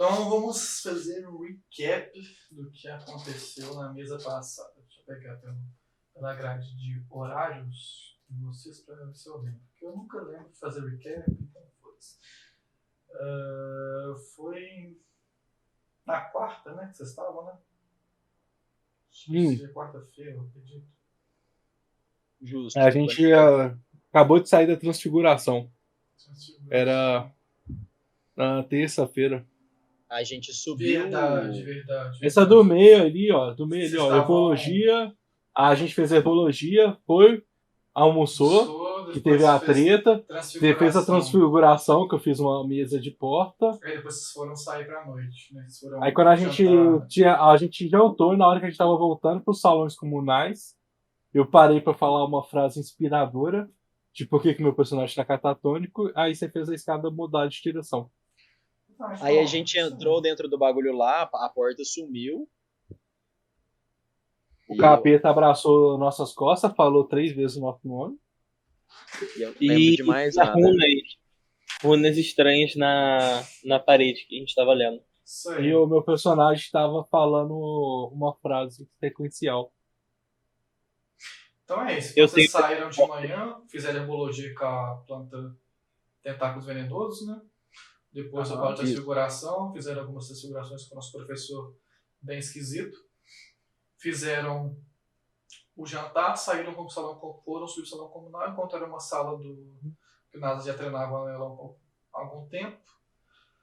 [0.00, 2.18] Então vamos fazer um recap
[2.50, 4.72] do que aconteceu na mesa passada.
[4.76, 5.58] Deixa eu pegar pelo,
[6.14, 9.60] pela grade de horários de vocês para ver se eu lembro.
[9.68, 12.16] Porque eu nunca lembro de fazer recap, então foda-se.
[13.10, 14.98] Uh, foi
[16.06, 16.86] na quarta, né?
[16.86, 17.58] Que vocês estavam, né?
[19.12, 19.68] Sim.
[19.68, 20.88] quarta-feira, eu acredito.
[22.40, 22.78] Justo.
[22.78, 23.78] A gente uh,
[24.08, 25.70] acabou de sair da transfiguração.
[26.70, 27.30] Era
[28.34, 29.46] na terça-feira.
[30.10, 31.02] A gente subiu.
[31.02, 32.18] Verdade, verdade.
[32.20, 33.54] Essa do meio ali, ó.
[33.54, 34.16] Do meio ali, ó.
[34.16, 35.12] Herbologia.
[35.56, 37.42] A gente fez herbologia, foi,
[37.92, 40.24] almoçou, que teve a treta,
[40.78, 43.78] fez a transfiguração, que eu fiz uma mesa de porta.
[43.82, 45.66] Aí depois vocês foram sair pra noite, né?
[46.00, 46.64] Aí quando a gente
[47.08, 47.36] tinha.
[47.36, 50.74] A gente jantou, na hora que a gente tava voltando pros salões comunais,
[51.34, 53.68] eu parei para falar uma frase inspiradora
[54.12, 57.60] de por que, que meu personagem tá catatônico, aí você fez a escada mudar de
[57.62, 58.10] direção.
[59.20, 62.48] Aí a gente entrou dentro do bagulho lá, a porta sumiu.
[64.68, 65.32] O capeta eu...
[65.32, 68.18] abraçou nossas costas, falou três vezes o nosso nome.
[69.36, 70.52] E eu lembro e, de mais nada.
[70.52, 71.18] Runas,
[71.82, 75.02] runas estranhas na, na parede que a gente tava lendo.
[75.60, 77.54] E o meu personagem estava falando
[78.12, 79.72] uma frase sequencial.
[81.64, 82.18] Então é isso.
[82.18, 82.64] Eu Vocês tenho...
[82.64, 85.56] saíram de manhã, fizeram herbologia com a planta
[86.22, 87.40] tentáculos venenosos, né?
[88.12, 91.76] Depois ah, a parte da transfiguração, fizeram algumas transfigurações com o nosso professor
[92.20, 92.96] bem esquisito.
[93.96, 94.76] Fizeram
[95.76, 99.96] o jantar, saíram para o salão, foram subir o salão comunal, encontraram uma sala do
[100.30, 101.46] que o NASA já treinava nela
[102.12, 102.78] há algum tempo.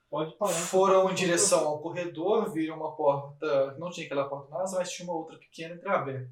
[0.09, 0.53] Pode parar.
[0.53, 5.07] Foram em direção ao corredor, viram uma porta, não tinha aquela porta NASA, mas tinha
[5.07, 6.31] uma outra pequena entreaberta.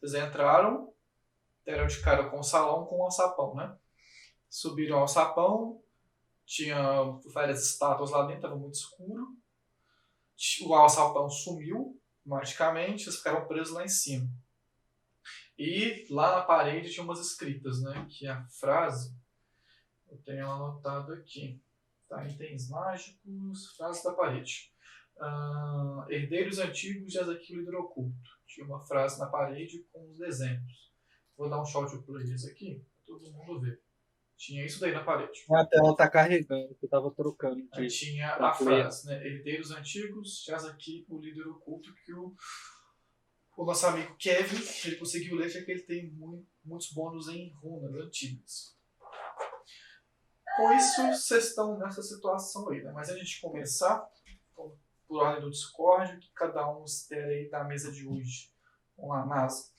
[0.00, 0.92] Vocês entraram,
[1.64, 3.76] deram de cara com o salão com o alçapão, né?
[4.48, 5.80] Subiram ao sapão,
[6.46, 7.02] tinha
[7.32, 9.36] várias estátuas lá dentro, estava muito escuro.
[10.62, 14.28] O alçapão sumiu magicamente, eles ficaram presos lá em cima.
[15.58, 18.06] E lá na parede tinha umas escritas, né?
[18.08, 19.16] Que a frase,
[20.08, 21.60] eu tenho anotado aqui.
[22.08, 22.24] Tá?
[22.26, 24.72] Itens mágicos, frases da parede.
[25.16, 28.30] Uh, herdeiros antigos de Ezequiel Hidroculto.
[28.46, 30.92] Tinha uma frase na parede com os desenhos.
[31.36, 33.82] Vou dar um shot pro eles aqui, para todo mundo ver.
[34.36, 35.44] Tinha isso daí na parede.
[35.50, 37.66] A tela tá carregando, que eu tava trocando.
[37.72, 39.26] Aí tinha a frase, né?
[39.26, 42.36] Herdeiros antigos, jaz aqui o líder oculto que o,
[43.56, 47.50] o nosso amigo Kevin, ele conseguiu ler, já que ele tem muito, muitos bônus em
[47.54, 48.76] runas antigas.
[50.56, 52.92] Com isso, vocês estão nessa situação aí, né?
[52.92, 54.06] Mas a gente começar,
[54.54, 58.50] por ordem do Discord, que cada um espera aí da mesa de hoje.
[58.96, 59.70] Vamos lá, NASA.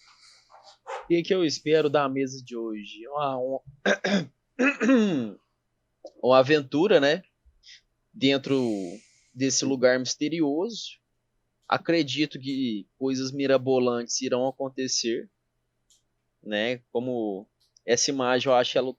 [1.04, 3.07] O que, que eu espero da mesa de hoje?
[3.07, 3.62] Uma, uma...
[6.24, 7.24] uma aventura, né?
[8.13, 8.59] Dentro
[9.33, 11.00] desse lugar misterioso.
[11.68, 15.30] Acredito que coisas mirabolantes irão acontecer,
[16.42, 16.81] né?
[16.92, 17.48] Como
[17.86, 18.95] essa imagem eu acho ela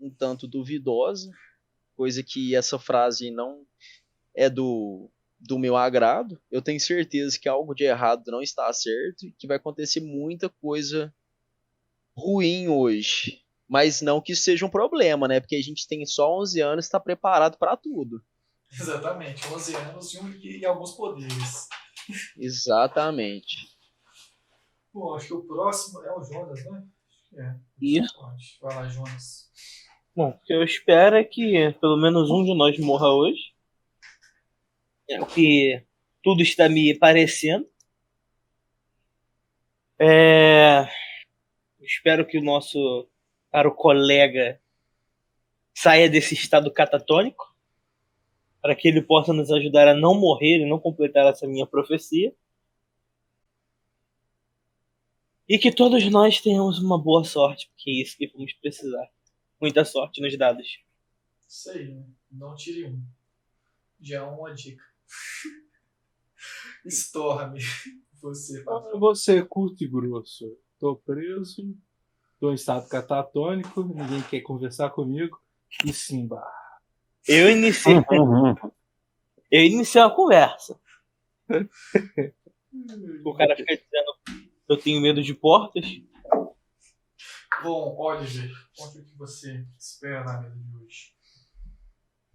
[0.00, 1.30] um tanto duvidosa,
[1.96, 3.66] coisa que essa frase não
[4.34, 6.40] é do do meu agrado.
[6.50, 10.48] Eu tenho certeza que algo de errado não está certo e que vai acontecer muita
[10.48, 11.12] coisa
[12.16, 13.41] ruim hoje.
[13.72, 15.40] Mas não que isso seja um problema, né?
[15.40, 18.22] Porque a gente tem só 11 anos e está preparado para tudo.
[18.70, 21.68] Exatamente, 11 anos e, um, e alguns poderes.
[22.36, 23.56] Exatamente.
[24.92, 26.86] Bom, acho que o próximo é o Jonas, né?
[27.34, 27.54] É.
[27.80, 28.14] Isso.
[28.60, 29.50] Vai lá, Jonas.
[30.14, 33.54] Bom, o que eu espero é que pelo menos um de nós morra hoje.
[35.08, 35.82] É o que
[36.22, 37.66] tudo está me parecendo.
[39.98, 40.86] É...
[41.80, 43.08] Espero que o nosso
[43.52, 44.58] para o colega
[45.74, 47.54] saia desse estado catatônico,
[48.62, 52.34] para que ele possa nos ajudar a não morrer e não completar essa minha profecia.
[55.46, 59.06] E que todos nós tenhamos uma boa sorte, porque é isso que vamos precisar.
[59.60, 60.78] Muita sorte nos dados.
[61.46, 62.06] Isso aí, né?
[62.30, 63.04] não tire um.
[64.00, 64.82] Já é uma dica.
[66.86, 67.60] Estorra-me.
[68.22, 68.98] Você, Patrão.
[69.00, 70.56] Você curto e grosso.
[70.78, 71.76] Tô preso,
[72.42, 75.40] tô em estado catatônico, ninguém quer conversar comigo.
[75.84, 76.42] E Simba.
[77.28, 77.94] Eu iniciei.
[79.48, 80.76] eu iniciei uma conversa.
[83.24, 85.86] o cara fica dizendo: Eu tenho medo de portas.
[87.62, 91.12] Bom, Oliver, conta o que você espera na mesa de hoje.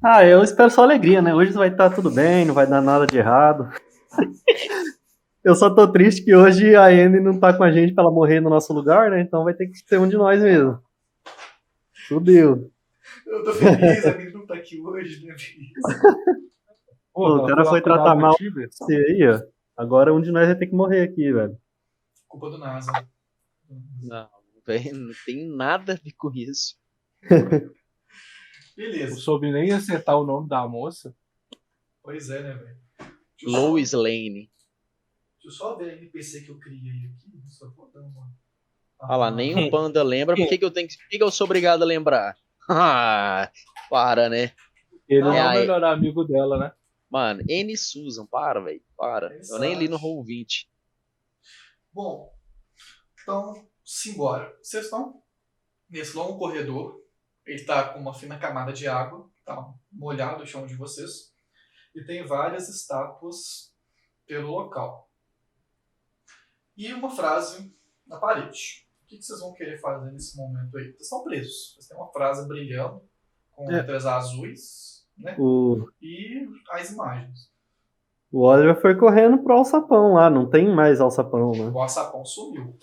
[0.01, 1.35] Ah, eu espero só alegria, né?
[1.35, 3.69] Hoje vai estar tudo bem, não vai dar nada de errado.
[5.47, 8.11] Eu só tô triste que hoje a Anne não tá com a gente pra ela
[8.11, 9.21] morrer no nosso lugar, né?
[9.21, 10.77] Então vai ter que ser um de nós mesmo.
[12.05, 12.69] Fudeu.
[13.25, 15.33] Eu tô feliz, a Anne não tá aqui hoje, né,
[17.13, 19.41] Porra, o cara foi cuidado tratar mal você aí, ó.
[19.77, 21.57] Agora um de nós vai ter que morrer aqui, velho.
[22.27, 22.91] Culpa do NASA.
[24.03, 24.29] Não,
[24.65, 26.75] velho, não tem nada a ver com isso.
[27.23, 27.71] Não
[28.75, 29.15] Beleza.
[29.15, 31.15] soube nem acertar o nome da moça.
[32.03, 32.77] Pois é, né, velho?
[33.45, 34.51] Lois Lane.
[35.47, 37.31] Deixa eu só ver a NPC que eu criei aqui.
[37.47, 38.29] Só vou dar uma.
[38.99, 40.35] Olha lá, nem o Panda lembra.
[40.35, 40.97] Por que, que eu tenho que.
[40.97, 42.37] Por que, que eu sou obrigado a lembrar?
[42.69, 43.49] Ah,
[43.89, 44.51] para, né?
[45.07, 46.73] Ele Não, é o melhor amigo dela, né?
[47.09, 47.77] Mano, N.
[47.77, 48.83] Susan, para, velho.
[48.97, 49.39] Para.
[49.49, 50.03] Eu nem li no Exato.
[50.03, 50.69] Roll 20.
[51.93, 52.29] Bom,
[53.21, 54.53] então, simbora.
[54.61, 55.23] Vocês estão
[55.89, 57.01] nesse longo corredor.
[57.45, 61.33] Ele tá com uma fina camada de água, tá molhado o chão de vocês.
[61.95, 63.73] E tem várias estátuas
[64.25, 65.06] pelo local.
[66.77, 67.73] E uma frase
[68.05, 68.85] na parede.
[69.03, 70.85] O que que vocês vão querer fazer nesse momento aí?
[70.91, 71.73] Vocês estão presos.
[71.73, 73.01] Vocês têm uma frase brilhando,
[73.53, 73.77] com É.
[73.77, 75.35] letras azuis, né?
[75.39, 77.49] O, E as imagens.
[78.31, 80.29] o Oliver foi correndo pro alçapão lá.
[80.29, 81.69] Não tem mais alçapão, né?
[81.73, 82.77] O açapão sumiu.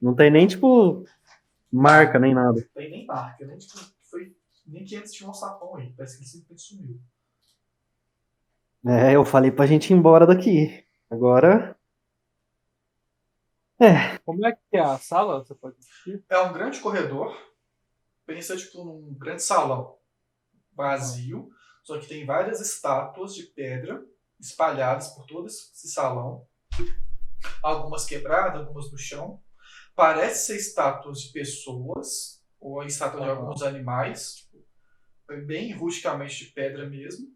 [0.00, 1.04] Não tem nem, tipo,
[1.70, 2.66] marca, nem nada.
[2.74, 4.34] tem nem marca, nem, tipo, foi,
[4.66, 5.92] nem que antes tinha um sapão aí.
[5.96, 7.00] Parece que ele simplesmente sumiu.
[8.86, 10.84] É, eu falei pra gente ir embora daqui.
[11.10, 11.76] Agora.
[14.24, 15.44] Como é que é a sala?
[15.44, 16.24] Você pode assistir?
[16.28, 17.36] É um grande corredor.
[18.24, 19.98] Pensa tipo num grande salão
[20.74, 21.50] vazio,
[21.82, 24.04] só que tem várias estátuas de pedra
[24.40, 26.46] espalhadas por todo esse salão.
[27.62, 29.42] Algumas quebradas, algumas no chão.
[29.94, 34.64] Parece ser estátuas de pessoas ou estátuas de alguns animais, tipo,
[35.46, 37.28] bem rusticamente de pedra mesmo.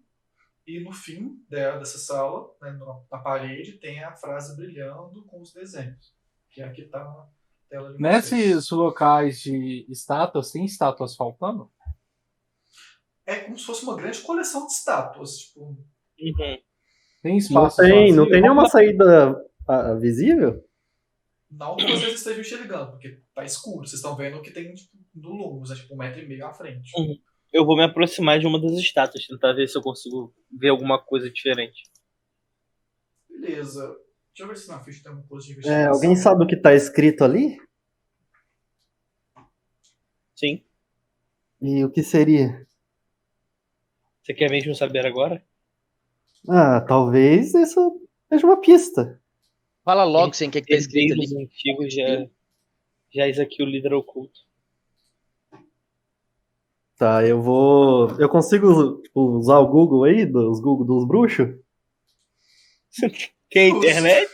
[0.66, 2.72] E no fim dela, dessa sala, né,
[3.10, 6.15] na parede, tem a frase brilhando com os desenhos,
[6.56, 7.28] que a que está na
[7.68, 8.32] tela de vocês.
[8.32, 11.70] Nesses locais de estátuas, tem estátuas faltando?
[13.26, 15.38] é como se fosse uma grande coleção de estátuas.
[15.38, 15.76] Tipo,
[16.18, 16.58] Uhum.
[17.22, 19.36] Tem Não espaço tem, não tem nenhuma saída
[19.68, 20.64] ah, visível?
[21.50, 23.86] não que vocês estejam enxergando, porque tá escuro.
[23.86, 26.46] Vocês estão vendo o que tem tipo, no Lumos, é tipo um metro e meio
[26.46, 26.90] à frente.
[26.96, 27.18] Uhum.
[27.52, 30.98] Eu vou me aproximar de uma das estátuas, tentar ver se eu consigo ver alguma
[30.98, 31.82] coisa diferente.
[33.28, 33.94] Beleza.
[34.36, 35.92] Deixa eu ver se na ficha tem alguma coisa de É, investigação.
[35.94, 37.58] alguém sabe o que tá escrito ali?
[40.34, 40.62] Sim.
[41.62, 42.66] E o que seria?
[44.22, 45.42] Você quer mesmo saber agora?
[46.46, 49.18] Ah, talvez isso seja uma pista.
[49.82, 51.42] Fala logo sem o que, que tá escrito ali.
[51.42, 52.26] Antigos já,
[53.14, 54.40] já eis aqui o líder oculto.
[56.98, 58.10] Tá, eu vou.
[58.20, 61.58] Eu consigo tipo, usar o Google aí, dos Google dos bruxos?
[63.50, 63.76] Tem Justo.
[63.76, 64.30] internet?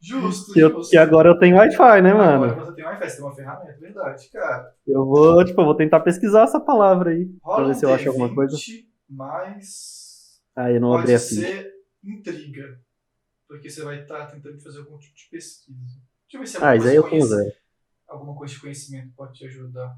[0.00, 2.62] Justo, Que, eu- que agora eu tenho Wi-Fi, né, Agora mano?
[2.64, 4.74] você tem Wi-Fi, você tem uma ferramenta, verdade, cara.
[4.86, 7.28] Eu vou, tipo, eu vou tentar pesquisar essa palavra aí.
[7.42, 8.62] Rola ver um se eu acho alguma D20 coisa.
[9.08, 11.54] mais Ah, eu não abri pode a ficha.
[11.54, 11.72] ser
[12.04, 12.78] intriga.
[13.48, 16.00] Porque você vai estar tentando fazer algum tipo de pesquisa.
[16.24, 17.26] Deixa eu ver se Ah, isso aí eu tenho
[18.08, 19.96] alguma coisa de conhecimento pode te ajudar.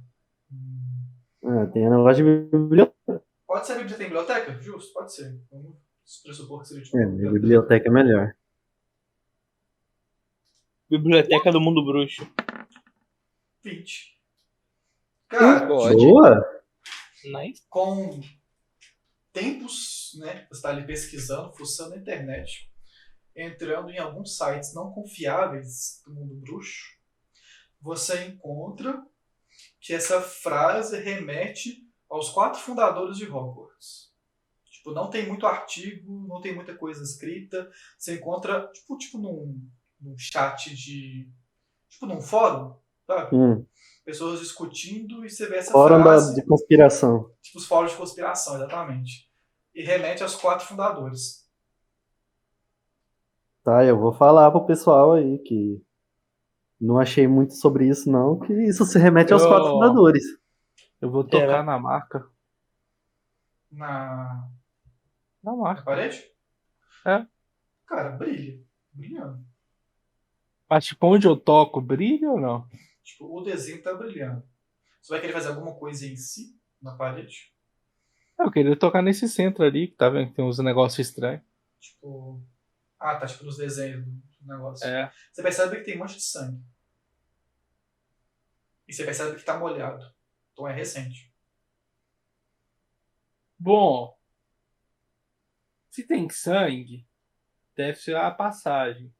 [0.53, 1.09] Hum.
[1.45, 3.23] Ah, tem a negócio de biblioteca.
[3.47, 4.59] Pode ser a biblioteca, tem biblioteca?
[4.63, 5.41] Justo, pode ser.
[5.51, 5.77] Vamos
[6.23, 8.35] pressupor que seria tipo É, biblioteca é melhor.
[10.91, 12.27] Biblioteca do Mundo Bruxo.
[13.63, 14.19] 20.
[15.29, 15.97] Cara, Pode.
[15.97, 16.63] Boa!
[17.25, 17.63] Nice.
[17.69, 18.21] com
[19.31, 20.47] tempos, né?
[20.49, 22.73] Você está ali pesquisando, fuçando a internet,
[23.37, 26.97] entrando em alguns sites não confiáveis do mundo bruxo,
[27.83, 29.05] você encontra
[29.81, 34.11] que essa frase remete aos quatro fundadores de Hogwarts.
[34.65, 37.71] Tipo, não tem muito artigo, não tem muita coisa escrita.
[37.99, 39.69] Você encontra, tipo, tipo num,
[40.01, 41.31] num chat de.
[41.89, 42.77] Tipo num fórum,
[43.07, 43.35] sabe?
[43.35, 43.67] Hum,
[44.05, 46.35] Pessoas discutindo e você vê essa fórum frase.
[46.35, 47.31] de conspiração.
[47.43, 49.29] Tipo os fóruns de conspiração, exatamente.
[49.75, 51.47] E remete aos quatro fundadores.
[53.65, 55.83] Tá, eu vou falar pro pessoal aí que
[56.81, 60.25] não achei muito sobre isso, não, que isso se remete aos Eu- quatro fundadores.
[61.01, 61.63] Eu vou tocar Será?
[61.63, 62.27] na marca.
[63.71, 64.49] Na,
[65.43, 65.83] Na na marca.
[65.83, 66.25] parede?
[67.07, 67.27] É.
[67.87, 68.61] Cara, brilha.
[68.93, 69.45] Brilhando.
[70.69, 72.69] Mas tipo, onde eu toco, brilha ou não?
[73.03, 74.43] Tipo, o desenho tá brilhando.
[75.01, 77.53] Você vai querer fazer alguma coisa em si, na parede?
[78.39, 81.43] Eu queria tocar nesse centro ali, que tá vendo que tem uns negócios estranhos.
[81.81, 82.43] Tipo.
[82.99, 84.87] Ah, tá tipo nos desenhos do do negócio.
[84.87, 85.13] É.
[85.33, 86.63] Você percebe que tem um monte de sangue.
[88.87, 90.13] E você percebe que tá molhado.
[90.53, 91.33] Então é recente.
[93.59, 94.17] Bom,
[95.91, 97.07] se tem sangue,
[97.77, 99.13] deve ser a passagem.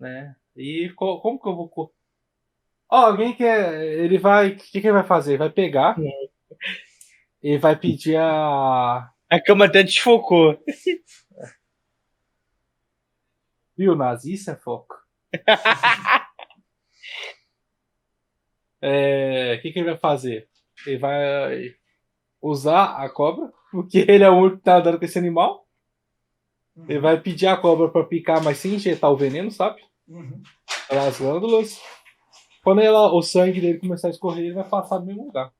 [0.00, 0.34] Né?
[0.56, 1.92] E co- como que eu vou.
[2.90, 3.82] Ó, alguém quer.
[3.84, 4.50] Ele vai.
[4.50, 5.36] O que, que ele vai fazer?
[5.38, 5.96] Vai pegar.
[7.42, 10.58] Ele vai pedir a, A cama até desfocou.
[13.76, 14.34] Viu, Nazi?
[14.34, 14.94] Isso é foco.
[18.82, 20.48] É, O que, que ele vai fazer?
[20.86, 21.74] Ele vai
[22.40, 25.66] usar a cobra, porque ele é o único que tá andando com esse animal.
[26.88, 29.82] Ele vai pedir a cobra pra picar, mas sem injetar o veneno, sabe?
[30.10, 30.42] Uhum.
[30.88, 31.80] Pelas glândulas.
[32.64, 35.52] Quando ela, o sangue dele começar a escorrer, ele vai passar no mesmo lugar.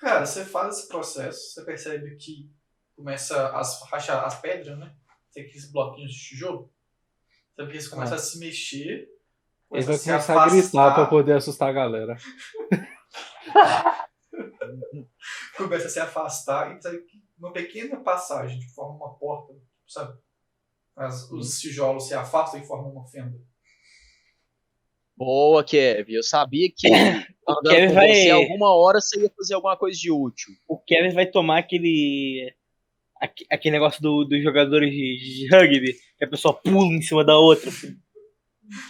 [0.00, 2.50] Cara, você faz esse processo, você percebe que
[2.96, 4.92] começa a rachar as pedras, né?
[5.32, 6.72] Tem aqueles bloquinhos de tijolo.
[7.54, 9.08] Sabe que eles começam a se mexer.
[9.70, 12.16] Ele começa vai se começar a gritar pra poder assustar a galera.
[15.56, 16.98] começa a se afastar e sai
[17.38, 19.54] uma pequena passagem que forma uma porta,
[19.86, 20.18] sabe?
[20.96, 23.38] As- os tijolos se afastam e formam uma fenda.
[25.16, 26.12] Boa, Kevin.
[26.14, 26.88] Eu sabia que
[27.48, 30.52] andando Kevin com vai- você, alguma hora você ia fazer alguma coisa de útil.
[30.68, 32.54] O Kevin vai tomar aquele.
[33.20, 37.24] aque- Aquele negócio do- dos jogadores de, de rugby, que a pessoa pula em cima
[37.24, 37.70] da outra.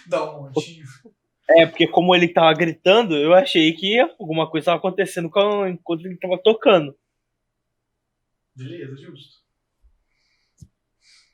[0.07, 0.85] Dá um montinho.
[1.49, 6.05] É, porque como ele tava gritando, eu achei que alguma coisa tava acontecendo com- enquanto
[6.05, 6.97] ele tava tocando.
[8.55, 9.42] Beleza, justo.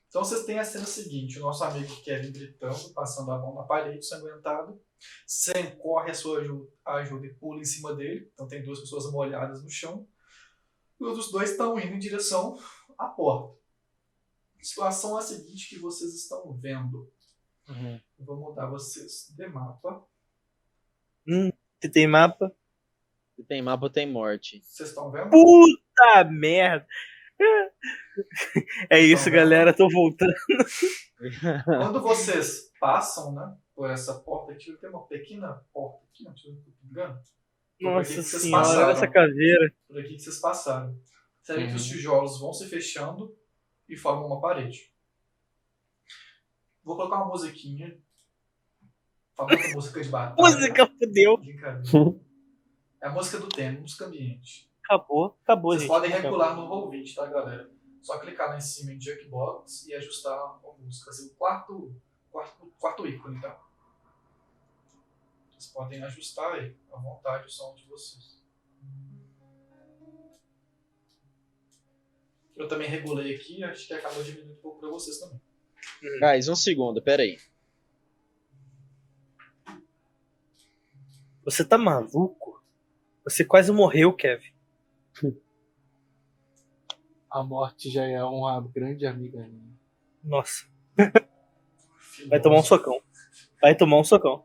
[0.10, 3.64] Então vocês têm a cena seguinte: o nosso amigo Kevin gritando, passando a mão na
[3.64, 4.82] parede, sanguentado.
[5.26, 8.30] Sam corre a sua ajuda, ajuda e pula em cima dele.
[8.34, 10.08] Então tem duas pessoas molhadas no chão.
[11.00, 12.58] E os outros dois estão indo em direção
[12.98, 13.58] à porta.
[14.60, 17.10] A situação é a seguinte que vocês estão vendo.
[18.18, 20.04] Eu vou mudar vocês de mapa.
[21.26, 22.54] Você tem mapa?
[23.36, 24.62] Se tem mapa, tem morte.
[24.66, 25.30] Vocês estão vendo?
[25.30, 26.86] Puta merda!
[28.90, 29.74] É isso, Então, galera.
[29.74, 30.34] Tô voltando.
[31.66, 36.48] Quando vocês passam, né, por essa porta aqui, tem uma pequena porta aqui, não se
[36.50, 37.20] eu tô me engano.
[37.82, 38.92] Foi por aqui Nossa que vocês senhora, olha passaram.
[38.92, 39.74] essa caveira.
[39.88, 41.00] Por aqui que vocês passaram.
[41.42, 41.76] Você vê que Uhum.
[41.76, 43.36] os tijolos vão se fechando
[43.88, 44.94] e formam uma parede.
[46.84, 47.98] Vou colocar uma musiquinha.
[49.36, 50.36] Famosa música de batalha.
[50.38, 51.40] Música fudeu.
[53.02, 54.69] É a música do tema, música ambiente.
[54.90, 55.90] Acabou, acabou, Vocês gente.
[55.90, 56.32] podem Acabou.
[56.40, 57.70] regular no Roll20, tá, galera?
[58.02, 61.12] Só clicar lá em cima em Jukebox e ajustar a música.
[61.12, 61.96] Assim, o quarto,
[62.32, 63.62] quarto, quarto ícone, tá?
[65.52, 68.40] Vocês podem ajustar aí, à vontade, o som de vocês.
[72.58, 75.40] Eu também regulei aqui, acho que acabou diminuindo um pouco pra vocês também.
[76.20, 77.38] Guys, um segundo, pera aí.
[81.46, 82.64] Você tá maluco?
[83.24, 84.52] Você quase morreu, Kevin.
[87.30, 89.78] A morte já é uma grande amiga minha.
[90.24, 90.66] Nossa.
[92.28, 93.00] Vai tomar um socão.
[93.62, 94.44] Vai tomar um socão.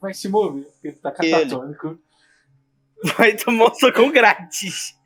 [0.00, 1.30] Vai se mover, porque ele tá Ele.
[1.30, 1.98] catatônico.
[3.16, 4.98] Vai tomar um socão grátis.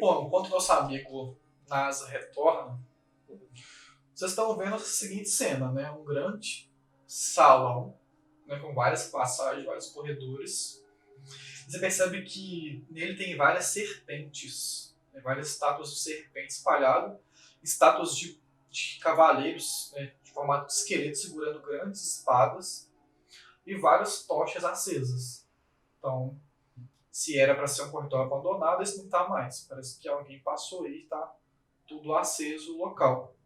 [0.00, 1.36] Bom, enquanto nosso amigo
[1.68, 2.78] NASA retorna,
[4.14, 5.90] vocês estão vendo a seguinte cena, né?
[5.90, 6.70] Um grande
[7.06, 7.98] salão,
[8.46, 8.58] né?
[8.58, 10.84] com várias passagens, vários corredores.
[11.68, 15.20] Você percebe que nele tem várias serpentes, né?
[15.20, 17.20] várias estátuas de serpentes espalhadas,
[17.62, 20.14] estátuas de, de cavaleiros, né?
[20.24, 22.90] de formato de esqueleto segurando grandes espadas
[23.66, 25.46] e várias tochas acesas.
[25.98, 26.40] Então,
[27.10, 29.66] se era para ser um corredor abandonado, esse não está mais.
[29.68, 31.36] Parece que alguém passou aí e está
[31.86, 33.36] tudo aceso o local.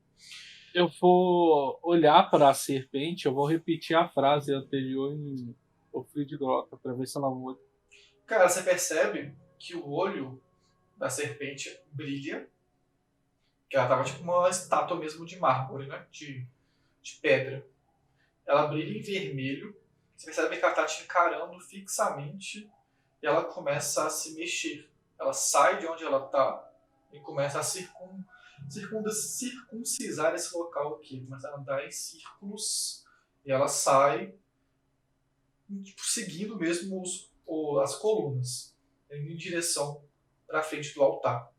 [0.72, 5.56] Eu vou olhar para a serpente, eu vou repetir a frase anterior em
[5.92, 7.71] O Frio de Grota, para ver se ela muda.
[8.26, 10.42] Cara, você percebe que o olho
[10.96, 12.48] da serpente brilha.
[13.68, 16.06] Que ela tava tipo uma estátua mesmo de mármore, né?
[16.10, 16.46] De,
[17.02, 17.66] de pedra.
[18.46, 19.76] Ela brilha em vermelho.
[20.16, 22.70] Você percebe que ela tá te encarando fixamente.
[23.22, 24.88] E ela começa a se mexer.
[25.18, 26.68] Ela sai de onde ela tá
[27.12, 28.22] e começa a circun,
[28.68, 31.20] circun, circuncisar esse local aqui.
[31.24, 33.04] Começa a andar em círculos.
[33.44, 34.34] E ela sai
[35.82, 38.76] tipo, seguindo mesmo os, o- as colunas,
[39.10, 40.04] indo em direção
[40.46, 41.50] para frente do altar.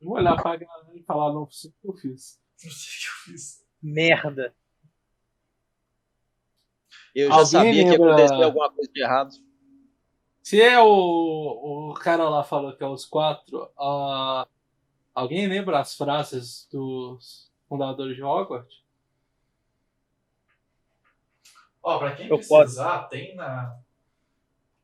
[0.00, 2.40] Vou olhar para a galera e falar, não sei o que eu fiz.
[2.64, 3.66] Não sei o que eu fiz.
[3.80, 4.54] Merda.
[7.14, 9.34] Eu já Alguém sabia que ia lembra- acontecer alguma coisa de errado.
[10.42, 14.48] Se é o, o cara lá falou que é os quatro, ah,
[15.14, 18.82] alguém lembra as frases dos fundadores de Hogwarts?
[21.88, 23.74] Ó, para quem Eu precisar, tem na.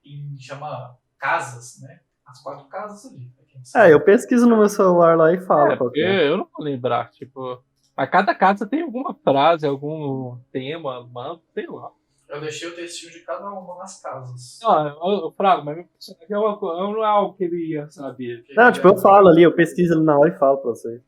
[0.03, 2.01] Em, chama casas, né?
[2.25, 3.31] As quatro casas ali.
[3.77, 6.29] É, eu pesquiso no meu celular lá e falo É, qual porque que é.
[6.29, 7.63] eu não vou lembrar, tipo.
[7.95, 11.91] Mas cada casa tem alguma frase, algum tema, manto, sei lá.
[12.27, 14.59] Eu deixei o textinho de cada uma nas casas.
[14.63, 17.67] Não, eu, eu Frago, mas meu personagem é uma coisa, não é algo que ele
[17.67, 18.45] ia saber.
[18.57, 21.03] Não, tipo, eu falo ali, eu pesquiso ali na hora e falo pra vocês.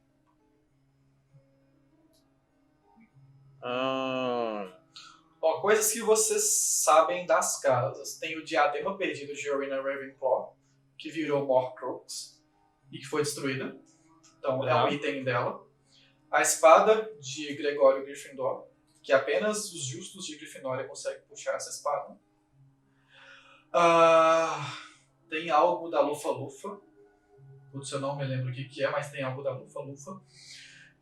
[3.62, 4.05] Ah,
[5.66, 6.44] coisas que vocês
[6.84, 8.16] sabem das casas.
[8.20, 10.56] Tem o diadema perdido de Orina Ravenclaw,
[10.96, 12.40] que virou Morcrux
[12.92, 13.76] e que foi destruída.
[14.38, 15.66] Então é um item dela.
[16.30, 18.68] A espada de Gregório Gryffindor,
[19.02, 22.16] que apenas os justos de Grifinória conseguem puxar essa espada.
[23.72, 24.72] Ah,
[25.28, 26.80] tem algo da Lufa Lufa.
[27.72, 30.20] Putz, eu não me lembro o que, que é, mas tem algo da Lufa Lufa.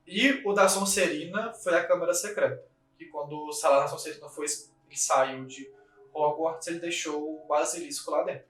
[0.07, 2.73] E o da Sonserina foi a Câmara Secreta.
[2.96, 5.72] Que quando o Salar da Sonserina foi, ele saiu de
[6.12, 8.46] Hogwarts, ele deixou o basilisco lá dentro.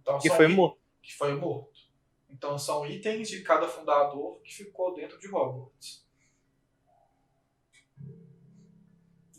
[0.00, 0.78] Então, Que são foi morto.
[1.02, 1.80] Que foi morto.
[2.30, 6.04] Então são itens de cada fundador que ficou dentro de Hogwarts.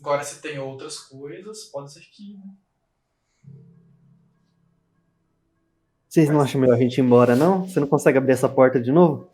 [0.00, 2.34] Agora, se tem outras coisas, pode ser que.
[2.34, 2.54] né?
[6.08, 7.68] Vocês não acham melhor a gente ir embora, não?
[7.68, 9.30] Você não consegue abrir essa porta de novo?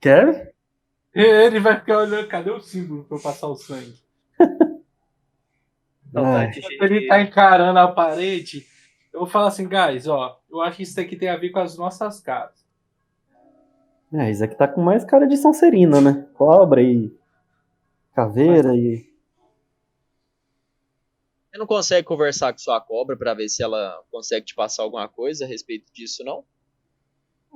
[0.00, 0.51] Quer?
[1.14, 4.00] Ele vai ficar olhando, cadê o símbolo pra eu passar o sangue?
[6.12, 6.82] Saudade, Quando gente.
[6.82, 8.66] ele tá encarando a parede,
[9.12, 11.58] eu vou falar assim, guys, ó, eu acho que isso daqui tem a ver com
[11.58, 12.62] as nossas casas.
[14.12, 16.28] É, isso aqui tá com mais cara de Sonserina, né?
[16.34, 17.14] Cobra e
[18.14, 19.10] caveira e.
[21.50, 25.08] Você não consegue conversar com sua cobra pra ver se ela consegue te passar alguma
[25.08, 26.44] coisa a respeito disso, não?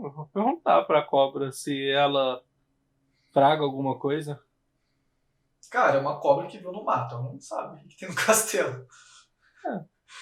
[0.03, 2.42] Eu vou perguntar pra cobra se ela
[3.37, 4.40] traga alguma coisa.
[5.70, 8.14] Cara, é uma cobra que viu no mato, ela não sabe o que tem no
[8.16, 8.87] castelo.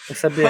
[0.09, 0.49] Quer saber?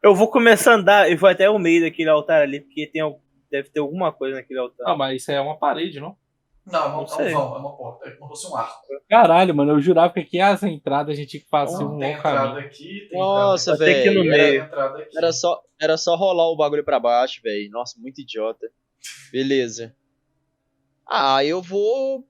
[0.00, 3.02] Eu vou começar a andar e vou até o meio daquele altar ali, porque tem,
[3.50, 4.88] deve ter alguma coisa naquele altar.
[4.88, 6.16] Ah, mas isso aí é uma parede, não?
[6.64, 8.08] Não, é, uma, Não é um vão, é uma porta.
[8.08, 8.86] É como se fosse um arco.
[9.08, 12.12] Caralho, mano, eu jurava que aqui as entradas a gente tinha que fazer um tem
[12.12, 12.66] entrada caminho.
[12.66, 14.32] aqui, tem Nossa, entrada aqui, Tem que ir no velho.
[14.36, 14.62] tem meio.
[14.64, 15.18] entrada aqui.
[15.18, 17.68] Era só, era só rolar o bagulho pra baixo, velho.
[17.70, 18.70] Nossa, muito idiota.
[19.32, 19.96] Beleza.
[21.10, 22.24] Ah, eu vou.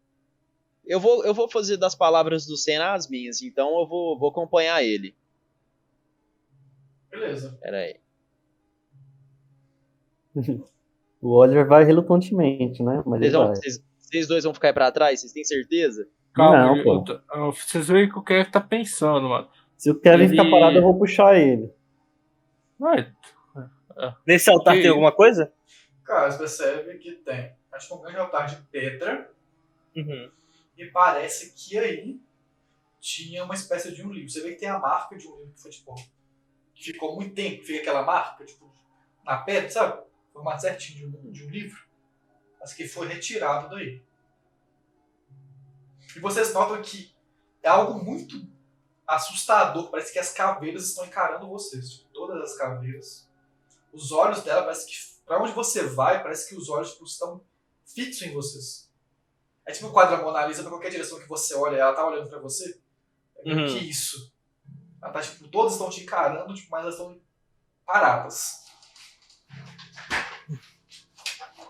[0.87, 4.31] Eu vou, eu vou fazer das palavras do Senna as minhas, então eu vou, vou
[4.31, 5.15] acompanhar ele.
[7.11, 7.59] Beleza.
[7.61, 8.01] Pera aí.
[11.23, 13.03] O Oliver vai relutantemente, né?
[13.05, 13.57] Mas Vocês, vão- vai.
[13.57, 15.21] vocês- vocês dois vão ficar aí pra trás?
[15.21, 16.09] Vocês têm certeza?
[16.33, 17.05] Calma, Não, pô.
[17.35, 19.47] eu vocês veem o que o Kevin tá pensando, mano.
[19.77, 21.71] Se o Kevin Ele- ficar parado, eu vou puxar ele.
[22.81, 23.13] Ué,
[24.27, 25.53] Nesse altar Que- tem alguma coisa?
[26.05, 27.53] Cara, você percebe que tem.
[27.73, 29.33] Acho que um grande altar de pedra.
[29.95, 30.31] Uhum.
[30.77, 32.21] E parece que aí
[33.01, 34.31] tinha uma espécie de um livro.
[34.31, 35.95] Você vê que tem a marca de um livro que foi tipo.
[36.75, 38.73] Que ficou muito tempo, fica aquela marca, tipo,
[39.25, 40.03] na pedra, sabe?
[40.33, 41.85] Formato certinho de um, de um livro.
[42.59, 44.03] Mas que foi retirado daí.
[46.17, 47.15] E vocês notam que
[47.63, 48.49] é algo muito
[49.07, 49.91] assustador.
[49.91, 52.07] Parece que as caveiras estão encarando vocês.
[52.13, 53.29] Todas as caveiras.
[53.93, 55.21] Os olhos dela parece que.
[55.25, 57.45] Pra onde você vai, parece que os olhos tipo, estão
[57.95, 58.91] fixos em vocês.
[59.67, 62.07] É tipo o quadro da Mona Lisa, pra qualquer direção que você olha, ela tá
[62.07, 62.79] olhando pra você.
[63.45, 63.67] É Uhum.
[63.67, 64.33] que isso.
[65.03, 67.19] Ela tá, tipo, todas estão te encarando, tipo, mas elas estão
[67.87, 68.65] paradas.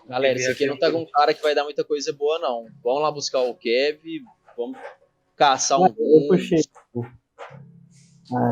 [0.07, 2.65] Galera, isso aqui não tá com cara que vai dar muita coisa boa, não.
[2.83, 4.01] Vamos lá buscar o Kev,
[4.57, 4.77] vamos
[5.35, 6.27] caçar um Eu rumo.
[6.29, 6.59] puxei.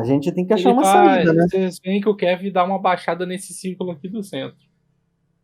[0.00, 1.46] A gente tem que achar ele uma vai- saída, né?
[1.50, 4.69] Vocês veem que o Kevin dá uma baixada nesse círculo aqui do centro.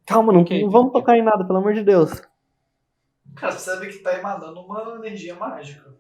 [0.07, 0.63] Calma, não, Ok.
[0.63, 2.11] não vamos tocar em nada, pelo amor de Deus.
[3.35, 5.95] Cara, você sabe que tá emanando uma energia mágica.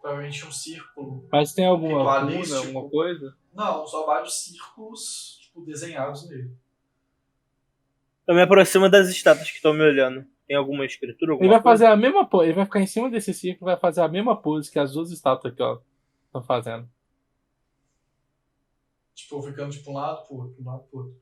[0.00, 1.28] Provavelmente um círculo.
[1.30, 3.36] Mas tem alguma runa, alguma coisa?
[3.52, 6.50] Não, só vários círculos, tipo, desenhados nele.
[8.26, 10.26] Eu me aproximo das estátuas que estão me olhando.
[10.46, 11.32] Tem alguma escritura?
[11.32, 11.84] Ele Alguma vai coisa?
[11.84, 14.36] fazer a mesma pose, ele vai ficar em cima desse círculo, vai fazer a mesma
[14.40, 15.80] pose que as duas estátuas aqui, ó,
[16.26, 16.88] estão fazendo.
[19.14, 21.16] Tipo, ficando de um lado pro outro, de um lado pro outro.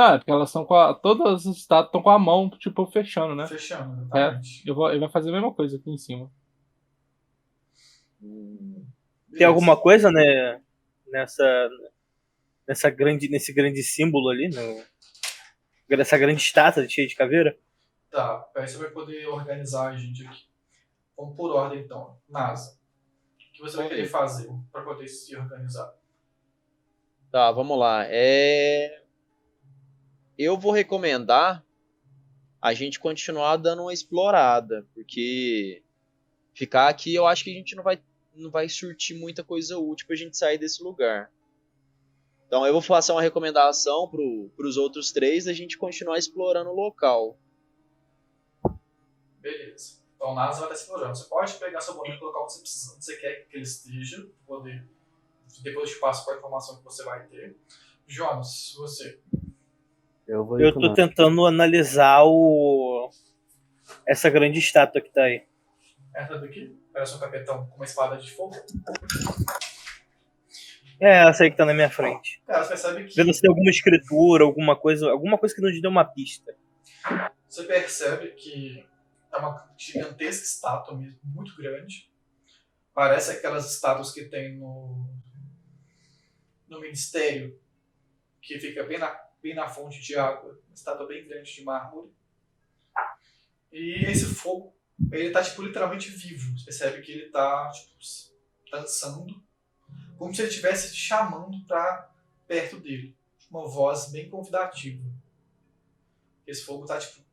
[0.00, 0.94] Não, é porque elas estão com a.
[0.94, 3.46] Todas as estátuas estão com a mão, tipo, fechando, né?
[3.46, 4.66] Fechando, exatamente.
[4.66, 6.32] Eu vou, ele vai fazer a mesma coisa aqui em cima.
[9.36, 10.58] Tem alguma coisa, né?
[11.06, 11.68] Nessa.
[12.66, 17.58] Nessa grande, nesse grande símbolo ali, no, nessa grande estátua cheia de caveira?
[18.10, 20.44] Tá, aí você vai poder organizar a gente aqui.
[21.14, 22.16] Vamos por ordem então.
[22.26, 22.78] NASA.
[23.36, 25.92] O que você vai querer fazer pra poder se organizar?
[27.30, 28.04] Tá, vamos lá.
[28.06, 28.99] É...
[30.42, 31.62] Eu vou recomendar
[32.62, 35.82] a gente continuar dando uma explorada, porque
[36.54, 38.02] ficar aqui eu acho que a gente não vai,
[38.34, 41.30] não vai surtir muita coisa útil pra gente sair desse lugar.
[42.46, 46.74] Então eu vou fazer uma recomendação pro, pros outros três da gente continuar explorando o
[46.74, 47.38] local.
[49.40, 50.00] Beleza.
[50.16, 51.18] Então nada vai estar explorando.
[51.18, 53.64] Você pode pegar seu boneco e colocar onde você, precisa, onde você quer que ele
[53.64, 54.88] esteja, poder.
[55.62, 57.54] Depois eu te passo com a informação que você vai ter.
[58.06, 59.20] Jonas, você.
[60.30, 63.10] Eu vou Eu tô tentando analisar o.
[64.06, 65.42] Essa grande estátua que tá aí.
[66.14, 68.54] Essa daqui, parece um capetão com uma espada de fogo.
[71.00, 72.40] É, essa aí que tá na minha frente.
[72.46, 73.16] Cara, você percebe que.
[73.16, 75.10] Vendo se tem alguma escritura, alguma coisa.
[75.10, 76.54] Alguma coisa que nos dê uma pista.
[77.48, 78.86] Você percebe que
[79.32, 82.08] é uma gigantesca estátua mesmo, muito grande.
[82.94, 85.08] Parece aquelas estátuas que tem no,
[86.68, 87.58] no ministério,
[88.40, 90.60] que fica bem na, bem na fonte de água.
[90.66, 92.10] Uma estátua bem grande de mármore.
[93.72, 94.74] E esse fogo,
[95.12, 96.56] ele tá tipo literalmente vivo.
[96.58, 97.96] Você percebe que ele tá tipo,
[98.70, 99.42] dançando,
[100.18, 102.10] como se ele estivesse te chamando pra
[102.46, 103.16] perto dele.
[103.50, 105.04] Uma voz bem convidativa.
[106.46, 107.24] Esse fogo tá tipo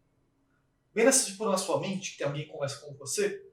[0.93, 3.46] bem nessa, tipo, na sua mente, que tem alguém que conversa com você,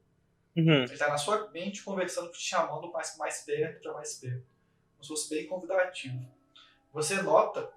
[0.56, 0.84] Uhum.
[0.84, 4.46] ele tá na sua mente conversando, te chamando mais, mais perto, para mais perto.
[4.92, 6.26] Como se fosse bem convidativo.
[6.92, 7.70] Você nota,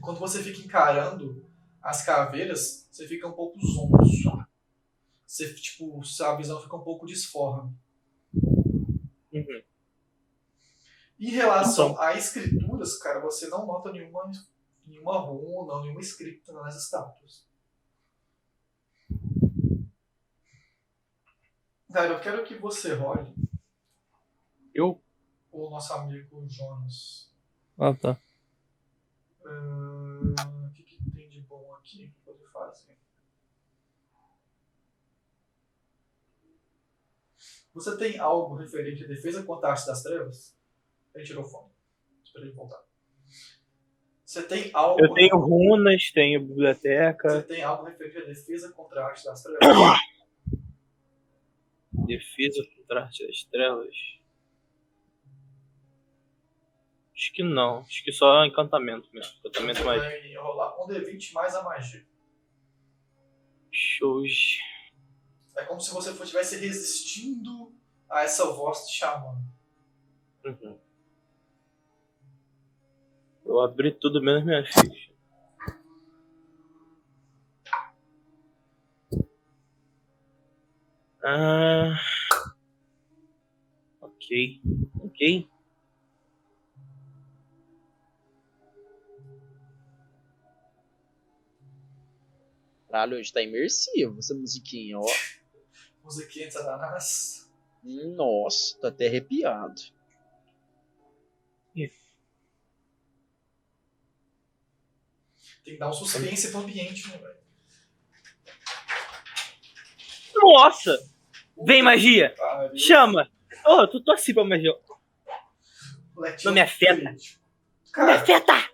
[0.00, 1.44] quando você fica encarando
[1.82, 4.46] as caveiras, você fica um pouco zonzo.
[5.26, 7.76] Você, tipo, sua visão fica um pouco disforme.
[9.32, 9.62] Uhum.
[11.18, 14.30] Em relação a escrituras, cara, você não nota nenhuma,
[14.86, 17.44] nenhuma runa, nenhuma escrita nas estátuas.
[21.92, 23.32] Cara, eu quero que você role
[24.74, 25.00] Eu?
[25.50, 27.32] o nosso amigo Jonas.
[27.78, 28.20] Ah, tá.
[29.48, 32.96] O que, que tem de bom aqui pra poder fazer?
[37.72, 40.56] Você tem algo referente à defesa contra a arte das trevas?
[41.14, 41.70] Ele tirou o fone.
[42.24, 42.82] Espera ele voltar.
[44.24, 45.00] Você tem algo.
[45.00, 49.42] Eu tenho runas, tenho biblioteca, Você tem algo referente à defesa contra a arte das
[49.42, 49.60] trevas?
[52.06, 53.94] defesa contra a arte das trevas.
[57.16, 57.78] Acho que não.
[57.78, 59.32] Acho que só encantamento mesmo.
[59.38, 62.06] Encantamento mais vai rolar um D20 mais a magia.
[63.72, 64.58] shows.
[65.56, 67.74] É como se você estivesse resistindo
[68.10, 69.42] a essa voz te chamando.
[70.44, 70.78] Uhum.
[73.46, 75.12] Eu abri tudo menos minha ficha.
[81.24, 81.98] Ah.
[84.02, 84.60] Ok.
[85.00, 85.48] Ok.
[92.88, 95.04] Caralho, hoje tá imersivo essa musiquinha, ó.
[96.04, 97.50] Musiquinha de Satanás.
[97.82, 99.80] Nossa, tô até arrepiado.
[105.64, 107.36] Tem que dar um suspense pro ambiente, né, velho?
[110.34, 110.96] Nossa!
[111.64, 112.34] Vem, magia!
[112.36, 112.78] Pariu.
[112.78, 113.30] Chama!
[113.64, 114.72] Oh, tu torci pra magia.
[116.14, 116.94] Moleque, Não me afeta.
[116.94, 117.40] crítico.
[117.96, 118.70] Não me Cara, afeta!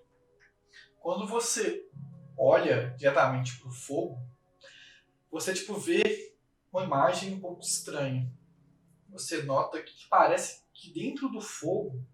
[1.01, 1.89] quando você
[2.37, 4.19] olha diretamente pro fogo,
[5.31, 6.37] você tipo vê
[6.73, 8.33] uma imagem um pouco estranha.
[9.11, 12.05] Você nota que parece que dentro do fogo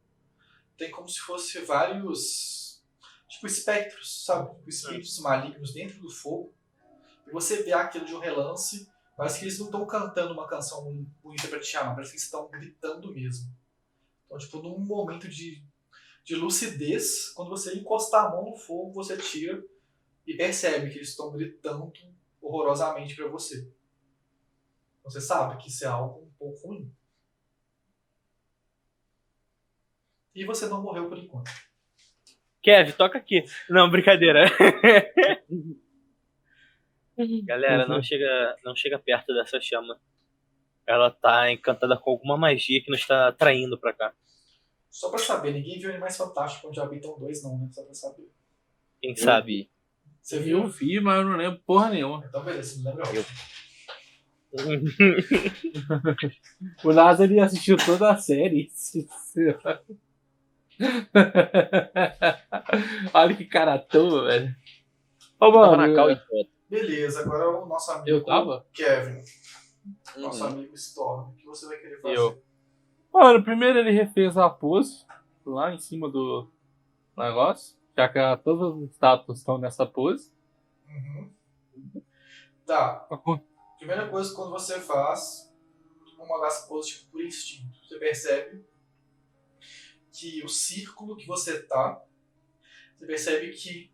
[0.76, 2.82] tem como se fosse vários
[3.28, 4.54] tipo espectros, sabe?
[4.56, 6.54] Tipo, espíritos malignos dentro do fogo.
[7.26, 10.84] E você vê aquilo de um relance, parece que eles não estão cantando uma canção
[11.22, 13.52] bonita pra te chamar, parece que eles estão gritando mesmo.
[14.24, 15.62] Então, tipo, num momento de
[16.28, 19.64] de lucidez, quando você encostar a mão no fogo, você tira
[20.28, 21.90] e percebe que eles estão gritando
[22.38, 23.72] horrorosamente pra você.
[25.02, 26.94] Você sabe que isso é algo um pouco ruim.
[30.34, 31.50] E você não morreu por enquanto.
[32.62, 33.42] Kev, toca aqui.
[33.70, 34.44] Não, brincadeira.
[37.46, 39.98] Galera, não chega, não chega perto dessa chama.
[40.86, 44.14] Ela tá encantada com alguma magia que nos tá atraindo pra cá.
[44.90, 47.70] Só pra saber, ninguém viu Animais Fantásticos onde habitam dois, não, né?
[47.72, 48.30] Só pra saber.
[49.00, 49.70] Quem sabe?
[50.28, 50.68] Você Eu viu?
[50.68, 52.22] vi, mas eu não lembro porra nenhuma.
[52.28, 53.14] Então, beleza, não lembra.
[53.14, 53.24] Eu-
[56.84, 58.68] O Lázaro ele assistiu toda a série.
[63.14, 64.54] Olha que cara à toa, velho.
[65.40, 66.50] Ô, mano, na cal e foto.
[66.68, 68.66] Beleza, agora o nosso amigo eu tava?
[68.74, 69.22] Kevin.
[70.18, 70.50] Nosso Uhum.
[70.50, 71.30] amigo Storm.
[71.30, 72.16] O que você vai querer fazer?
[72.18, 72.42] Eu.
[73.12, 75.06] Mano, primeiro ele refez a pose
[75.46, 76.50] lá em cima do
[77.16, 77.77] negócio.
[77.98, 80.32] Já que todas as estátuas estão nessa pose.
[80.86, 81.34] Uhum.
[82.64, 83.08] Tá.
[83.76, 85.52] Primeira coisa, quando você faz
[86.16, 88.64] uma das poses tipo, por instinto, você percebe
[90.12, 92.00] que o círculo que você tá,
[92.96, 93.92] você percebe que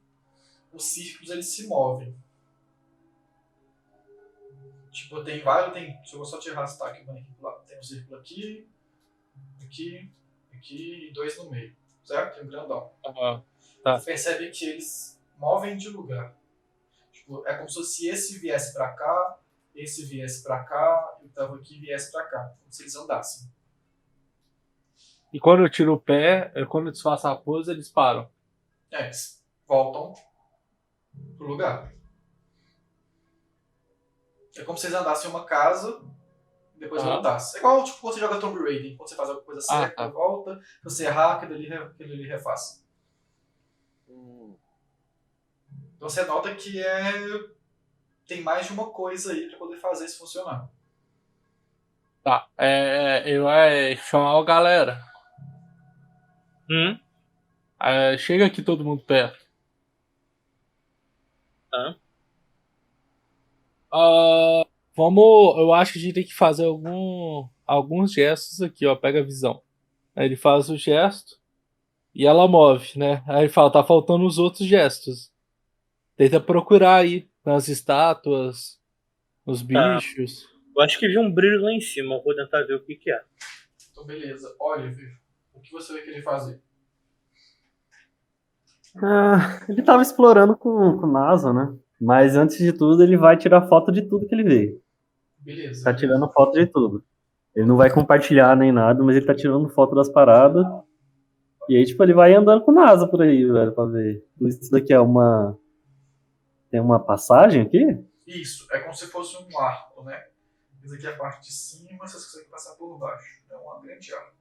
[0.70, 2.14] os círculos eles se movem.
[4.90, 5.72] Tipo, tem vários.
[5.72, 8.68] Tem, deixa eu só te arrastar aqui, Tem um círculo aqui,
[9.62, 10.12] aqui,
[10.52, 11.74] aqui e dois no meio.
[12.02, 12.34] Certo?
[12.34, 12.92] Tem um grandão.
[13.06, 13.53] Uhum.
[13.84, 13.98] Tá.
[13.98, 16.34] Você percebe que eles movem de lugar.
[17.12, 19.38] Tipo, é como se esse viesse pra cá,
[19.74, 22.54] esse viesse pra cá, e o tava aqui viesse pra cá.
[22.60, 23.52] Como se eles andassem.
[25.30, 28.30] E quando eu tiro o pé, quando eu desfaço a pose, eles param.
[28.90, 30.14] É, eles voltam
[31.36, 31.92] pro lugar.
[34.56, 36.00] É como se eles andassem em uma casa
[36.74, 37.06] e depois ah.
[37.06, 37.56] voltassem.
[37.56, 40.04] É igual tipo, quando você joga Tomb Raider, quando você faz alguma coisa ah, certa,
[40.04, 42.83] ah, volta, você errar, aquilo ali, aquilo ali refaz.
[44.14, 44.57] Hum.
[45.96, 47.12] Então você nota que é.
[48.27, 50.70] Tem mais de uma coisa aí pra poder fazer isso funcionar.
[52.22, 55.05] Tá, é, eu é chamar a galera.
[56.70, 56.98] Hum?
[57.79, 59.44] É, chega aqui todo mundo perto.
[61.70, 61.96] Tá.
[63.92, 65.59] Uh, vamos.
[65.59, 68.96] Eu acho que a gente tem que fazer algum, alguns gestos aqui, ó.
[68.96, 69.62] Pega a visão.
[70.16, 71.38] Aí ele faz o gesto
[72.14, 73.22] e ela move, né?
[73.27, 75.33] Aí ele fala, tá faltando os outros gestos.
[76.16, 78.81] Tenta procurar aí nas estátuas,
[79.44, 79.96] nos tá.
[79.96, 80.44] bichos.
[80.44, 80.55] Tá.
[80.77, 82.14] Eu acho que vi um brilho lá em cima.
[82.14, 83.20] Eu vou tentar ver o que, que é.
[83.90, 84.55] Então, beleza.
[84.61, 85.18] Oliver,
[85.53, 86.61] o que você vai querer fazer?
[89.03, 91.77] Ah, ele tava explorando com, com o NASA, né?
[92.00, 94.81] Mas antes de tudo, ele vai tirar foto de tudo que ele vê.
[95.38, 95.85] Beleza.
[95.85, 97.05] Tá tirando foto de tudo.
[97.55, 100.64] Ele não vai compartilhar nem nada, mas ele tá tirando foto das paradas.
[101.68, 104.24] E aí, tipo, ele vai andando com o NASA por aí, velho, pra ver.
[104.40, 105.59] Isso daqui é uma.
[106.70, 107.98] Tem uma passagem aqui?
[108.27, 110.27] Isso, é como se fosse um arco, né?
[110.83, 113.42] Isso aqui é a parte de cima, vocês conseguem passar por baixo.
[113.50, 114.35] É uma grande arco.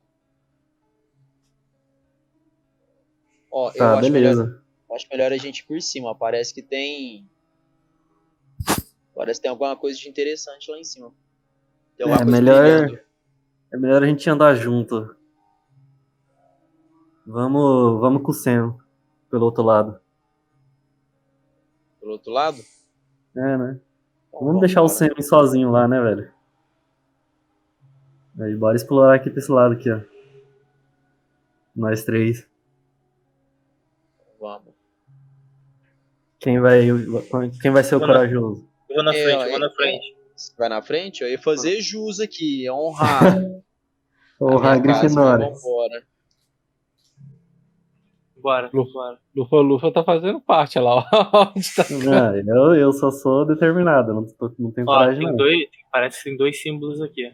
[3.52, 4.44] Ó, tá, eu acho beleza.
[4.46, 6.16] Melhor, acho melhor a gente ir por cima.
[6.16, 7.30] Parece que tem
[9.16, 11.14] Parece que tem alguma coisa de interessante lá em cima.
[12.00, 13.04] é melhor,
[13.72, 15.16] é melhor a gente andar junto.
[17.26, 18.76] Vamos, vamos com o Sam
[19.30, 20.00] pelo outro lado.
[22.00, 22.58] Pelo outro lado?
[23.36, 23.80] É, né?
[24.28, 26.32] Então, vamos, vamos deixar o Sam sozinho lá, né, velho?
[28.42, 30.02] Aí, bora explorar aqui pra esse lado aqui, ó.
[31.76, 32.48] Nós três.
[34.40, 34.74] Vamos.
[36.40, 36.82] Quem vai,
[37.62, 38.68] quem vai ser o corajoso?
[38.90, 40.16] Eu vou na frente, eu vou na frente.
[40.58, 41.24] Vai na frente?
[41.24, 43.38] Eu ia fazer jus aqui, honrar.
[44.42, 45.50] honrar a Grifinória.
[45.50, 46.13] Vambora.
[48.44, 51.04] Bora, Lufa, Lufa, Lufa tá fazendo parte lá, ó.
[51.06, 51.86] tá
[52.44, 55.38] não, eu, eu só sou determinado, não, tô, não tenho ó, coragem tem não.
[55.38, 57.34] Dois, parece que tem dois símbolos aqui.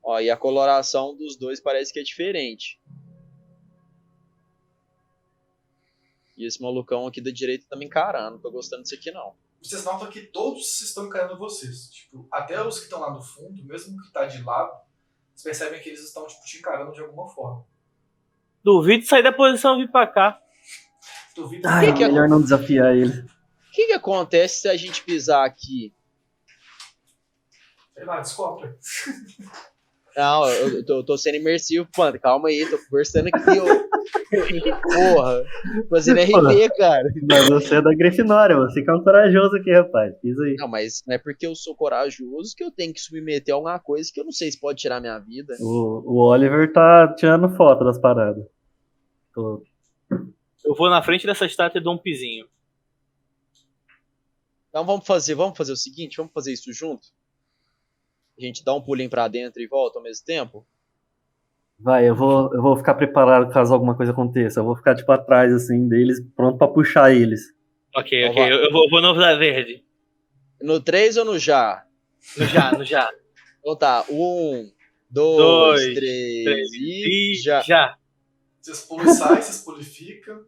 [0.00, 2.80] Ó, e a coloração dos dois parece que é diferente.
[6.36, 9.34] E esse malucão aqui da direita tá me encarando, não tô gostando disso aqui não
[9.60, 11.90] vocês notam que todos estão encarando vocês.
[11.90, 14.70] Tipo, até os que estão lá no fundo, mesmo que tá de lado,
[15.34, 17.66] vocês percebem que eles estão tipo, te encarando de alguma forma.
[18.68, 20.38] Duvido sair da posição e vir pra cá.
[21.34, 21.66] Duvido.
[21.66, 23.12] Ai, que é melhor não desafiar ele.
[23.12, 25.94] O que, que acontece se a gente pisar aqui?
[27.94, 28.68] Sei lá, descobre.
[30.14, 32.20] Não, eu tô, eu tô sendo imersivo, mano.
[32.20, 33.88] Calma aí, tô conversando aqui, ô.
[34.82, 35.44] Porra,
[35.88, 37.08] fazendo RP, cara.
[37.26, 40.12] Mas você é da Grifinória, você que é um corajoso aqui, rapaz.
[40.22, 40.56] Diz aí.
[40.58, 43.78] Não, mas não é porque eu sou corajoso que eu tenho que submeter a alguma
[43.78, 45.54] coisa que eu não sei se pode tirar minha vida.
[45.58, 48.44] O, o Oliver tá tirando foto das paradas.
[49.38, 49.62] Tô...
[50.64, 52.48] Eu vou na frente dessa estátua e dou um pizinho.
[54.68, 57.06] Então vamos fazer, vamos fazer o seguinte, vamos fazer isso junto?
[58.36, 60.66] A gente dá um pulinho pra dentro e volta ao mesmo tempo?
[61.78, 64.58] Vai, eu vou, eu vou ficar preparado caso alguma coisa aconteça.
[64.58, 67.54] Eu vou ficar, tipo, atrás, assim, deles, pronto pra puxar eles.
[67.94, 68.52] Ok, então ok.
[68.52, 69.84] Eu, eu, vou, vou no verde.
[70.60, 71.86] No 3 ou no já?
[72.36, 73.08] No já, no já.
[73.60, 74.68] Então tá, um,
[75.08, 77.60] dois, dois três, três, e, e já.
[77.62, 77.97] já.
[78.68, 80.46] Vocês pulam e saem, vocês pulificam.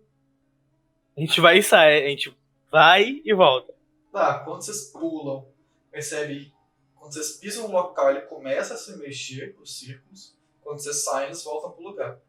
[1.16, 2.36] A gente vai e sai, a gente
[2.70, 3.72] vai e volta.
[4.12, 5.48] Tá, quando vocês pulam,
[5.90, 6.52] percebe
[6.96, 10.36] quando vocês pisam no local, ele começa a se mexer, os círculos.
[10.60, 12.20] Quando vocês saem, eles voltam pro lugar.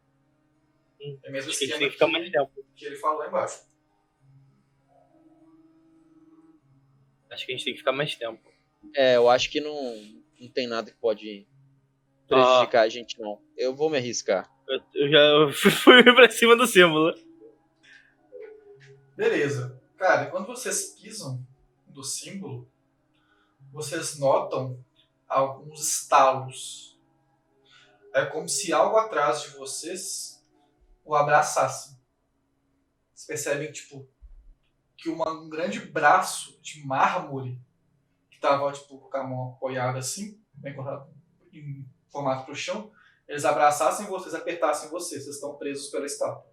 [1.01, 2.65] Hum, é mesmo esquema que, que, mais tempo.
[2.73, 3.65] que ele fala lá embaixo.
[7.29, 8.49] Acho que a gente tem que ficar mais tempo.
[8.95, 9.95] É, eu acho que não,
[10.39, 11.45] não tem nada que pode
[12.29, 12.85] prejudicar ah.
[12.85, 13.41] a gente, não.
[13.57, 14.49] Eu vou me arriscar.
[14.93, 15.53] Eu, já
[15.83, 17.13] fui pra cima do símbolo.
[19.17, 19.81] Beleza.
[19.97, 21.45] Cara, quando vocês pisam
[21.87, 22.71] do símbolo,
[23.71, 24.83] vocês notam
[25.27, 26.97] alguns estalos.
[28.13, 30.43] É como se algo atrás de vocês
[31.03, 31.99] o abraçasse.
[33.13, 34.07] Vocês percebem, tipo,
[34.97, 37.59] que uma, um grande braço de mármore
[38.29, 41.13] que tava, tipo, com a mão apoiada assim, bem cortado,
[41.51, 42.91] em formato pro chão,
[43.31, 45.23] eles abraçassem vocês, apertassem vocês.
[45.23, 46.43] Vocês estão presos pela estátua.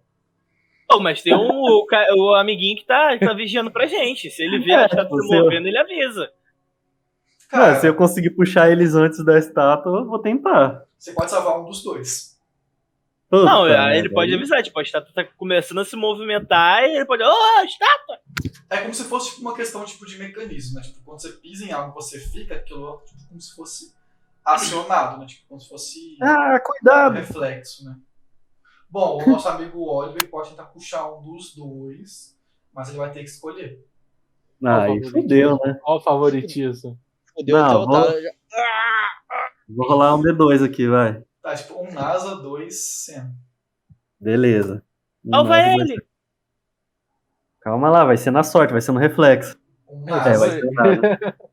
[0.91, 1.85] Oh, mas tem um, o,
[2.17, 4.29] o amiguinho que tá, que tá vigiando pra gente.
[4.31, 6.31] Se ele vê a estátua se você- movendo, ele avisa.
[7.49, 10.85] Cara, se eu conseguir puxar eles antes da estátua, eu vou tentar.
[10.97, 12.39] você pode salvar um dos dois.
[13.29, 16.95] Puta Não, ele pode aí- avisar, tipo, a estátua tá começando a se movimentar e
[16.95, 17.23] ele pode.
[17.23, 18.17] Ô, estátua!
[18.71, 20.81] É como se fosse tipo, uma questão tipo, de mecanismo, né?
[20.81, 23.93] Tipo, quando você pisa em algo, você fica, aquilo tipo, como se fosse
[24.45, 25.25] acionado, né?
[25.25, 27.15] Tipo, como se fosse Ah, um cuidado!
[27.15, 27.95] reflexo, né?
[28.89, 32.35] Bom, o nosso amigo Oliver pode tentar puxar um dos dois,
[32.73, 33.85] mas ele vai ter que escolher.
[34.65, 35.79] Ah, aí fudeu, né?
[35.85, 36.99] Olha o favoritismo.
[37.33, 38.31] Fudeu Não, até o vou- já-
[39.69, 41.23] Vou rolar um D2 aqui, vai.
[41.41, 43.31] Tá, tipo, um NASA, dois Sam.
[44.19, 44.83] Beleza.
[45.23, 45.87] Um Salva nada, vai ele!
[45.95, 46.07] ser-
[47.61, 49.55] Calma lá, vai ser na sorte, vai ser no reflexo.
[49.87, 50.39] Um É, NASA.
[50.39, 51.48] vai ser.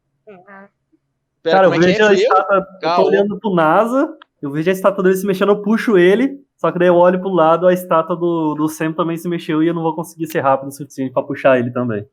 [1.47, 2.09] Pera, Cara, eu é vejo é?
[2.09, 5.63] a estátua, eu tô olhando pro NASA, eu vejo a estátua dele se mexendo, eu
[5.63, 9.17] puxo ele, só que daí eu olho pro lado, a estátua do, do Sam também
[9.17, 12.05] se mexeu e eu não vou conseguir ser rápido o suficiente pra puxar ele também.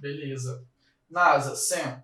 [0.00, 0.66] Beleza.
[1.08, 2.02] NASA, Sam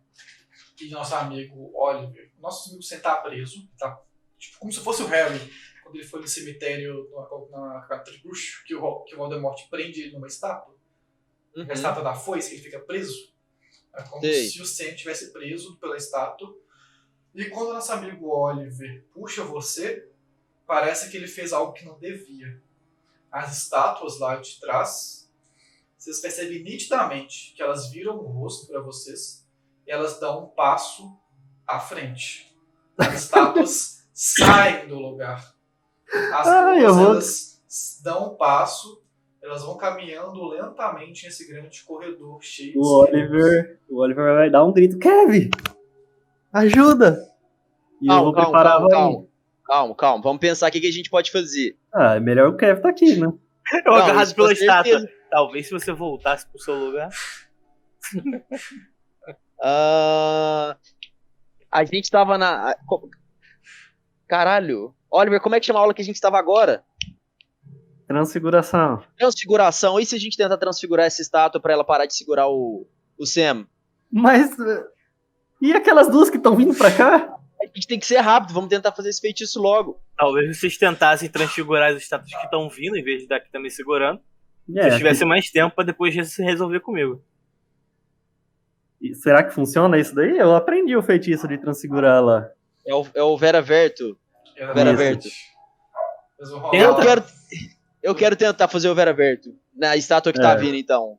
[0.80, 2.30] e nosso amigo Oliver.
[2.40, 3.68] Nosso amigo Sam tá preso.
[3.78, 4.00] Tá,
[4.38, 5.38] tipo, como se fosse o Harry,
[5.82, 7.10] quando ele foi no cemitério
[7.52, 10.74] na, na casa de bruxo, que o, que o Voldemort prende ele numa estátua.
[11.54, 11.66] Uhum.
[11.68, 13.36] A estátua da foice, ele fica preso.
[13.94, 14.48] É como Sei.
[14.48, 16.54] se o Sam tivesse preso pela estátua.
[17.34, 20.08] E quando nosso amigo Oliver puxa você,
[20.66, 22.60] parece que ele fez algo que não devia.
[23.30, 25.30] As estátuas lá de trás,
[25.96, 29.46] vocês percebem nitidamente que elas viram o rosto para vocês
[29.86, 31.16] e elas dão um passo
[31.66, 32.56] à frente.
[32.96, 35.54] As estátuas saem do lugar.
[36.32, 39.02] As Ai, duas, vou- elas dão um passo,
[39.42, 43.32] elas vão caminhando lentamente nesse grande corredor cheio de O espíritos.
[43.34, 45.50] Oliver, o Oliver vai dar um grito, Kevin!
[46.52, 47.18] Ajuda!
[48.00, 49.26] E eu Calma, vou calma, preparar calma, a calma.
[49.64, 50.22] Calma, calma.
[50.22, 51.76] Vamos pensar o que que a gente pode fazer.
[51.92, 53.26] Ah, é melhor o Kevin tá aqui, né?
[53.84, 55.06] Eu Não, agarrado pela estátua.
[55.30, 57.10] Talvez se você voltasse pro seu lugar.
[59.60, 60.76] Ah,
[61.70, 62.76] a gente tava na.
[64.28, 64.94] Caralho.
[65.10, 66.84] Oliver, como é que chama a aula que a gente tava agora?
[68.08, 69.02] Transfiguração.
[69.16, 70.00] Transfiguração.
[70.00, 72.88] E se a gente tentar transfigurar essa estátua pra ela parar de segurar o,
[73.18, 73.66] o Sam?
[74.10, 74.58] Mas.
[74.58, 74.84] eh,
[75.60, 77.34] E aquelas duas que estão vindo pra cá?
[77.60, 80.00] A gente tem que ser rápido, vamos tentar fazer esse feitiço logo.
[80.16, 84.20] Talvez vocês tentassem transfigurar as estátuas que estão vindo, em vez de daqui também segurando.
[84.66, 87.22] Se É, vocês tivessem mais tempo pra depois se resolver comigo.
[89.00, 90.38] e será que funciona isso daí?
[90.38, 92.48] Eu aprendi o feitiço de transfigurar lá.
[92.86, 94.16] É o, é o Vera Verto.
[94.56, 95.28] Era Vera verdade.
[95.28, 96.76] Verto.
[96.76, 97.24] Eu quero,
[98.02, 99.54] eu quero tentar fazer o Vera Verto.
[99.74, 100.42] Na estátua que É.
[100.42, 101.18] tá vindo, então.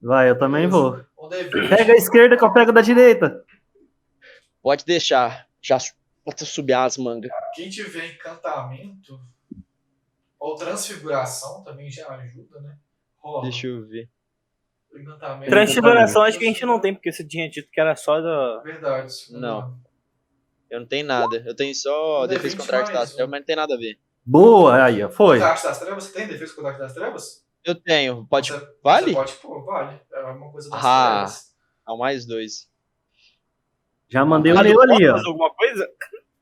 [0.00, 0.96] Vai, eu também vou.
[1.18, 1.68] D20.
[1.68, 3.44] Pega a esquerda que eu pego da direita.
[4.62, 5.46] Pode deixar.
[5.60, 5.78] Já
[6.24, 7.30] pode subir as mangas.
[7.54, 9.20] Quem tiver encantamento
[10.38, 12.76] ou transfiguração também já ajuda, né?
[13.18, 13.42] Rola.
[13.42, 14.08] Deixa eu ver.
[14.94, 15.50] Encantamento.
[15.50, 18.60] Transfiguração acho que a gente não tem, porque você tinha dito que era só da.
[18.62, 19.12] Verdade.
[19.30, 19.78] Não.
[20.70, 21.42] Eu não tenho nada.
[21.46, 23.26] Eu tenho só defesa D20 contra trevas, um.
[23.28, 23.98] mas não tem nada a ver.
[24.24, 25.40] Boa, aí, foi.
[25.42, 26.04] Arte das trevas?
[26.04, 27.44] Você tem defesa contra a arte das trevas?
[27.64, 28.26] Eu tenho.
[28.26, 28.52] Pode.
[28.52, 29.06] Você- Vale?
[29.06, 30.00] Você pode, pô, vale.
[30.12, 31.10] É uma coisa das Ah.
[31.24, 31.54] trevas.
[31.84, 32.68] Ao mais dois.
[34.08, 35.16] Já mandei o meu ali, ó.
[35.16, 35.88] alguma coisa?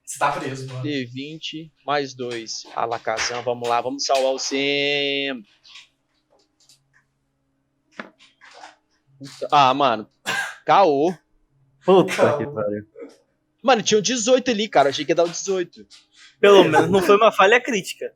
[0.05, 0.83] Você tá preso, mano.
[0.83, 2.65] D20 mais dois.
[2.75, 5.43] Alacazão, vamos lá, vamos salvar o Sam.
[9.51, 10.09] Ah, mano.
[10.65, 11.13] Caô.
[11.85, 12.39] Puta Calma.
[12.39, 12.87] que pariu.
[13.63, 14.91] Mano, tinha um 18 ali, cara.
[14.91, 15.87] Achei que ia dar o 18.
[16.41, 18.15] Pelo menos não foi uma falha crítica.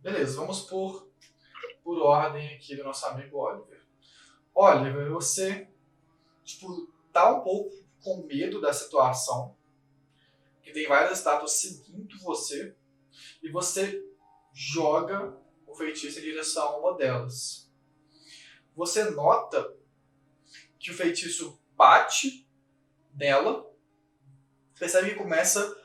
[0.00, 1.10] Beleza, vamos por,
[1.82, 3.82] por ordem aqui do nosso amigo Oliver.
[4.54, 5.68] Oliver, você
[6.48, 9.56] tipo, tá um pouco com medo da situação,
[10.62, 12.74] que tem várias estátuas seguindo você,
[13.42, 14.02] e você
[14.52, 15.36] joga
[15.66, 17.70] o feitiço em direção a uma delas.
[18.74, 19.76] Você nota
[20.78, 22.48] que o feitiço bate
[23.14, 23.70] nela,
[24.78, 25.76] percebe que começa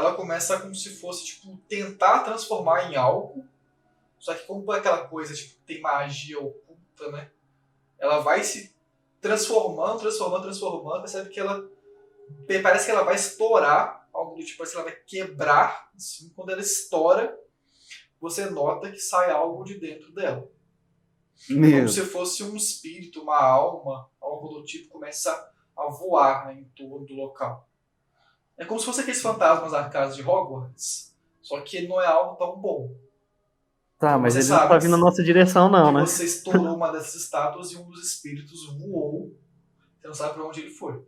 [0.00, 3.44] ela começa como se fosse, tipo, tentar transformar em algo.
[4.18, 7.30] Só que como é aquela coisa, tipo, tem magia oculta, né?
[7.98, 8.74] Ela vai se
[9.20, 11.68] transformando, transformando, transformando, percebe que ela.
[12.62, 16.50] Parece que ela vai estourar, algo do tipo, parece que ela vai quebrar, assim, quando
[16.50, 17.38] ela estoura,
[18.20, 20.48] você nota que sai algo de dentro dela.
[21.48, 21.78] Meu.
[21.78, 26.64] Como se fosse um espírito, uma alma, algo do tipo, começa a voar né, em
[26.64, 27.69] torno do local.
[28.60, 32.58] É como se fosse aqueles fantasmas arcados de Hogwarts, só que não é algo tão
[32.58, 32.94] bom.
[33.98, 36.02] Tá, mas ele não tá vindo na nossa direção, não, né?
[36.02, 39.34] Você estourou uma dessas estátuas e um dos espíritos voou.
[39.98, 41.02] Você não sabe pra onde ele foi.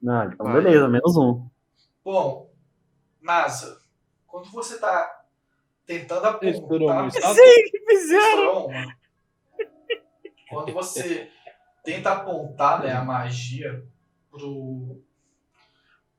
[0.00, 1.46] Não, então beleza, menos um.
[2.02, 2.50] Bom,
[3.20, 3.78] NASA,
[4.26, 5.24] quando você tá
[5.84, 7.34] tentando Estourou apontar.
[7.34, 8.28] Sim, que fizeram!
[8.28, 8.96] Estourou uma.
[10.48, 11.30] Quando você
[11.82, 13.86] tenta apontar né, a magia
[14.30, 15.03] pro,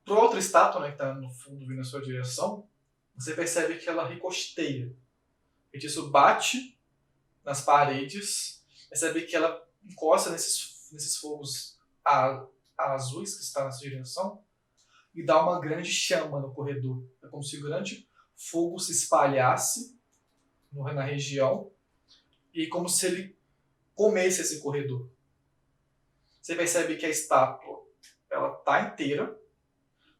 [0.06, 2.66] pro outra estátua né, que tá no fundo vindo na sua direção,
[3.18, 4.86] você percebe que ela ricosteia.
[5.66, 6.78] O feitiço bate
[7.44, 12.46] nas paredes, percebe que ela encosta nesses, nesses fogos a-
[12.78, 14.42] azuis que está na sua direção
[15.14, 17.04] e dá uma grande chama no corredor.
[17.22, 19.98] É como se o grande fogo se espalhasse
[20.72, 21.70] no- na região
[22.54, 23.36] e como se ele
[23.94, 25.10] comesse esse corredor.
[26.40, 27.84] Você percebe que a estátua
[28.30, 29.36] ela tá inteira,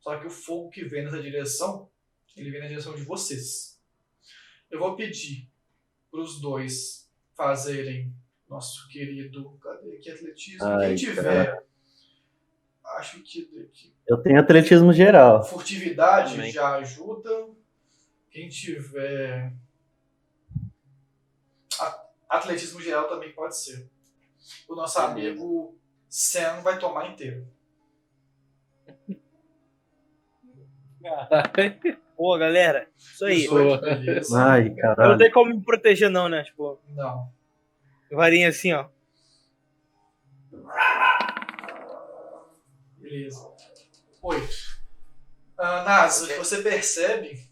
[0.06, 1.90] só que o fogo que vem nessa direção,
[2.36, 3.82] ele vem na direção de vocês.
[4.70, 5.50] Eu vou pedir
[6.12, 8.14] para os dois fazerem
[8.48, 10.64] nosso querido, cadê aqui atletismo?
[10.64, 11.66] Ai, Quem tiver,
[12.84, 15.42] acho que daqui Eu tenho atletismo geral.
[15.42, 16.52] Furtividade Também.
[16.52, 17.48] já ajuda.
[18.30, 19.52] Quem tiver.
[22.28, 23.90] Atletismo geral também pode ser.
[24.68, 25.76] O nosso amigo
[26.08, 27.55] Sam vai tomar inteiro.
[32.16, 33.42] Pô, galera, isso aí.
[33.42, 34.38] 18, beleza.
[34.42, 35.18] Ai, Eu não caralho.
[35.18, 36.42] tenho como me proteger, não, né?
[36.44, 37.30] Tipo, Não.
[38.10, 38.88] varinha assim, ó.
[42.98, 43.50] Beleza.
[44.22, 44.48] 8.
[45.58, 47.46] Ah, Nasa, você percebe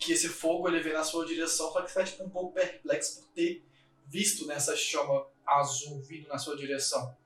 [0.00, 2.52] que esse fogo ele vem na sua direção, só que você está tipo, um pouco
[2.54, 3.64] perplexo por ter
[4.06, 7.16] visto nessa chama azul vindo na sua direção.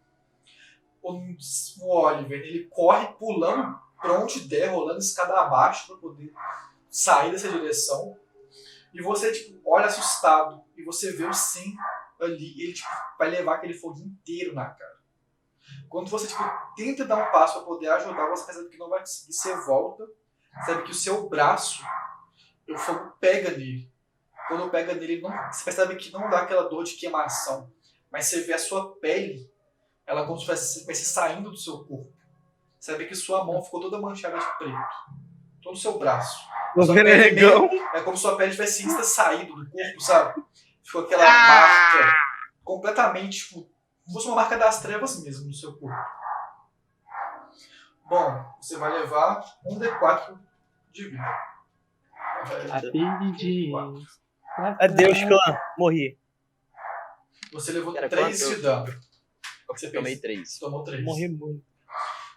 [1.03, 1.13] O,
[1.81, 3.79] o Oliver ele corre pulando
[4.49, 6.33] der, rolando escada abaixo para poder
[6.91, 8.17] sair dessa direção.
[8.93, 11.75] E você tipo, olha assustado e você vê o Sim
[12.21, 12.89] ali, ele tipo,
[13.19, 15.01] vai levar aquele fogo inteiro na cara.
[15.89, 16.43] Quando você tipo,
[16.77, 20.07] tenta dar um passo para poder ajudar, você percebe que não vai conseguir, você volta,
[20.55, 21.83] percebe que o seu braço,
[22.69, 23.91] o fogo pega nele.
[24.49, 27.73] Quando pega nele, não, você percebe que não dá aquela dor de queimação,
[28.11, 29.51] mas você vê a sua pele,
[30.07, 32.12] ela como se estivesse saindo do seu corpo.
[32.83, 34.77] Você vê que sua mão ficou toda manchada de preto.
[35.63, 36.49] Todo o seu braço.
[36.75, 37.71] Pele negão.
[37.95, 40.43] É como se sua pele tivesse insta saído do corpo, sabe?
[40.83, 42.13] Ficou aquela marca
[42.65, 45.97] completamente, tipo, como se fosse uma marca das trevas mesmo no seu corpo.
[48.07, 50.37] Bom, você vai levar um D4
[50.91, 51.23] de vida.
[52.69, 53.77] Rapidinho.
[54.81, 55.59] Adeus, clã.
[55.79, 56.19] Morri.
[57.53, 58.57] Você levou Era 3 quanto?
[58.57, 59.01] de dano.
[59.69, 60.21] Você tomei fez?
[60.21, 60.53] três.
[60.55, 61.05] Você tomou 3.
[61.05, 61.72] Morri muito.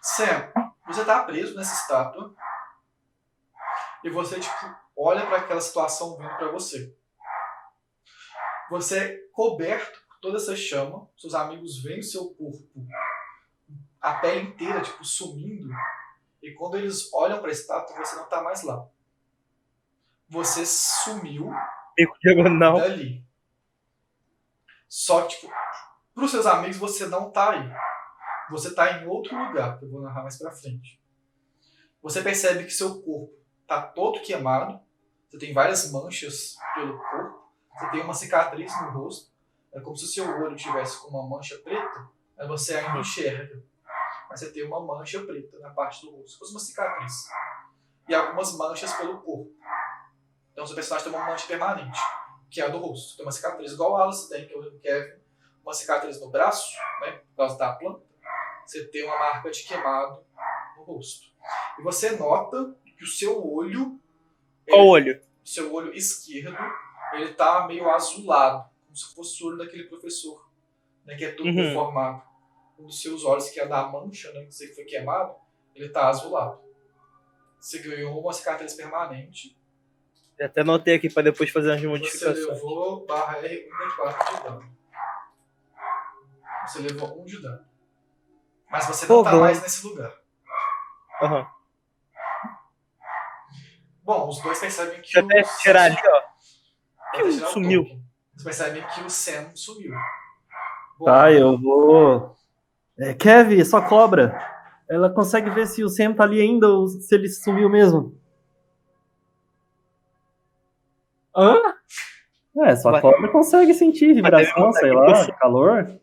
[0.06, 0.52] Sam,
[0.86, 2.32] você tá preso nessa estátua
[4.04, 6.96] e você, tipo, olha para aquela situação vindo para você.
[8.70, 12.86] Você é coberto por toda essa chama, seus amigos veem o seu corpo,
[14.00, 15.68] a pele inteira, tipo, sumindo,
[16.40, 18.86] e quando eles olham para a estátua, você não tá mais lá.
[20.28, 21.50] Você sumiu
[22.22, 22.78] diagonal.
[22.78, 23.26] dali.
[24.88, 25.52] Só que, tipo,
[26.14, 27.95] pros seus amigos você não tá aí.
[28.50, 31.00] Você tá em outro lugar, que eu vou narrar mais pra frente.
[32.02, 33.34] Você percebe que seu corpo
[33.66, 34.80] tá todo queimado.
[35.28, 37.50] Você tem várias manchas pelo corpo.
[37.72, 39.32] Você tem uma cicatriz no rosto.
[39.72, 42.08] É como se o seu olho tivesse com uma mancha preta.
[42.36, 43.62] Mas você ainda enxerga.
[44.28, 46.38] Mas você tem uma mancha preta na parte do rosto.
[46.38, 47.28] Como uma cicatriz.
[48.08, 49.52] E algumas manchas pelo corpo.
[50.52, 52.00] Então seu personagem tem uma mancha permanente
[52.50, 53.16] que é a do rosto.
[53.16, 55.20] Tem uma cicatriz igual o Alice tem, que é o Kevin.
[55.62, 58.02] Uma cicatriz no braço, né, por causa da planta.
[58.66, 60.24] Você tem uma marca de queimado
[60.76, 61.28] no rosto.
[61.78, 64.00] E você nota que o seu olho,
[64.68, 65.22] Qual ele- olho?
[65.44, 66.56] o seu olho esquerdo,
[67.12, 70.50] ele tá meio azulado, como se fosse o olho daquele professor,
[71.04, 71.54] né, que é todo Uhum.
[71.54, 72.22] deformado.
[72.78, 75.34] Um dos seus olhos, que é da mancha, né, que você foi queimado,
[75.74, 76.60] ele tá azulado.
[77.60, 79.56] Você ganhou uma cicatriz permanente.
[80.38, 82.46] Eu até notei aqui pra depois fazer Você modificações.
[82.46, 84.76] levou barra R 1d4 de dano.
[86.66, 87.64] Você levou 1 de dano.
[88.76, 89.40] Mas você não tá bom.
[89.40, 90.12] mais nesse lugar.
[91.22, 91.46] Aham.
[94.02, 97.46] Bom, os dois percebem que Deixa eu até o tirar ali, ó.
[97.48, 97.82] Sumiu.
[97.84, 98.02] token.
[98.36, 99.94] Vocês percebem que o Sam sumiu.
[100.98, 102.36] Bom, Tá, eu vou.
[102.98, 104.38] É, Kevin, sua cobra.
[104.88, 108.16] Ela consegue ver se o Sam tá ali ainda ou se ele sumiu mesmo.
[111.34, 111.56] Hã?
[112.64, 113.00] É, sua Vai.
[113.00, 116.00] cobra consegue sentir vibração, sei lá, calor.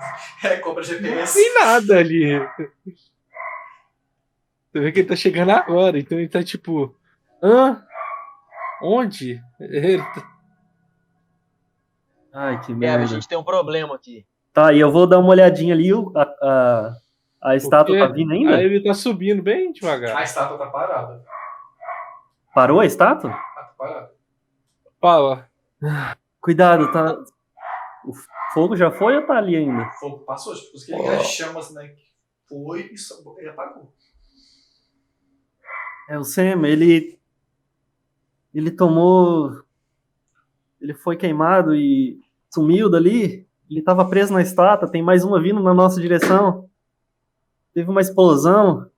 [0.44, 1.34] É, compra GPS.
[1.34, 2.38] Tem nada ali.
[4.72, 6.94] Você vê que ele tá chegando agora, então ele tá tipo.
[7.42, 7.82] Hã?
[8.82, 9.42] Onde?
[9.58, 10.30] Ele tá-
[12.32, 13.06] Ai, que Kevin, a merda.
[13.06, 14.24] gente tem um problema aqui.
[14.52, 15.92] Tá, e eu vou dar uma olhadinha ali.
[15.92, 18.56] o- A, a, A estátua tá vindo ainda?
[18.56, 20.16] Aí ele tá subindo bem devagar.
[20.16, 21.22] A estátua tá parada.
[22.54, 23.30] Parou a estátua?
[23.30, 24.10] Tá parada.
[25.00, 25.48] Fala.
[26.40, 27.16] Cuidado, tá.
[28.04, 28.12] O
[28.52, 29.82] fogo já foi ou tá ali ainda?
[29.82, 31.94] O fogo passou, tipo, os que ele as chamas, né?
[32.48, 33.92] Foi e só, ele apagou.
[36.08, 37.18] É, o Sam, ele.
[38.52, 39.62] Ele tomou.
[40.80, 42.20] Ele foi queimado e
[42.52, 43.46] sumiu dali.
[43.70, 46.68] Ele tava preso na estátua, tem mais uma vindo na nossa direção.
[47.72, 48.90] Teve uma explosão.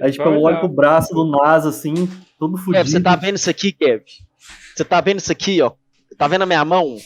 [0.00, 1.94] Aí, tipo, eu olho pro braço do NASA, assim,
[2.38, 2.84] todo fudido.
[2.84, 4.04] Kev, você tá vendo isso aqui, Kev?
[4.74, 5.72] Você tá vendo isso aqui, ó?
[6.16, 6.96] Tá vendo a minha mão?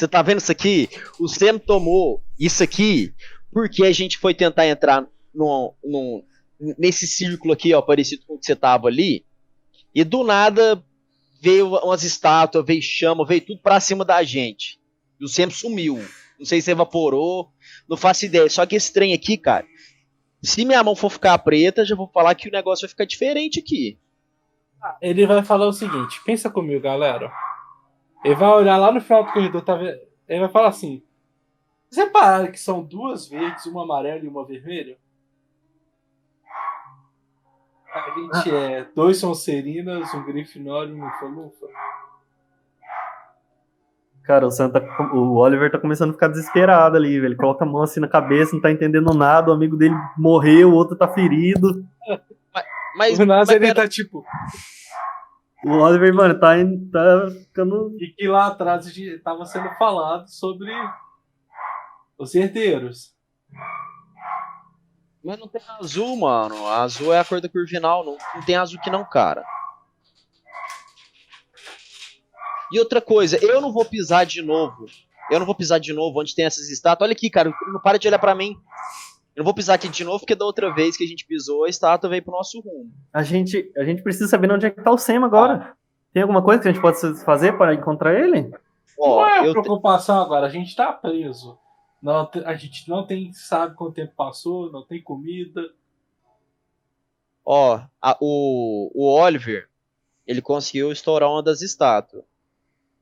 [0.00, 0.88] Você tá vendo isso aqui?
[1.18, 3.12] O Sam tomou isso aqui
[3.52, 6.22] porque a gente foi tentar entrar num, num-
[6.78, 9.26] nesse círculo aqui, ó, parecido com o que você tava ali.
[9.94, 10.82] E do nada
[11.42, 14.80] veio umas estátuas, veio chama, veio tudo pra cima da gente.
[15.20, 16.02] E o Sam sumiu.
[16.38, 17.52] Não sei se evaporou,
[17.86, 18.48] não faço ideia.
[18.48, 19.66] Só que esse trem aqui, cara,
[20.42, 23.60] se minha mão for ficar preta, já vou falar que o negócio vai ficar diferente
[23.60, 23.98] aqui.
[25.02, 27.30] Ele vai falar o seguinte: pensa comigo, galera.
[28.24, 29.98] Ele vai olhar lá no final do corredor, tá vendo?
[30.28, 31.02] Ele vai falar assim:
[31.88, 34.96] Vocês repararam que são duas verdes, uma amarela e uma vermelha?
[37.92, 38.10] A
[38.40, 41.66] gente é dois Sonserinas, um Grifinório e um Lufa-Lufa.
[44.22, 47.30] Cara, o, Sam tá- o Oliver tá começando a ficar desesperado ali, velho.
[47.32, 49.50] Ele coloca a mão assim na cabeça, não tá entendendo nada.
[49.50, 51.84] O amigo dele morreu, o outro tá ferido.
[52.94, 54.24] Mas, O Nas mas ele pera- tá tipo.
[55.64, 56.54] O Oliver, mano, tá,
[56.92, 57.94] tá ficando.
[58.00, 60.70] E que lá atrás a gente tava sendo falado sobre
[62.18, 63.14] os herdeiros.
[65.22, 66.66] Mas não tem azul, mano.
[66.66, 68.04] A azul é a cor da curvinal.
[68.04, 69.44] Não, não tem azul que não, cara.
[72.72, 74.86] E outra coisa, eu não vou pisar de novo.
[75.30, 77.06] Eu não vou pisar de novo onde tem essas estátuas.
[77.06, 77.52] Olha aqui, cara.
[77.72, 78.56] Não para de olhar pra mim.
[79.40, 81.64] Eu não vou pisar aqui de novo, porque da outra vez que a gente pisou,
[81.64, 82.92] a estátua veio pro nosso rumo.
[83.10, 85.74] A gente, a gente precisa saber onde é que tá o Sam agora.
[86.12, 88.50] Tem alguma coisa que a gente pode fazer para encontrar ele?
[88.98, 90.46] Ó, Qual é a eu te- preocupação agora?
[90.46, 91.58] A gente tá preso.
[92.02, 95.62] Não, a gente não tem, sabe quanto tempo passou, não tem comida.
[97.42, 99.70] ó a- o, o Oliver,
[100.26, 102.24] ele conseguiu estourar uma das estátuas.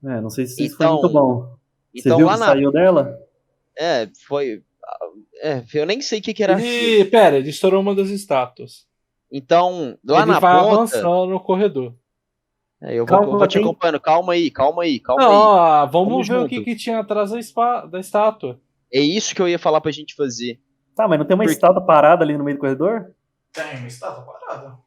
[0.05, 1.57] É, não sei se isso Então, foi muito bom.
[1.93, 2.47] Você Então viu lá que na.
[2.47, 3.19] saiu dela?
[3.77, 4.63] É, foi.
[5.41, 6.61] É, eu nem sei o que, que era.
[6.61, 8.87] Ele, pera, ele estourou uma das estátuas.
[9.31, 10.75] Então, lá ele na vai ponta.
[10.75, 11.95] avançando no corredor.
[12.81, 14.01] É, eu vou, Calma, eu vou te acompanhando.
[14.01, 15.37] Calma aí, calma aí, calma Não, aí.
[15.37, 16.49] ó, vamos Vamos ver o junto.
[16.49, 18.61] que, que tinha atrás da, espa- da estátua.
[18.93, 20.61] É isso que eu ia falar pra gente fazer.
[20.95, 23.13] Tá, mas não tem uma Por- estátua parada ali no meio do corredor?
[23.53, 24.79] Tem uma estátua parada.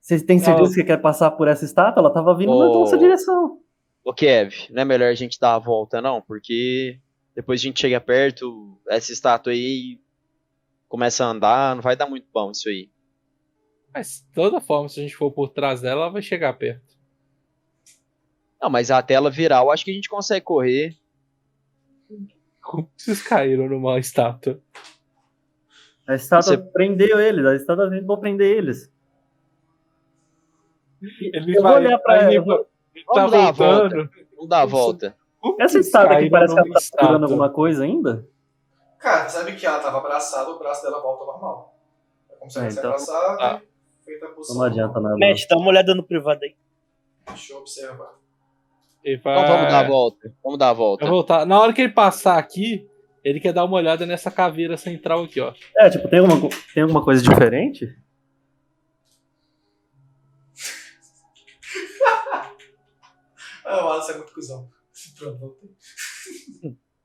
[0.00, 0.74] Vocês têm certeza Não.
[0.74, 2.00] que quer passar por essa estátua?
[2.00, 2.80] Ela tava vindo na Ô.
[2.80, 3.58] nossa direção.
[4.04, 6.20] Ô, Kev, não é melhor a gente dar a volta, não?
[6.20, 6.98] Porque
[7.34, 10.00] depois a gente chega perto, essa estátua aí
[10.88, 12.88] começa a andar, não vai dar muito bom isso aí.
[13.92, 16.94] Mas, de toda forma, se a gente for por trás dela, ela vai chegar perto.
[18.60, 20.96] Não, mas até ela virar, eu acho que a gente consegue correr.
[22.60, 24.60] Como que vocês caíram numa estátua?
[26.06, 28.90] A estátua Você- prendeu eles, a estátua tentou prender eles.
[31.02, 34.10] Ele Eu vou olhar pra ela, eu ele Vamos tá dar a voltando.
[34.34, 35.16] Vamos dar a volta.
[35.60, 37.26] Essa estátua aqui parece que ela tá segurando estátua?
[37.26, 38.26] alguma coisa ainda?
[38.98, 41.74] Cara, sabe que ela tava abraçada, o braço dela volta ao normal.
[42.30, 43.60] É como se ela É, então- abraçada Ah.
[44.00, 44.56] e feita a posição.
[44.56, 45.16] não adianta nada.
[45.16, 46.54] Mestre, dá uma olhada no privado aí.
[47.26, 47.96] Deixa eu observar.
[48.06, 48.20] Vai...
[49.04, 50.34] Então vamos dar a volta.
[50.42, 51.04] Vamos dar a volta.
[51.04, 51.44] vai voltar.
[51.46, 52.88] Na hora que ele passar aqui,
[53.22, 55.52] ele quer dar uma olhada nessa caveira central aqui, ó.
[55.76, 57.94] É, tipo, tem alguma, tem alguma coisa diferente?
[63.66, 64.68] Ah, o Alisson é muito cuzão.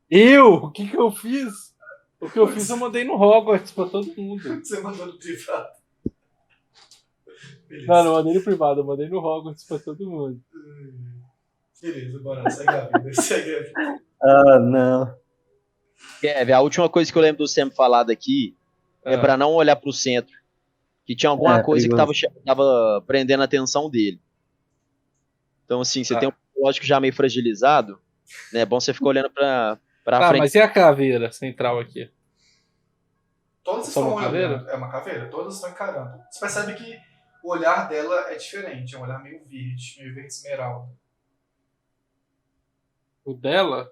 [0.10, 0.54] Eu?
[0.56, 1.76] O que que eu fiz?
[2.20, 4.42] O que eu fiz eu mandei no Hogwarts pra todo mundo.
[4.64, 5.70] Você mandou no privado.
[7.68, 7.88] Beleza.
[7.88, 10.42] Não, não mandei no privado, eu mandei no Hogwarts pra todo mundo.
[11.82, 13.14] Beleza, bora, segue a vida.
[13.22, 14.02] Segue a vida.
[14.22, 15.16] Ah, não.
[16.20, 18.56] Kev, a última coisa que eu lembro do Sam falar daqui
[19.06, 19.20] é Ah.
[19.20, 20.34] pra não olhar pro centro.
[21.06, 22.44] Que tinha alguma É, coisa que tava, perigoso.
[22.46, 24.20] tava prendendo a atenção dele.
[25.66, 26.20] Então, assim, você Ah.
[26.20, 28.00] tem um psicológico já meio fragilizado,
[28.52, 28.62] né?
[28.62, 30.42] É bom você ficar olhando pra, pra Tá, frente.
[30.42, 32.12] mas e a caveira central aqui?
[33.64, 34.48] Todas Só estão uma caveira?
[34.56, 34.70] olhando.
[34.70, 36.22] É uma caveira, todas estão encarando.
[36.30, 37.00] Você percebe que
[37.44, 40.92] o olhar dela é diferente, é um olhar meio verde, meio verde esmeralda.
[43.24, 43.92] O dela?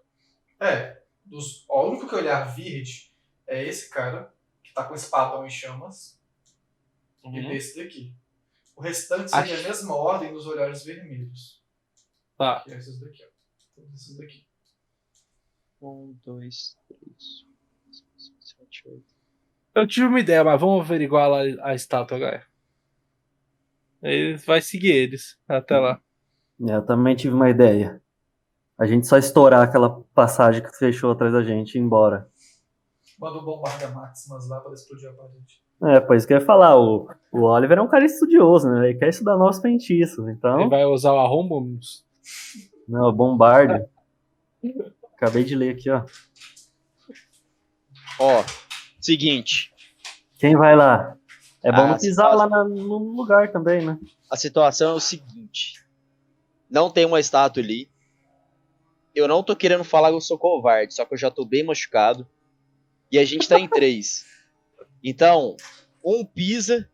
[0.59, 3.11] É, dos, ó, o único que olhar verde
[3.45, 6.19] é esse cara, que tá com o espadão em chamas,
[7.23, 7.49] e Uhum.
[7.49, 8.13] desse daqui.
[8.75, 11.56] O restante segue a mesma ordem dos olhares vermelhos.
[12.37, 12.61] Tá.
[12.65, 13.27] Que é esses daqui, ó.
[13.75, 14.45] Todos esses daqui.
[15.81, 19.15] Um, dois, três, quatro, cinco, seis, sete, oito.
[19.75, 22.43] Eu tive uma ideia, mas vamos averiguar lá a estátua, Gaia.
[24.01, 26.01] Ele vai seguir eles até lá.
[26.67, 28.01] É, Eu também tive uma ideia.
[28.79, 32.29] A gente só estourar aquela passagem que fechou atrás da gente e ir embora.
[33.19, 35.61] Manda um bombarda máximas lá pra explodir a parede.
[35.83, 38.89] É, pois que eu ia falar, o, o Oliver é um cara estudioso, né?
[38.89, 40.69] Ele quer estudar novos feitiços, Ele então.
[40.69, 41.79] vai usar o arrombo.
[42.87, 43.85] Não, bombarde.
[45.15, 46.05] Acabei de ler aqui, ó.
[48.19, 48.43] Ó,
[48.99, 49.71] seguinte.
[50.39, 51.15] Quem vai lá?
[51.63, 53.97] É bom não pisar faz- lá na- no lugar também, né?
[54.31, 55.83] A situação é o seguinte.
[56.69, 57.89] Não tem uma estátua ali.
[59.15, 61.63] Eu não tô querendo falar que eu sou covarde, só que eu já tô bem
[61.63, 62.27] machucado.
[63.11, 64.25] E a gente tá em três.
[65.03, 65.55] Então,
[66.03, 66.89] um pisa.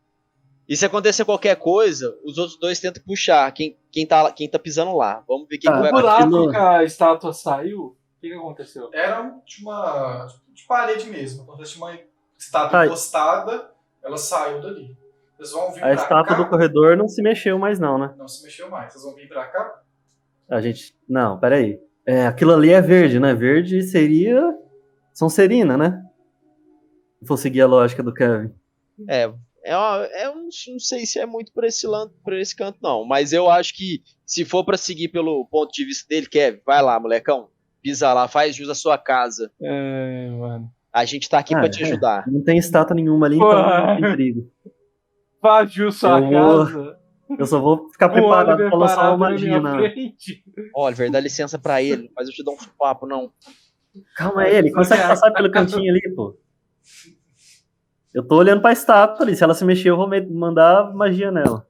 [0.68, 4.58] E se acontecer qualquer coisa, os outros dois tentam puxar quem, quem, tá, quem tá
[4.58, 5.22] pisando lá.
[5.28, 8.28] Vamos ver quem Ah, que vai O buraco aquilo- que a estátua saiu, o que,
[8.28, 8.88] que aconteceu?
[8.92, 11.44] Era de uma de parede mesmo.
[11.64, 11.98] Tinha uma
[12.38, 12.86] estátua Tá.
[12.86, 13.70] encostada,
[14.02, 14.96] ela saiu dali.
[15.36, 16.42] Vocês vão vir A pra estátua cá.
[16.42, 18.14] do corredor não se mexeu mais, não, né?
[18.16, 18.92] Não se mexeu mais.
[18.92, 19.82] Vocês vão vir pra cá.
[20.48, 20.96] A gente.
[21.08, 21.78] Não, peraí.
[22.06, 23.34] É, aquilo ali é verde, né?
[23.34, 24.40] Verde seria.
[25.12, 26.02] Sonserina, né?
[27.20, 28.54] Se for seguir a lógica do Kevin.
[29.08, 29.32] É,
[29.64, 31.86] é, uma- é um- não sei se é muito por esse,
[32.22, 33.04] por esse canto, não.
[33.04, 36.82] Mas eu acho que se for pra seguir pelo ponto de vista dele, Kevin, vai
[36.82, 37.48] lá, molecão.
[37.82, 39.50] Pisa lá, faz jus à sua casa.
[39.60, 40.70] É, mano.
[40.92, 41.86] A gente tá aqui Ah, pra te é.
[41.86, 42.24] ajudar.
[42.30, 43.46] Não tem estátua nenhuma ali, Pô.
[43.50, 44.50] então não tem perigo.
[45.38, 46.98] Invadiu sua Eu vou- casa.
[47.38, 50.12] Eu só vou ficar O preparado pra lançar uma na magia, né?
[50.74, 53.32] Oliver, dá licença pra ele, mas eu te dou um papo, não.
[54.16, 56.36] Calma aí, ele consegue passar pelo cantinho ali, pô.
[58.14, 59.34] Eu tô olhando pra estátua ali.
[59.36, 61.66] Se ela se mexer, eu vou mandar magia nela.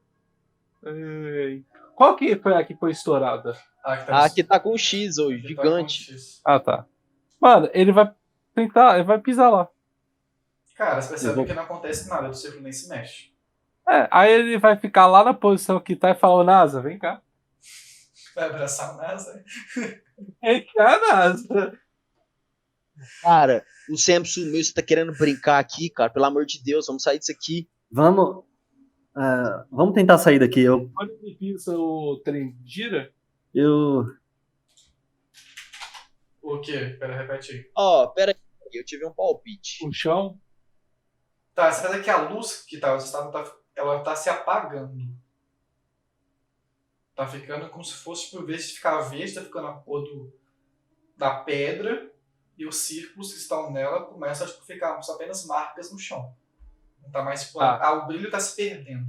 [0.85, 1.65] Ai.
[1.97, 3.57] Qual que foi a que foi estourada?
[3.85, 6.13] Ah, que tá com um X hoje, tá gigante.
[6.13, 6.41] X.
[6.45, 6.85] Ah, tá.
[7.41, 8.13] Mano, ele vai
[8.55, 9.69] tentar, ele vai pisar lá.
[10.77, 13.33] Cara, você percebe vou- que não acontece nada, o círculo nem se mexe.
[13.89, 16.99] É, aí ele vai ficar lá na posição que tá e falar, "Ô, NASA, vem
[16.99, 17.21] cá.
[18.35, 19.45] Vai abraçar o NASA.
[20.43, 21.79] Vem cá, NASA.
[23.23, 26.11] Cara, o Sam sumiu, você tá querendo brincar aqui, cara?
[26.11, 27.69] Pelo amor de Deus, vamos sair disso aqui.
[27.91, 28.45] Vamos.
[29.15, 30.61] ah, vamos tentar sair daqui.
[30.61, 30.91] Eu.
[31.23, 33.13] Ele pisa, o trem gira.
[33.53, 34.05] eu
[36.43, 36.97] O quê?
[36.99, 37.71] Pera, repete aí.
[37.77, 39.87] Ó, pera aí, eu tive um palpite.
[39.87, 40.39] O chão.
[41.55, 44.97] Tá, você percebe que a luz que tá, você tá, tá- ela tá se apagando.
[47.15, 50.37] Tá ficando como se fosse, por vez de ficar verde, tá ficando a cor do,
[51.17, 52.13] da pedra.
[52.57, 56.33] E os círculos que estão nela começam a tipo, ficar só apenas marcas no chão.
[57.03, 57.45] Não tá mais.
[57.47, 57.79] Tipo, Tá.
[57.83, 59.07] ah, o brilho tá se perdendo.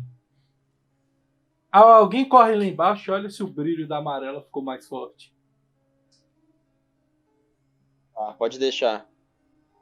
[1.72, 5.34] Ah, Alguém corre lá embaixo e olha se o brilho da amarela ficou mais forte.
[8.18, 9.06] Ah, pode deixar.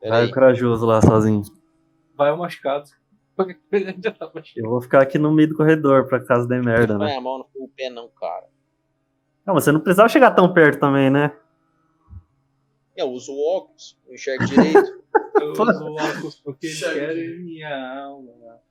[0.01, 0.29] Pera vai aí.
[0.29, 1.43] o corajoso lá sozinho.
[2.15, 2.89] Vai o machucado.
[4.55, 7.07] Eu vou ficar aqui no meio do corredor pra caso dê merda, Não né?
[7.07, 8.47] põe a mão no pé, não, cara.
[9.45, 11.35] Não, mas você não precisava chegar tão perto também, né?
[12.95, 15.03] Eu uso o óculos, eu enxergo direito.
[15.35, 18.61] Eu uso o óculos porque eles querem minha alma.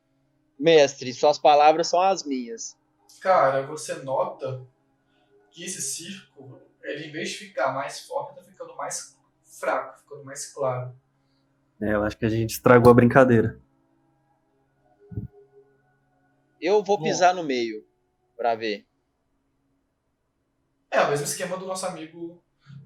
[0.58, 2.78] Mestre, suas palavras são as minhas.
[3.20, 4.64] Cara, você nota
[5.50, 10.24] que esse círculo, ele em vez de ficar mais forte, tá ficando mais fraco, ficando
[10.24, 10.94] mais claro.
[11.80, 13.60] É, eu acho que a gente estragou a brincadeira.
[16.60, 17.04] Eu vou Bom.
[17.04, 17.84] pisar no meio
[18.36, 18.86] pra ver.
[20.90, 22.41] É o mesmo esquema do nosso amigo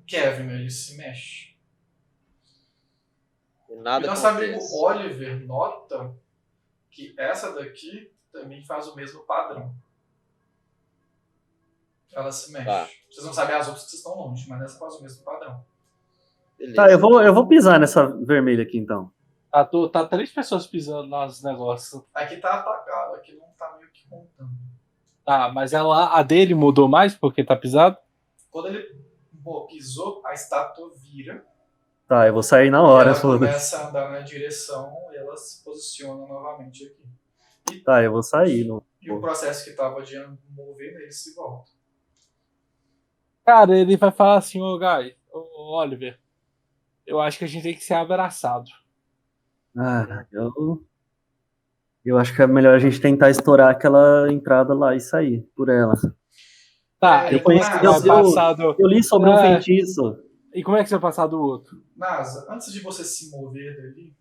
[0.06, 1.56] Kevin, ele se mexe.
[3.68, 4.58] E E nada nosso amigo.
[4.82, 6.14] Oliver nota
[6.90, 9.74] que essa daqui também faz o mesmo padrão.
[12.12, 12.64] Ela se mexe.
[12.66, 12.88] Tá.
[13.10, 15.64] Vocês não sabem as outras que estão longe, mas essa faz o mesmo padrão.
[16.56, 16.76] Beleza.
[16.76, 19.10] Tá, eu vou, eu vou pisar nessa vermelha aqui então.
[19.50, 22.02] Tá, tô- tá três pessoas pisando nos negócios.
[22.14, 24.50] Aqui tá apagado, aqui não tá meio que contando.
[25.24, 27.98] Tá, mas ela, a dele mudou mais porque tá pisado?
[28.50, 28.94] Quando ele
[29.46, 31.46] pô, pisou, a estátua vira.
[32.08, 33.52] Tá, eu vou sair na hora, ela foda-se.
[33.52, 37.80] começa a andar na direção e ela se posiciona novamente aqui.
[37.84, 38.66] Tá, eu vou sair.
[38.66, 38.82] Não...
[39.00, 40.18] E o processo que tava de
[40.50, 41.70] mover nele se volta.
[43.44, 46.18] Cara, ele vai falar assim, ô Guy, ô Oliver,
[47.06, 48.68] eu acho que a gente tem que ser abraçado.
[49.76, 50.84] Ah, eu.
[52.04, 55.68] Eu acho que é melhor a gente tentar estourar aquela entrada lá e sair por
[55.68, 55.94] ela.
[56.98, 57.70] Tá, É, é eu vai conheci-
[58.06, 58.76] passar do...
[58.78, 59.60] Eu li sobre um É.
[59.60, 60.22] feitiço.
[60.54, 61.84] E como é que você vai passar do outro?
[61.94, 64.16] Nasa, antes de você se mover dali,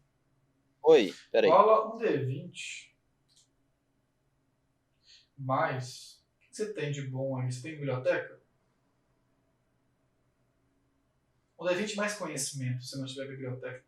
[0.84, 1.50] Oi, peraí.
[1.50, 2.94] rola um D20.
[5.38, 6.22] Mais.
[6.38, 7.52] O que você tem de bom aí?
[7.52, 8.40] Você tem biblioteca?
[11.60, 13.84] Um D20 mais conhecimento, se não tiver biblioteca.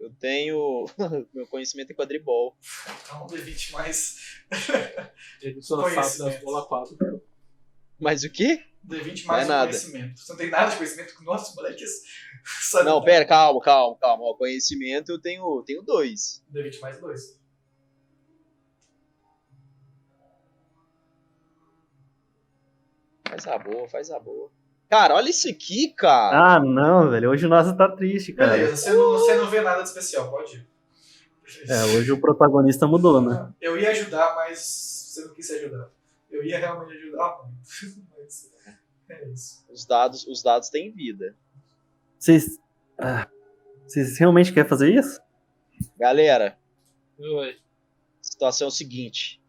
[0.00, 0.86] Eu tenho.
[1.32, 2.56] Meu conhecimento é quadribol.
[3.04, 4.44] Então, D20 mais.
[5.40, 6.44] Ele só sabe das Conhecimento.
[6.44, 7.19] bola 4.
[8.00, 8.64] Mas o quê?
[8.86, 9.66] D20 Não é mais nada.
[9.68, 10.20] conhecimento.
[10.20, 11.90] Você não tem nada de conhecimento com nossos moleques.
[12.70, 13.04] Sabe Não, nada.
[13.04, 14.24] pera, calma, calma, calma.
[14.24, 16.42] Ó, conhecimento eu tenho, tenho dois.
[16.52, 17.38] D20 mais 2.
[23.28, 24.50] Faz a boa, faz a boa.
[24.88, 26.54] Cara, olha isso aqui, cara.
[26.56, 27.30] Ah, não, velho.
[27.30, 28.52] Hoje o Nasa tá triste, cara.
[28.52, 30.66] Beleza, você não, você não vê nada de especial, pode ir.
[31.68, 33.52] É, hoje o protagonista mudou, né?
[33.60, 35.90] Eu ia ajudar, mas você não quis ajudar.
[36.30, 38.06] Eu ia realmente ajudar muito.
[38.18, 38.50] Mas
[39.08, 39.64] é isso.
[39.70, 41.36] Os dados, os dados têm vida.
[42.18, 42.58] Vocês.
[42.98, 43.28] ah,
[43.86, 45.20] Vocês realmente querem fazer isso?
[45.98, 46.58] Galera,
[47.18, 47.50] Oi.
[47.52, 47.56] a
[48.22, 49.40] situação é o seguinte.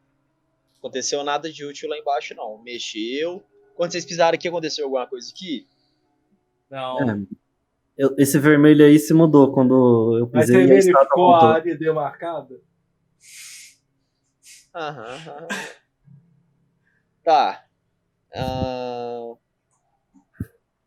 [0.79, 2.57] Aconteceu nada de útil lá embaixo, não.
[2.63, 3.43] Mexeu.
[3.75, 5.67] Quando vocês pisaram aqui, aconteceu alguma coisa aqui?
[6.69, 7.09] Não.
[7.09, 7.19] É.
[7.97, 11.53] Eu- esse vermelho aí se mudou quando eu Mas pisei você a estátua verificou a
[11.53, 12.61] área demarcada?
[14.73, 15.47] Aham, aham.
[17.23, 17.65] Tá.
[18.33, 19.33] Ah,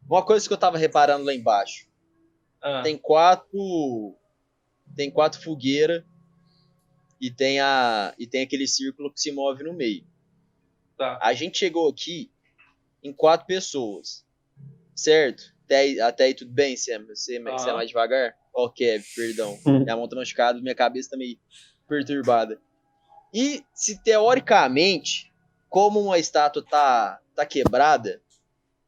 [0.09, 1.87] Uma coisa que eu tava reparando lá embaixo.
[2.63, 4.17] Ah, Tem quatro.
[4.97, 6.05] Tem quatro fogueiras.
[7.21, 10.05] E tem, a, e tem aquele círculo que se move no meio.
[10.99, 11.19] tá.
[11.23, 12.31] A gente chegou aqui
[13.03, 14.25] em quatro pessoas.
[14.95, 15.43] Certo?
[15.65, 17.07] Até aí, até aí tudo bem, Sam?
[17.07, 17.77] Você, você é Ah.
[17.77, 18.37] mais devagar?
[18.53, 19.59] Ó, Kev, perdão.
[19.67, 21.39] Minha mão tá machucada, minha cabeça tá meio
[21.89, 22.61] perturbada.
[23.33, 25.33] E se teoricamente,
[25.75, 28.23] como uma estátua tá, tá quebrada,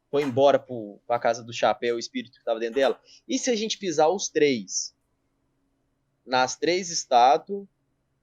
[0.09, 3.51] foi embora pro, pra casa do chapéu, o espírito que tava dentro dela, e se
[3.51, 4.95] a gente pisar os três
[6.25, 7.67] nas três estátuas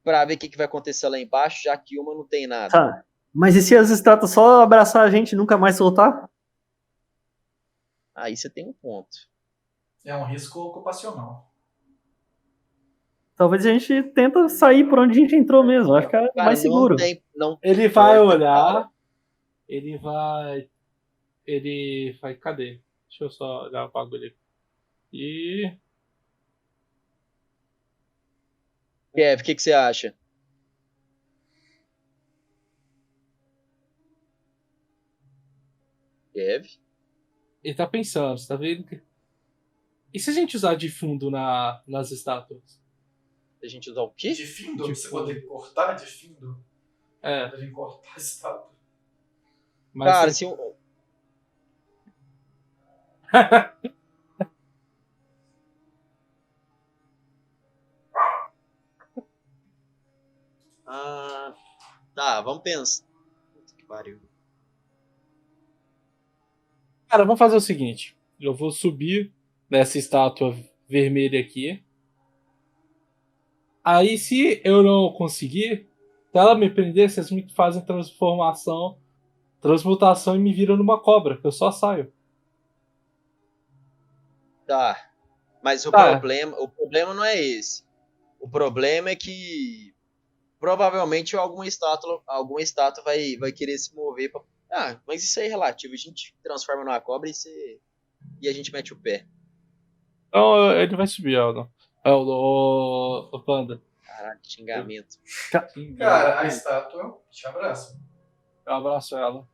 [0.02, 2.70] pra ver o que, que vai acontecer lá embaixo, já que uma não tem nada?
[2.70, 3.04] Tá.
[3.34, 6.26] Mas e se as estátuas só abraçar a gente e nunca mais soltar?
[8.14, 9.28] Aí você tem um ponto.
[10.02, 11.52] É um risco ocupacional.
[13.36, 15.92] Talvez a gente tenta sair por onde a gente entrou mesmo.
[15.94, 16.90] Acho que é mais seguro.
[16.94, 18.54] Não tem, não Ele vai olhar.
[18.54, 18.90] cara.
[19.68, 20.68] Ele vai.
[21.46, 22.34] Ele vai.
[22.34, 22.80] Cadê?
[23.08, 24.36] Deixa eu só olhar o bagulho aqui.
[25.12, 25.76] E.
[29.14, 30.14] Kev, o que, que você acha?
[36.32, 36.66] Kev?
[37.62, 38.84] Ele tá pensando, você tá vendo?
[38.84, 39.00] que-
[40.12, 42.80] E se a gente usar de fundo na, nas estátuas?
[43.64, 44.32] A gente usar o quê?
[44.32, 46.62] De findo, De você poder cortar de findo.
[47.22, 48.70] É, Devem cortar a estátua.
[49.92, 50.12] mas.
[50.12, 50.74] Cara, se um...
[60.86, 61.54] Ah,
[62.14, 63.04] tá, vamos pensar.
[63.52, 64.20] Puta que pariu.
[67.08, 68.16] Cara, vamos fazer o seguinte.
[68.40, 69.32] Eu vou subir
[69.68, 70.56] nessa estátua
[70.88, 71.83] vermelha aqui.
[73.84, 75.86] Aí, se eu não conseguir,
[76.32, 78.98] se ela me prender, vocês me fazem transformação,
[79.60, 82.10] transmutação e me viram numa cobra, que eu só saio.
[84.66, 85.10] Tá.
[85.62, 86.10] Mas o Tá.
[86.12, 87.84] problema, o problema não é esse.
[88.40, 89.94] O problema é que
[90.58, 94.40] provavelmente alguma estátua, alguma estátua vai, vai querer se mover pra...
[94.72, 95.94] Ah, mas isso aí é relativo.
[95.94, 97.80] A gente transforma numa cobra e, você...
[98.40, 99.26] e a gente mete o pé.
[100.28, 101.68] Então ele vai subir, Aldon.
[102.04, 103.82] É o, o, o Panda.
[104.02, 105.16] Caralho, xingamento.
[105.98, 107.98] Cara, a estátua te abraça.
[108.66, 109.48] Eu abraço ela.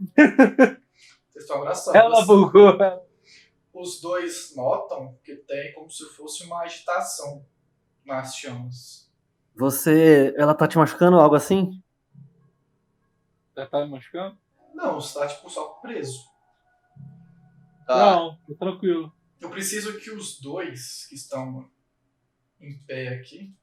[0.16, 1.94] Vocês estão abraçando.
[1.96, 2.76] Ela bugou.
[3.72, 7.46] Os dois notam que tem como se fosse uma agitação
[8.04, 9.08] nas chamas.
[9.54, 10.34] Você.
[10.36, 11.80] Ela tá te machucando, algo assim?
[13.56, 14.36] Já tá me machucando?
[14.74, 16.24] Não, você tá tipo só preso.
[17.86, 18.16] Tá.
[18.16, 19.12] Não, tô tranquilo.
[19.40, 21.70] Eu preciso que os dois que estão
[22.60, 23.54] em pé aqui,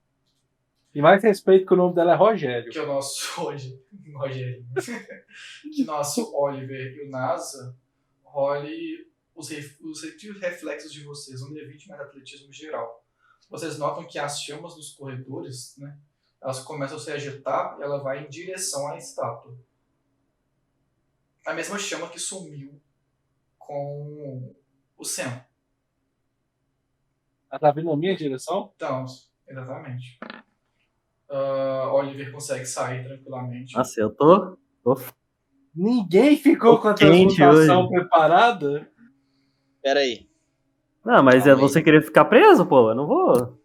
[0.94, 2.72] E mais respeito que o nome dela é Rogério.
[2.72, 3.80] que é o nosso hoje,
[4.16, 4.66] Rogério,
[5.74, 7.78] que nosso Oliver e o NASA,
[8.24, 10.02] role os, ref- os
[10.42, 13.06] reflexos de vocês, um D20 mais atletismo geral.
[13.50, 15.96] Vocês notam que as chamas dos corredores, né,
[16.42, 19.56] elas começam a se agitar e ela vai em direção à estátua.
[21.46, 22.82] A mesma chama que sumiu
[23.60, 24.54] com
[24.98, 25.46] o Sam.
[27.52, 28.72] Ela tá vindo na minha direção?
[28.76, 29.06] Então,
[29.48, 30.20] exatamente.
[31.30, 33.76] Ah, Oliver consegue sair tranquilamente.
[33.76, 34.58] Nossa, eu tô.
[34.84, 34.98] tô...
[35.76, 37.90] Ninguém ficou Tô com a transmutação hoje.
[37.92, 38.92] preparada?
[39.82, 40.28] Pera aí.
[41.06, 42.90] Não, mas é você querer ficar preso, pô.
[42.90, 43.58] Eu não vou.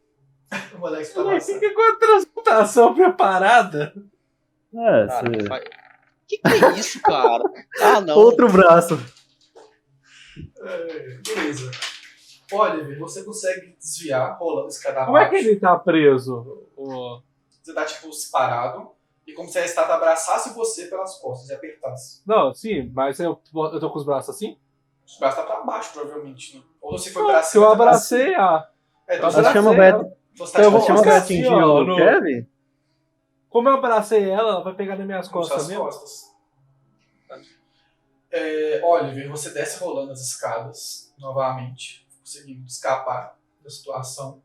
[0.74, 3.94] O moleque tá fica com a transmutação preparada?
[4.74, 5.70] É, Cara, você-
[6.28, 7.42] Que que é isso, cara?
[7.80, 8.16] Ah, não.
[8.18, 8.98] Outro braço.
[10.60, 11.70] É, beleza.
[12.54, 16.66] Oliver, você consegue desviar rolando escada Como é que ele tá preso?
[16.76, 17.20] O...
[17.62, 18.90] Você tá, tipo, parado.
[19.26, 22.22] E como se a estátua abraçasse você pelas costas e apertasse.
[22.26, 24.58] Não, sim, mas eu, eu tô com os braços assim?
[25.06, 26.62] Os braços tá pra baixo, provavelmente, né?
[26.80, 27.64] Ou você foi pra cima.
[27.64, 28.68] eu tá abracei a.
[29.06, 30.04] É, então eu você Nós tá- chama o abracei Beto.
[30.06, 30.16] ela.
[30.36, 32.46] você tá Então chama assim, atingir ó, o no- Kevin?
[33.48, 35.84] Como eu abracei ela, ela vai pegar nas minhas com costas mesmo?
[35.84, 36.32] costas.
[38.30, 44.42] É, Oliver, você desce rolando as escadas novamente, conseguindo escapar da situação.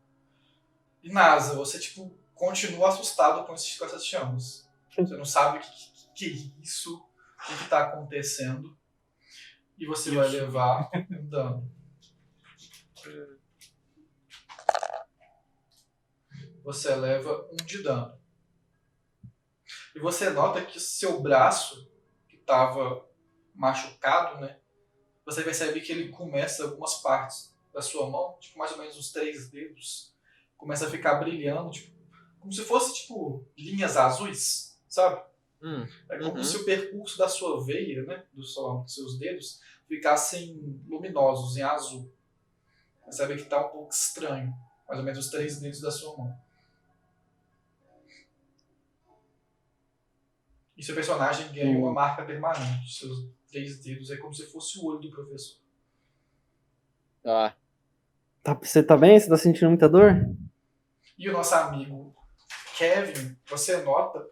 [1.02, 4.68] E Nasa, você tipo continua assustado com, esses, com essas chamas.
[4.96, 8.76] Você não sabe o que, que, que é isso, o que está acontecendo.
[9.76, 11.72] E você vai levar um dano.
[16.64, 18.18] Você leva um de dano.
[19.94, 21.90] E você nota que seu braço,
[22.28, 23.08] que estava
[23.54, 24.60] machucado, né?
[25.24, 29.12] Você percebe que ele começa, algumas partes da sua mão, tipo mais ou menos uns
[29.12, 30.14] três dedos,
[30.56, 31.96] começa a ficar brilhando, tipo,
[32.40, 35.22] como se fosse tipo linhas azuis, sabe?
[35.62, 36.44] Hum, É como Uhum.
[36.44, 41.62] se o percurso da sua veia, né, do seu- dos seus dedos, ficassem luminosos em
[41.62, 42.12] azul.
[43.04, 44.54] Percebe que tá um pouco estranho,
[44.86, 46.38] mais ou menos os três dedos da sua mão.
[50.76, 52.92] E seu personagem ganha uma marca permanente.
[52.94, 55.58] Seus três dedos é como se fosse o olho do professor.
[57.22, 57.54] Tá.
[58.42, 59.18] Tá- você tá bem?
[59.18, 60.14] Você tá sentindo muita dor?
[61.18, 62.14] E o nosso amigo
[62.76, 64.24] Kevin, você nota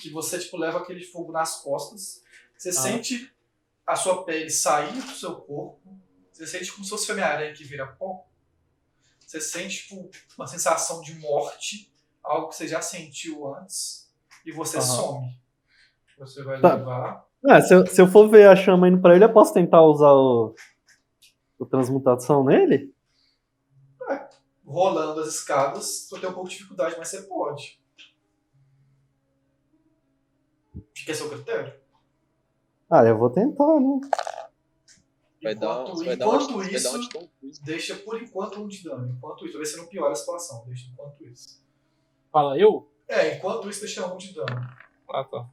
[0.00, 2.22] que você tipo leva aquele fogo nas costas.
[2.58, 3.32] Você sente
[3.86, 5.96] a sua pele sair do seu corpo.
[6.32, 8.26] Você sente como se fosse Homem-Aranha que vira pó.
[9.20, 11.90] Você sente tipo, uma sensação de morte,
[12.22, 14.10] algo que você já sentiu antes,
[14.44, 14.86] e você Aham.
[14.86, 15.40] some.
[16.18, 16.74] Você vai Tá.
[16.74, 17.26] levar.
[17.48, 19.82] Ah, se, eu, se eu for ver a chama indo pra ele, eu posso tentar
[19.82, 20.54] usar o,
[21.58, 22.94] o transmutação nele?
[24.66, 27.80] rolando as escadas, você tem um pouco de dificuldade, mas você pode.
[30.94, 31.72] Fica a seu critério.
[32.90, 34.00] Ah, eu vou tentar, né?
[35.42, 39.14] Vai dar, Enquanto, dar enquanto vai dar isso, um deixa por enquanto um de dano.
[39.16, 40.64] Enquanto isso, talvez você não piora a situação.
[40.66, 41.62] Deixa enquanto isso.
[42.32, 42.90] Fala eu?
[43.06, 44.68] É, enquanto isso, deixa um de dano.
[45.08, 45.48] Ah, tá.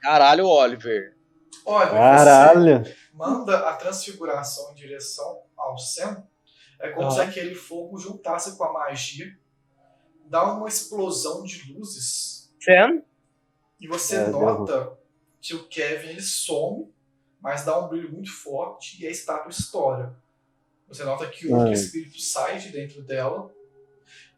[0.00, 1.15] Caralho, Oliver.
[1.64, 2.84] Olha, Caralho!
[2.84, 6.24] você manda a transfiguração em direção ao Sam.
[6.78, 7.10] É como Ah.
[7.10, 9.36] se aquele fogo juntasse com a magia,
[10.26, 13.02] dá uma explosão de luzes Sam?
[13.80, 14.98] E você É, nota
[15.40, 16.92] que o Kevin ele some,
[17.40, 20.16] mas dá um brilho muito forte e a estátua estoura.
[20.88, 21.72] Você nota que outro Ai.
[21.72, 23.50] espírito sai de dentro dela.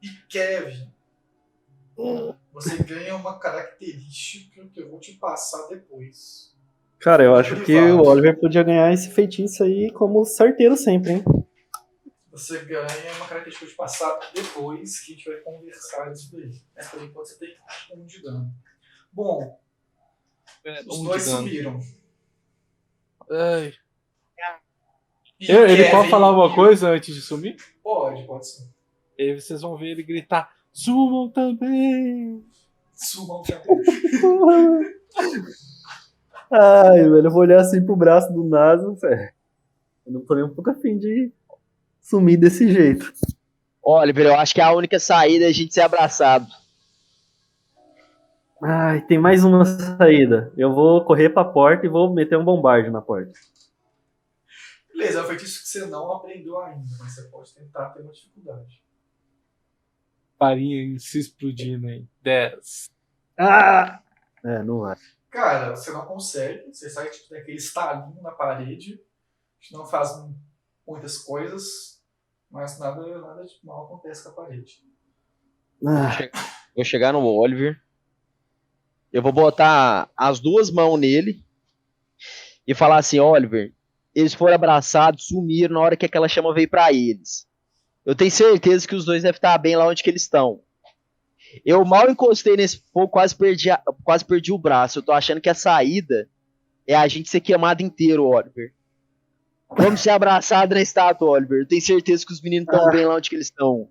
[0.03, 0.93] E Kevin,
[2.53, 6.48] você ganha uma característica que eu vou te passar depois.
[7.01, 8.03] Cara, eu acho que Privado.
[8.03, 11.25] o Oliver podia ganhar esse feitiço aí como certeiro sempre, hein?
[12.33, 12.87] Você ganha
[13.17, 16.51] uma característica que te passar depois, que a gente vai conversar isso daí.
[16.77, 17.55] Mas por enquanto você tem
[17.95, 18.53] um de dano.
[19.13, 19.59] Bom,
[20.87, 21.81] os Um dois de sumiram.
[23.31, 23.73] Ai.
[25.41, 27.57] E ele pode Kevin falar e uma o- coisa antes de sumir?
[27.83, 28.69] Pode, pode ser.
[29.17, 32.45] E aí vocês vão ver ele gritar: Sumam também!
[32.95, 33.65] Sumam também.
[36.51, 39.33] Ai, velho, eu vou olhar assim pro braço do Nasa, velho.
[40.07, 41.31] Eu não tô nem um pouco afim de
[42.01, 43.13] sumir desse jeito.
[43.83, 46.47] Oliver, eu acho que a única saída é a gente ser abraçado.
[48.63, 50.53] Ai, tem mais uma saída.
[50.57, 53.33] Eu vou correr pra porta e vou meter um bombarde na porta.
[54.93, 58.11] Beleza, é um feitiço que você não aprendeu ainda, mas você pode tentar ter uma
[58.11, 58.83] dificuldade.
[60.39, 62.05] Farinha se explodindo aí.
[62.23, 62.91] 10.
[63.39, 64.01] Ah!
[64.45, 64.97] É, não vai.
[65.31, 70.11] Cara, você não consegue, você sai tipo, daquele estalinho na parede, a gente não faz
[70.87, 72.03] muitas coisas,
[72.51, 74.83] mas nada, nada de mal acontece com a parede.
[75.87, 76.17] Ah,
[76.75, 77.81] Vou chegar no Oliver.
[79.13, 81.45] Eu vou botar as duas mãos nele
[82.67, 83.75] e falar assim, Oliver,
[84.15, 87.49] eles foram abraçados, sumiram na hora que aquela chama veio pra eles.
[88.05, 90.63] Eu tenho certeza que os dois devem estar bem lá onde que eles estão.
[91.65, 94.99] Eu mal encostei nesse fogo, quase perdi, a- quase perdi o braço.
[94.99, 96.29] Eu tô achando que a saída
[96.87, 98.73] é a gente ser queimado inteiro, Oliver.
[99.77, 101.61] Vamos ser abraçados na estátua, Oliver.
[101.61, 102.91] Eu tenho certeza que os meninos estão Ah.
[102.91, 103.89] bem lá onde que eles estão.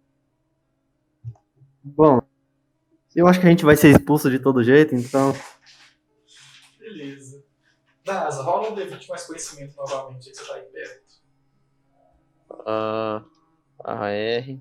[1.83, 2.19] bom,
[3.15, 5.33] eu acho que a gente vai ser expulso de todo jeito, então.
[6.79, 7.43] Beleza.
[8.05, 11.07] Nasa, rola um D20 mais conhecimento novamente, aí que você tá aí perto.
[12.65, 13.23] A,
[13.83, 14.57] AR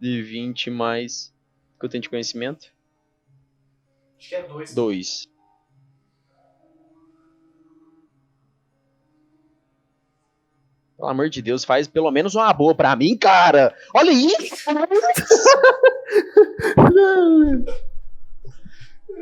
[0.00, 1.31] de 20 mais.
[1.82, 2.72] O que eu tenho de conhecimento?
[4.18, 4.74] Acho que é dois.
[4.74, 5.26] 2.
[10.96, 13.76] Pelo amor de Deus, faz pelo menos uma boa pra mim, cara.
[13.92, 14.64] Olha isso!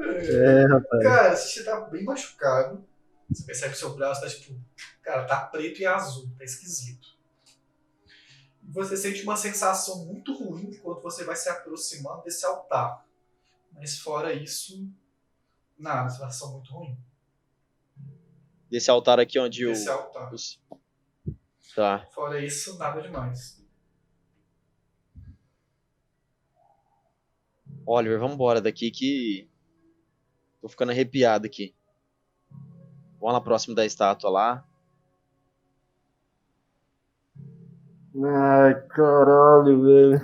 [0.02, 1.02] É, rapaz.
[1.02, 2.82] Cara, você tá bem machucado.
[3.30, 4.58] Você percebe que seu braço tá tipo.
[5.02, 7.06] Cara, tá preto e azul, tá esquisito.
[8.72, 13.04] Você sente uma sensação muito ruim quando você vai se aproximando desse altar.
[13.72, 14.88] Mas fora isso,
[15.78, 16.96] nada, sensação muito ruim.
[18.70, 19.72] Desse altar aqui onde o.
[19.72, 20.32] Esse altar.
[20.32, 20.60] os-
[21.74, 22.04] Tá.
[22.12, 23.60] Fora isso, nada demais.
[27.86, 29.48] Oliver, vamos embora daqui que.
[30.60, 31.74] Tô ficando arrepiado aqui.
[33.18, 34.68] Vamos lá próximo da estátua lá.
[38.16, 40.20] Ai, caralho, velho.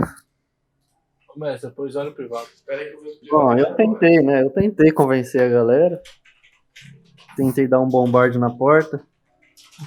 [1.28, 2.48] Começa, depois olha o privado.
[2.52, 4.42] Espera aí que eu vejo o Bom, eu tentei, né?
[4.42, 6.02] Eu tentei convencer a galera.
[7.36, 9.06] Tentei dar um bombarde na porta.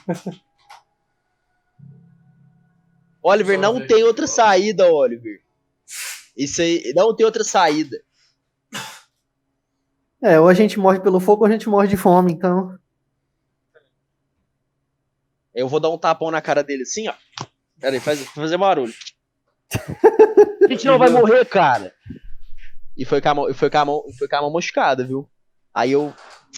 [3.21, 5.41] Oliver, não tem outra saída, Oliver.
[6.37, 8.01] Isso aí, não tem outra saída.
[10.21, 12.77] É, ou a gente morre pelo fogo ou a gente morre de fome, então.
[15.53, 17.13] Eu vou dar um tapão na cara dele assim, ó.
[17.79, 18.93] Pera aí, faz, fazer barulho.
[20.65, 21.93] A gente não vai morrer, cara.
[22.97, 25.29] E foi com a mão, foi com a mão, foi com a mão moscada, viu?
[25.73, 26.13] Aí eu.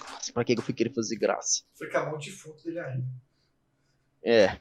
[0.09, 1.63] Nossa, pra que eu fui querer fazer graça?
[1.77, 3.07] Foi com a mão defunto dele ainda.
[4.23, 4.57] É.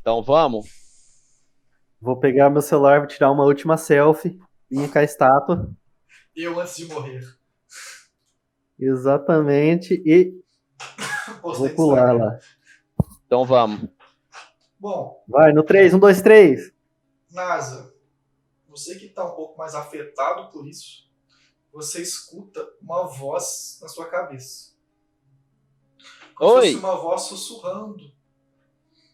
[0.00, 0.66] Então vamos.
[2.00, 4.38] Vou pegar meu celular, vou tirar uma última selfie.
[4.70, 5.70] Vinha com a estátua.
[6.36, 7.22] Eu antes de morrer.
[8.78, 9.94] Exatamente.
[10.04, 10.32] E
[11.40, 12.38] Postei vou pular lá.
[13.28, 13.90] Então vamos.
[14.80, 16.72] Bom, Vai, no 3, 1, 2, 3.
[17.30, 17.94] NASA,
[18.66, 21.12] você que está um pouco mais afetado por isso,
[21.70, 24.72] você escuta uma voz na sua cabeça.
[26.34, 26.68] Como Oi.
[26.68, 28.10] se fosse uma voz sussurrando,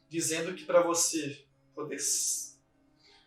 [0.08, 1.44] dizendo que para você
[1.74, 1.98] poder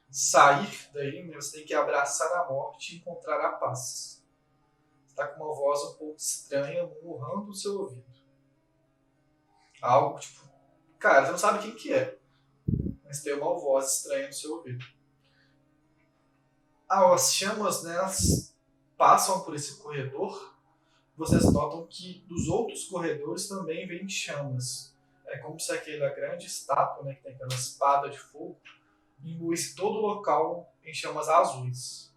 [0.10, 4.26] sair daí, né, você tem que abraçar a morte e encontrar a paz.
[5.06, 8.06] Está com uma voz um pouco estranha, murrando o seu ouvido.
[9.82, 10.47] Algo tipo,
[11.00, 12.18] cara, você não sabe quem que é
[13.08, 14.86] mas tem uma voz estranha no seu ouvido.
[16.90, 18.54] Ah, as chamas né, elas
[18.98, 20.54] passam por esse corredor.
[21.16, 24.94] Vocês notam que dos outros corredores também vem chamas.
[25.26, 28.60] É como se aquela grande estátua, né, que tem aquela espada de fogo,
[29.24, 32.14] imbuísse todo o local em chamas azuis.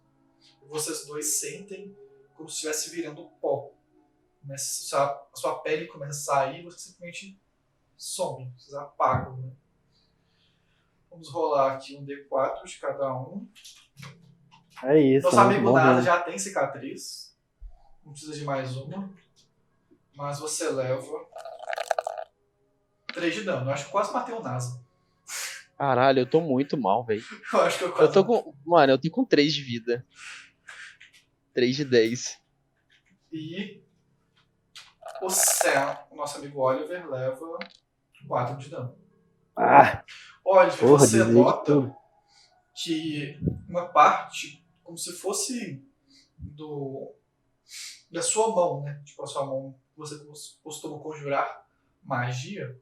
[0.67, 1.95] Vocês dois sentem
[2.35, 3.71] como se estivesse virando pó.
[4.41, 7.39] Começa- A sua pele começa a sair vocês simplesmente
[8.01, 9.37] somem, vocês apagam.
[9.37, 9.51] Né?
[11.09, 13.47] Vamos rolar aqui um D4 de cada um.
[14.83, 15.25] É isso.
[15.25, 15.41] Nosso né?
[15.43, 16.05] amigo Bom Nada mesmo.
[16.05, 17.37] já tem cicatriz.
[18.03, 19.07] Não precisa de mais uma.
[20.15, 21.27] Mas você leva
[23.13, 23.69] 3 de dano.
[23.69, 24.81] Eu acho que quase matei o Nasa.
[25.77, 27.23] Caralho, eu tô muito mal, velho.
[27.53, 28.53] Eu acho que eu quase Eu tô com.
[28.65, 30.05] Mano, eu tô com 3 de vida.
[31.53, 32.41] 3 de 10.
[33.31, 33.81] E
[35.21, 37.59] o Sam, o nosso amigo Oliver, leva
[38.27, 38.95] 4 de dano.
[39.55, 40.03] Ah,
[40.45, 41.95] Oliver, porra, você nota
[42.73, 45.83] que uma parte, como se fosse
[46.37, 47.13] do
[48.09, 49.01] da sua mão, né?
[49.05, 51.65] Tipo, a sua mão, você cos- costuma conjurar
[52.03, 52.77] magia,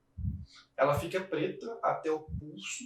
[0.77, 2.85] ela fica preta até o pulso.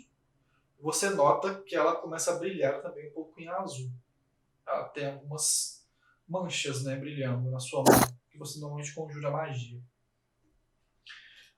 [0.80, 3.90] Você nota que ela começa a brilhar também um pouco em azul.
[4.68, 5.86] Ela tem algumas
[6.28, 8.00] manchas, né, brilhando na sua mão,
[8.30, 9.80] que você normalmente conjura magia.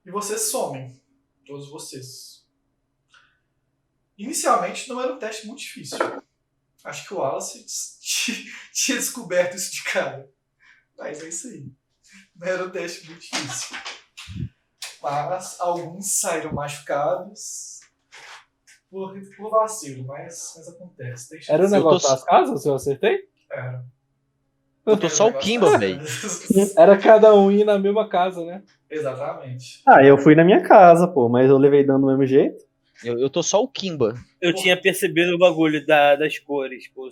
[0.06, 1.01] E vocês somem,
[1.45, 2.45] todos vocês.
[4.18, 5.97] Inicialmente não era um teste muito difícil.
[6.84, 7.66] Acho que o Wallace
[8.74, 10.30] tinha descoberto isso de cara.
[10.97, 11.68] Mas é isso aí.
[12.36, 13.78] Não era um teste muito difícil.
[15.01, 17.80] Mas alguns saíram machucados
[18.89, 21.38] por, por vacilo, mas, mas acontece.
[21.39, 21.51] Chance.
[21.51, 23.28] Era o Eu negócio tô- das casas, eu acertei?
[23.51, 23.86] Era.
[24.86, 25.99] Eu tô só o Kimba, velho.
[26.78, 28.64] Era cada um ir na mesma casa, né?
[28.90, 29.82] Exatamente.
[29.88, 32.64] Ah, eu fui na minha casa, pô, mas eu levei dano do mesmo jeito.
[33.04, 34.16] Eu, eu tô só o Kimba.
[34.42, 36.88] Eu tinha percebido o bagulho da- das cores.
[36.88, 37.10] Pô.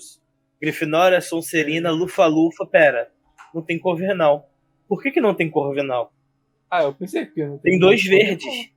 [0.61, 2.65] Grifinória, Sonserina, Lufa-Lufa.
[2.65, 3.11] Pera,
[3.53, 4.49] não tem Corvinal.
[4.88, 6.13] Por que, que não tem Corvinal?
[6.69, 8.69] Ah, eu pensei que não Tem dois verdes.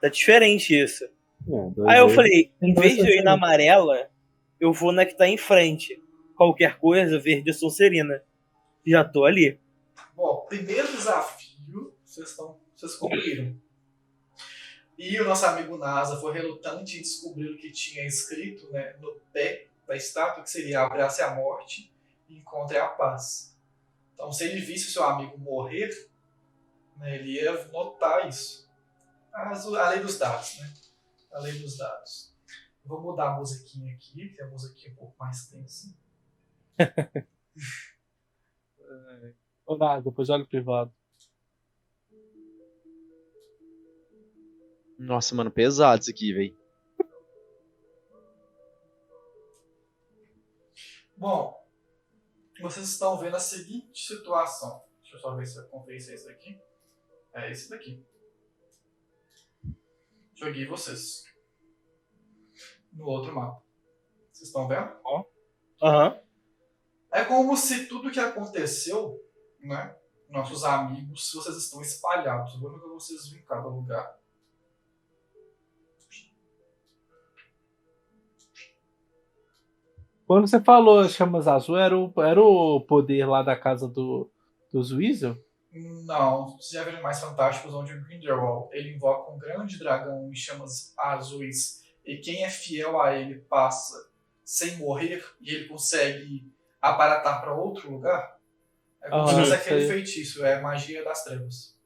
[0.00, 1.04] Tá diferente isso.
[1.04, 4.08] É, dois Aí eu falei, em Tem vez de eu ir na amarela,
[4.60, 6.00] eu vou na que tá em frente.
[6.36, 8.22] Qualquer coisa, verde Sonserina.
[8.86, 9.58] Já tô ali.
[10.14, 11.45] Bom, primeiro desafio,
[12.16, 12.58] vocês estão.
[12.74, 13.60] Vocês concluíram.
[14.98, 19.14] E o nosso amigo NASA foi relutante em descobrir o que tinha escrito né, no
[19.32, 21.92] pé da estátua, que seria abrace a morte
[22.28, 23.54] e encontre a paz.
[24.14, 25.90] Então, se ele visse o seu amigo morrer,
[26.96, 28.66] né, ele ia notar isso.
[29.32, 30.72] As- a lei dos dados, né?
[31.30, 32.34] A lei dos dados.
[32.82, 35.94] Vou mudar a musiquinha aqui, que a musiquinha é um pouco mais tensa.
[39.66, 40.94] Ou nada, depois olha o privado.
[44.98, 46.56] Nossa, mano, pesado isso aqui, velho.
[51.16, 51.56] Bom,
[52.60, 54.82] vocês estão vendo a seguinte situação.
[55.00, 56.60] Deixa eu só ver se eu é esse daqui.
[57.34, 58.04] É esse daqui.
[60.34, 61.24] Joguei vocês.
[62.92, 63.62] No outro mapa.
[64.32, 64.94] Vocês estão vendo?
[65.82, 66.20] Aham.
[67.10, 69.18] É como se tudo que aconteceu,
[69.60, 69.96] né?
[70.28, 72.54] Nossos amigos, vocês estão espalhados.
[72.54, 74.15] Eu vou jogar vocês em cada lugar.
[80.26, 84.28] Quando você falou chamas azul, era o, era o poder lá da casa do,
[84.72, 85.36] dos Weasel?
[85.72, 90.34] Não, vocês já viram mais fantásticos onde o Grindelwald ele invoca um grande dragão em
[90.34, 94.10] chamas azuis e quem é fiel a ele passa
[94.44, 96.50] sem morrer e ele consegue
[96.80, 98.36] aparatar para outro lugar?
[99.02, 99.88] É como Ah, se fosse aquele sei.
[99.90, 101.76] feitiço, é magia das trevas.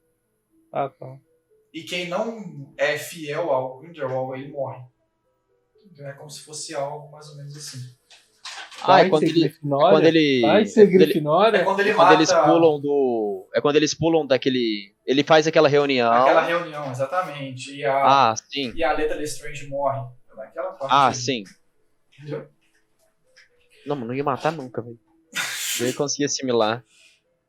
[0.71, 1.19] Ah, tá.
[1.73, 4.83] E quem não é fiel ao Grindelwald, ele morre.
[5.85, 7.79] Então é como se fosse algo mais ou menos assim.
[8.83, 9.45] Ah, é quando ser ele.
[9.45, 10.41] É quando ele.
[10.41, 11.57] Vai é ser quando ele- Grifinória?
[11.57, 13.49] É quando ele quando eles pulam do.
[13.55, 14.95] É quando eles pulam daquele.
[15.05, 16.11] Ele faz aquela reunião.
[16.11, 17.75] aquela reunião, exatamente.
[17.75, 18.71] E a, Ah, sim.
[18.75, 19.99] e a letra de Strange morre.
[20.31, 20.93] É Naquela parte.
[20.93, 21.43] Ah, sim.
[22.19, 22.47] Entendeu?
[23.85, 24.99] Não, mas não ia matar nunca, velho.
[25.79, 26.83] Eu ia conseguir assimilar.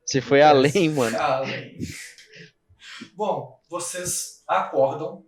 [0.04, 1.16] Você foi além, mano.
[1.18, 1.78] Além.
[3.14, 5.24] Bom, vocês acordam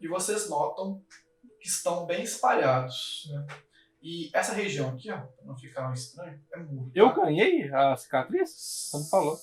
[0.00, 1.02] e vocês notam
[1.60, 3.46] que estão bem espalhados, né?
[4.02, 6.90] E essa região aqui, ó, pra não ficar estranho, é muro.
[6.94, 7.24] Eu tá?
[7.24, 8.50] ganhei a cicatriz?
[8.50, 9.36] Você não falou.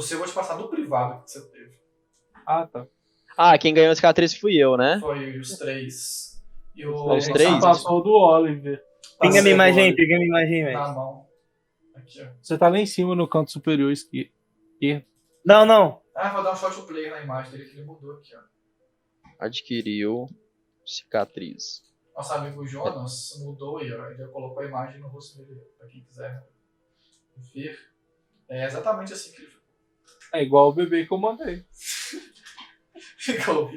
[0.00, 1.76] Seu eu vou te passar no privado que você teve.
[2.46, 2.86] Ah, tá.
[3.36, 4.98] Ah, quem ganhou a cicatriz fui eu, né?
[5.00, 6.40] Foi os três.
[6.74, 7.60] E o Os Você três?
[7.60, 8.80] passou do Oliver.
[9.20, 10.78] Pinga minha imagem pinga minha imagem velho.
[10.78, 11.26] Na mão.
[11.96, 12.28] Aqui, ó.
[12.40, 14.30] Você tá lá em cima no canto superior esquerdo.
[15.44, 16.00] Não, não.
[16.14, 18.40] Ah, vou dar um shot play na imagem dele que ele mudou aqui, ó.
[19.40, 20.28] Adquiriu
[20.86, 21.82] cicatriz.
[22.18, 26.02] Nosso amigo Jonas mudou e ele já colocou a imagem no rosto dele, pra quem
[26.02, 26.44] quiser
[27.54, 27.78] ver.
[28.48, 29.62] É exatamente assim que ele ficou.
[30.34, 31.64] É igual o bebê que eu mandei.
[33.18, 33.70] Ficou.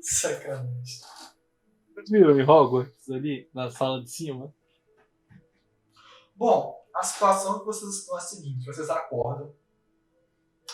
[0.00, 1.00] Sacanagem.
[2.08, 4.54] Viram em Hogwarts ali, na sala de cima?
[6.36, 9.52] Bom, a situação que vocês estão é a seguinte: vocês acordam,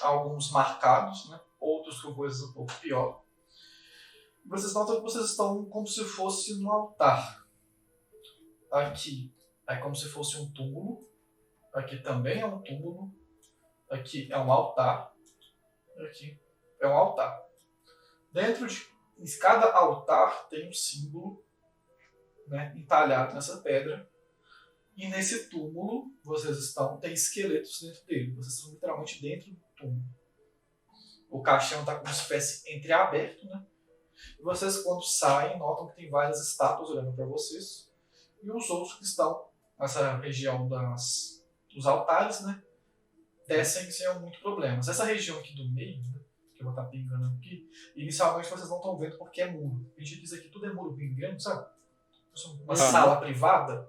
[0.02, 1.40] alguns marcados, né?
[1.58, 3.24] outros com coisas um pouco pior.
[4.48, 7.44] Vocês notam que vocês estão como se fosse num altar.
[8.70, 9.34] Aqui
[9.68, 11.08] é como se fosse um túmulo.
[11.74, 13.12] Aqui também é um túmulo.
[13.90, 15.12] Aqui é um altar.
[15.98, 16.40] Aqui
[16.80, 17.44] é um altar.
[18.32, 18.86] Dentro de
[19.18, 21.42] em cada altar tem um símbolo
[22.46, 24.08] né, entalhado nessa pedra.
[24.96, 28.34] E nesse túmulo, vocês estão, tem esqueletos dentro dele.
[28.34, 30.04] Vocês estão literalmente dentro do túmulo.
[31.28, 33.66] O caixão está como se estivesse entreaberto, né?
[34.38, 37.90] E vocês, quando saem, notam que tem várias estátuas olhando para vocês.
[38.42, 39.46] E os outros que estão
[39.78, 41.44] nessa região das,
[41.74, 42.62] dos altares, né?
[43.46, 44.88] Descem sem muito problemas.
[44.88, 46.20] Essa região aqui do meio, né?
[46.54, 49.92] Que eu vou estar pingando aqui, inicialmente vocês não estão vendo porque é muro.
[49.96, 51.66] A gente diz aqui tudo é muro grande, sabe?
[52.64, 52.92] Uma Aham.
[52.92, 53.88] sala privada,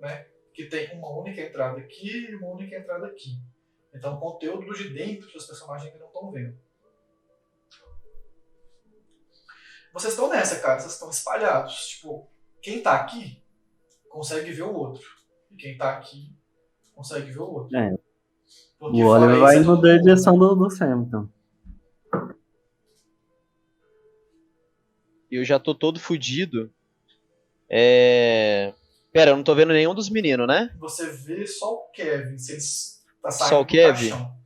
[0.00, 0.26] né?
[0.52, 3.40] que tem uma única entrada aqui e uma única entrada aqui.
[3.94, 6.58] Então, o conteúdo do de dentro que os personagens ainda não estão vendo.
[9.92, 10.80] Vocês estão nessa, cara.
[10.80, 11.74] Vocês estão espalhados.
[11.88, 12.28] Tipo,
[12.60, 13.42] quem tá aqui
[14.08, 15.04] consegue ver o outro.
[15.50, 16.34] E quem tá aqui
[16.94, 17.76] consegue ver o outro.
[17.76, 17.96] É.
[18.78, 21.30] Porque O Oliver vai é na mundo- direção do, do Sam, então.
[25.30, 26.70] Eu já tô todo fudido.
[27.68, 28.74] É.
[29.12, 30.74] Pera, eu não tô vendo nenhum dos meninos, né?
[30.78, 32.32] Você vê só o Kevin.
[32.48, 34.10] Eles tá Só o Kevin?
[34.10, 34.41] caixão.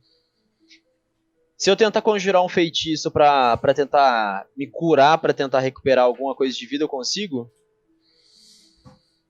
[1.57, 6.33] Se eu tentar conjurar um feitiço pra, pra tentar me curar, pra tentar recuperar alguma
[6.35, 7.51] coisa de vida, eu consigo?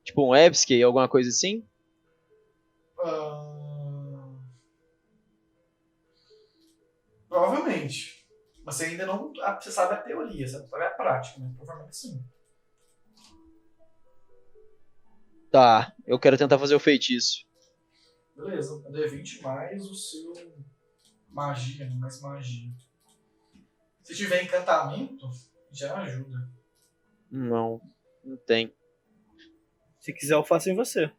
[0.04, 1.64] Tipo um Ebskey, alguma coisa assim?
[2.98, 4.40] Ah,
[7.30, 8.26] Provavelmente.
[8.66, 9.34] Mas você ainda não.
[9.42, 11.54] ah, Você sabe a teoria, você não sabe a prática, né?
[11.56, 12.24] Provavelmente sim.
[15.52, 17.46] Tá, eu quero tentar fazer o feitiço.
[18.38, 18.82] Beleza.
[18.90, 20.44] É D20 mais o seu.
[21.38, 21.94] Magia, né?
[21.94, 22.72] Mais magia.
[24.02, 25.30] Se tiver encantamento,
[25.72, 26.50] já ajuda.
[27.30, 27.80] Não,
[28.24, 28.74] não tem.
[30.00, 31.12] Se quiser, eu faço em você.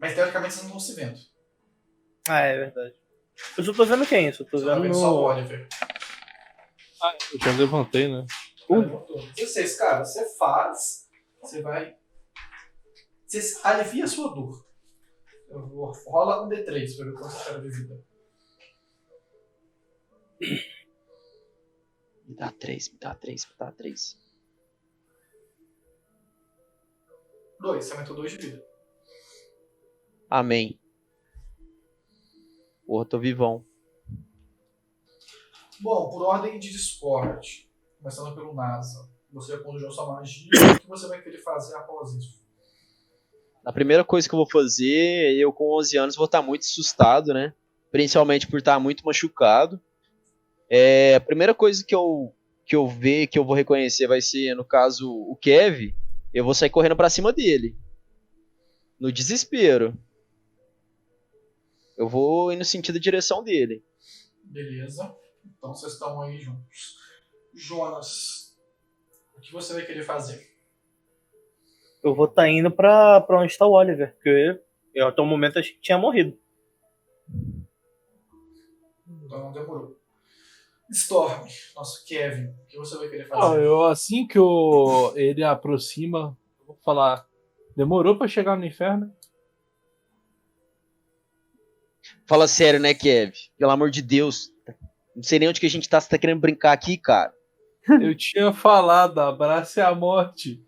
[0.00, 1.20] Mas teoricamente vocês não estão se vendo.
[2.26, 2.94] Ah, é verdade.
[3.58, 4.26] Eu só tô vendo quem?
[4.28, 5.24] Eu só tô tá vendo vendo só o.
[5.24, 5.68] Oliver.
[7.02, 8.26] Ah, eu já levantei, né?
[8.70, 9.20] Levantou.
[9.36, 11.10] 16, cara, você faz,
[11.42, 11.94] você vai.
[13.26, 14.71] Você alivia a sua dor.
[15.52, 18.04] Eu vou, rola um D3 pra ver quanto você de vida.
[22.26, 24.16] Me dá três, me dá três, me dá três.
[27.60, 28.66] 2, você aumentou 2 de vida.
[30.30, 30.80] Amém.
[32.86, 33.62] Porra, tô vivão.
[35.80, 41.08] Bom, por ordem de Discord, começando pelo NASA, você conjurou sua magia, o que você
[41.08, 42.41] vai querer fazer após isso?
[43.64, 47.32] A primeira coisa que eu vou fazer, eu com 11 anos vou estar muito assustado,
[47.32, 47.54] né?
[47.90, 49.80] Principalmente por estar muito machucado.
[50.68, 52.34] É, a primeira coisa que eu
[52.64, 55.94] que eu ver, que eu vou reconhecer vai ser, no caso, o Kev.
[56.32, 57.76] Eu vou sair correndo pra cima dele.
[58.98, 59.96] No desespero.
[61.98, 63.84] Eu vou ir no sentido de direção dele.
[64.44, 65.14] Beleza.
[65.44, 66.96] Então vocês estão aí juntos.
[67.54, 68.56] Jonas,
[69.34, 70.51] o que você vai querer fazer?
[72.02, 74.60] Eu vou estar indo pra, pra onde tá o Oliver, porque
[74.94, 76.36] eu até o momento achei que tinha morrido.
[79.24, 79.98] Então não demorou.
[80.90, 83.64] Storm, nosso Kevin, o que você vai querer Ah, fazer?
[83.64, 87.26] eu, assim que eu, ele aproxima, eu vou falar.
[87.74, 89.10] Demorou pra chegar no inferno?
[92.26, 93.32] Fala sério, né, Kev?
[93.56, 94.50] Pelo amor de Deus.
[95.16, 96.00] Não sei nem onde que a gente tá.
[96.00, 97.32] Você tá querendo brincar aqui, cara?
[98.00, 100.62] Eu tinha falado, abrace a morte.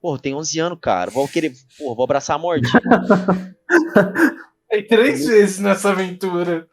[0.00, 1.10] Porra, tem 11 anos, cara.
[1.10, 1.52] Vou querer.
[1.76, 2.68] Porra, vou abraçar a morte.
[4.70, 6.68] Aí três vezes nessa aventura.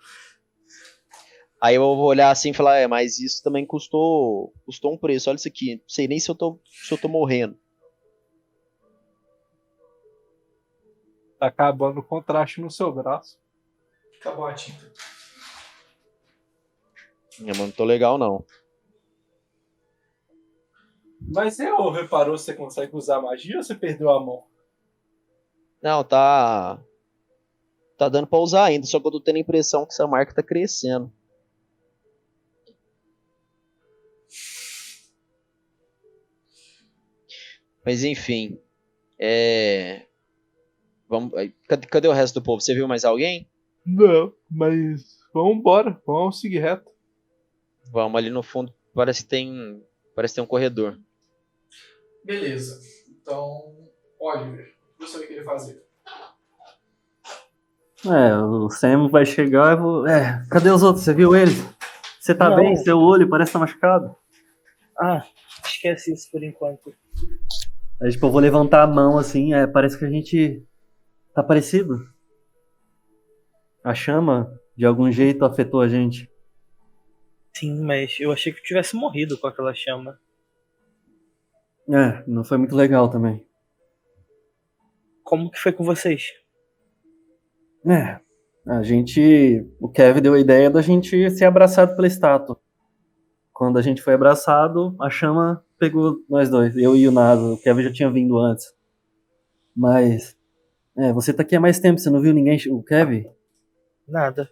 [1.62, 5.30] Aí eu vou olhar assim e falar, é, mas isso também custou, custou um preço.
[5.30, 5.78] Olha isso aqui.
[5.78, 7.58] Não sei nem se eu tô, se eu tô morrendo.
[11.40, 13.40] Tá acabando o contraste no seu braço.
[14.20, 14.92] Acabou a tinta.
[17.42, 18.46] É, mas não tô legal, não.
[21.28, 24.44] Mas você ô, reparou se você consegue usar magia ou você perdeu a mão?
[25.82, 26.82] Não, tá.
[27.98, 30.34] Tá dando pra usar ainda, só que eu tô tendo a impressão que essa marca
[30.34, 31.12] tá crescendo.
[37.86, 38.60] Mas enfim.
[39.20, 40.08] É.
[41.08, 41.32] Vamos.
[41.68, 42.60] Cadê, cadê o resto do povo?
[42.60, 43.48] Você viu mais alguém?
[43.86, 46.92] Não, mas vamos embora, vamos seguir reto.
[47.92, 48.74] Vamos ali no fundo.
[48.94, 49.84] Parece que tem.
[50.16, 51.00] Parece que tem um corredor.
[52.26, 52.82] Beleza.
[53.22, 53.88] Então,
[54.20, 55.86] Oliver, o que você vai querer fazer?
[58.04, 60.08] É, o Sam vai chegar e vou.
[60.08, 61.04] É, cadê os outros?
[61.06, 61.56] Você viu eles?
[62.20, 62.58] Você tá Não.
[62.58, 62.76] bem?
[62.76, 64.16] Seu olho parece estar machucado.
[65.00, 65.24] Ah,
[65.64, 66.94] esquece isso por enquanto.
[68.02, 70.64] Aí, tipo, eu vou levantar a mão assim, é, parece que a gente
[71.34, 72.08] tá parecido.
[73.84, 76.30] A chama, de algum jeito, afetou a gente.
[77.54, 80.20] Sim, mas eu achei que eu tivesse morrido com aquela chama.
[81.90, 83.46] É, não foi muito legal também.
[85.24, 86.24] Como que foi com vocês?
[87.86, 88.20] É,
[88.68, 89.64] a gente.
[89.80, 92.60] O Kevin deu a ideia da gente ser abraçado pela estátua.
[93.54, 97.44] Quando a gente foi abraçado, a chama pegou nós dois, eu e o Nasa.
[97.44, 98.74] O Kevin já tinha vindo antes.
[99.76, 100.36] Mas.
[100.98, 102.58] É, você tá aqui há mais tempo, você não viu ninguém.
[102.72, 103.26] O Kevin?
[104.08, 104.50] Nada.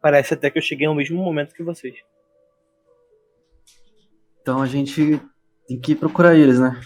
[0.00, 1.96] Parece até que eu cheguei ao mesmo momento que vocês.
[4.40, 5.20] Então a gente
[5.66, 6.80] tem que procurar eles, né?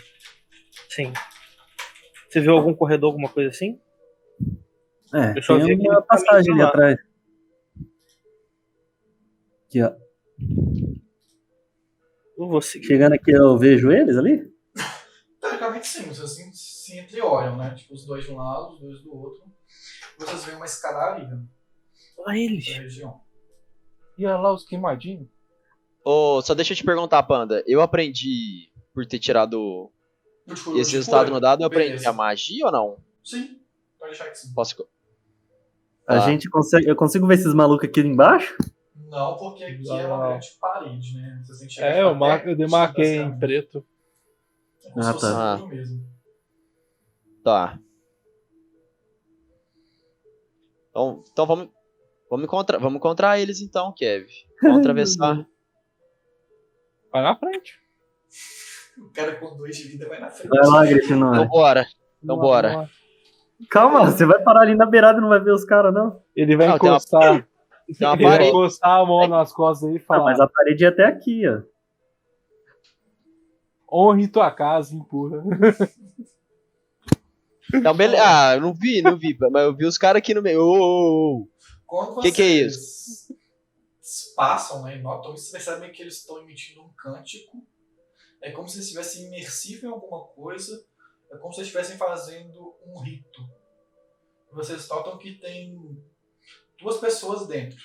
[0.89, 1.13] Sim.
[2.29, 3.81] Você viu algum corredor, alguma coisa assim?
[5.13, 6.69] É, Eu só vi tem aquele uma passagem ali lá.
[6.69, 6.99] atrás.
[9.67, 9.93] Aqui, ó.
[12.39, 12.83] Você.
[12.83, 14.51] Chegando aqui, eu vejo eles ali?
[15.41, 17.75] Teoricamente sim, vocês assim, se entreolham, né?
[17.75, 19.43] Tipo, os dois de um lado, os dois do outro.
[20.19, 21.29] Vocês veem uma escadaria
[22.19, 22.67] Olha da eles.
[22.69, 23.21] região.
[24.17, 25.29] E olha lá os queimadinhos.
[26.05, 27.63] Ô, só deixa eu te perguntar, Panda.
[27.67, 29.91] Eu aprendi por ter tirado
[30.77, 32.11] esse resultado no dado, eu aprendi Beleza.
[32.11, 32.97] a magia ou não?
[33.25, 33.61] Sim,
[33.99, 34.53] pode deixar que sim.
[34.55, 34.89] Posso.
[36.07, 36.21] A Ah.
[36.21, 36.89] gente consegue.
[36.89, 38.57] Eu consigo ver esses malucos aqui embaixo?
[39.09, 41.43] Não, porque aqui é uma grande parede, né?
[41.79, 42.47] É, eu, mar...
[42.49, 43.85] eu demarquei em preto.
[44.85, 45.67] É como se Ah, fosse tá.
[45.67, 46.07] mesmo.
[47.45, 47.79] Tá.
[50.91, 51.69] Então, então vamos,
[52.29, 54.27] vamos, encontrar, vamos encontrar eles então, Kev.
[54.63, 55.47] Vamos atravessar.
[57.13, 57.79] Vai na frente.
[59.01, 60.49] O cara com dois de vida vai na frente.
[60.51, 61.41] Vai lá, Grifinória.
[61.43, 61.87] Então bora.
[62.23, 62.77] Então bora.
[62.77, 62.91] lá.
[63.71, 66.23] Calma, você vai parar ali na beirada e não vai ver os caras, não.
[66.35, 67.47] Ele vai Não, tem uma- encostar.
[67.99, 70.85] Tem uma Ele vai encostar a mão nas costas aí e falar: mas a parede
[70.85, 71.61] é até aqui, ó.
[73.93, 75.43] honre tua casa, empurra.
[77.73, 78.23] Então, beleza.
[78.27, 79.37] Ah, eu não vi, não vi.
[79.39, 80.61] Mas eu vi os caras aqui no meio.
[80.61, 81.49] Ô, ô, ô, ô.
[81.87, 83.29] Quando Que que é vocês
[84.35, 87.59] passam né, notam isso, percebem que eles estão emitindo um cântico.
[88.43, 90.85] É como se eles estivessem imersivos em alguma coisa.
[91.31, 93.49] É como se eles estivessem fazendo um rito.
[94.53, 96.03] Vocês notam que tem
[96.79, 97.79] duas pessoas dentro.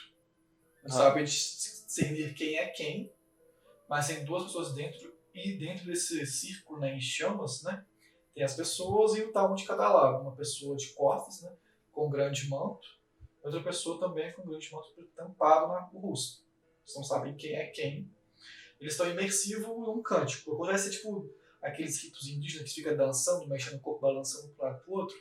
[0.84, 1.00] Não Ah.
[1.00, 3.12] sabem discernir quem é quem,
[3.88, 7.86] mas tem duas pessoas dentro e dentro desse círculo né, em chamas, né,
[8.34, 10.22] tem as pessoas e o tal um de cada lado.
[10.22, 11.56] Uma pessoa de costas, né,
[11.92, 12.88] com um grande manto,
[13.44, 16.44] outra pessoa também com um grande manto tampado na- no rosto.
[16.84, 18.10] Eles não sabem quem é quem.
[18.80, 20.58] Eles estão imersivos em um cântico.
[20.58, 21.30] Vai ser tipo
[21.62, 25.18] aqueles ritos indígenas que fica dançando, mexendo o corpo, balançando para um lado pro outro.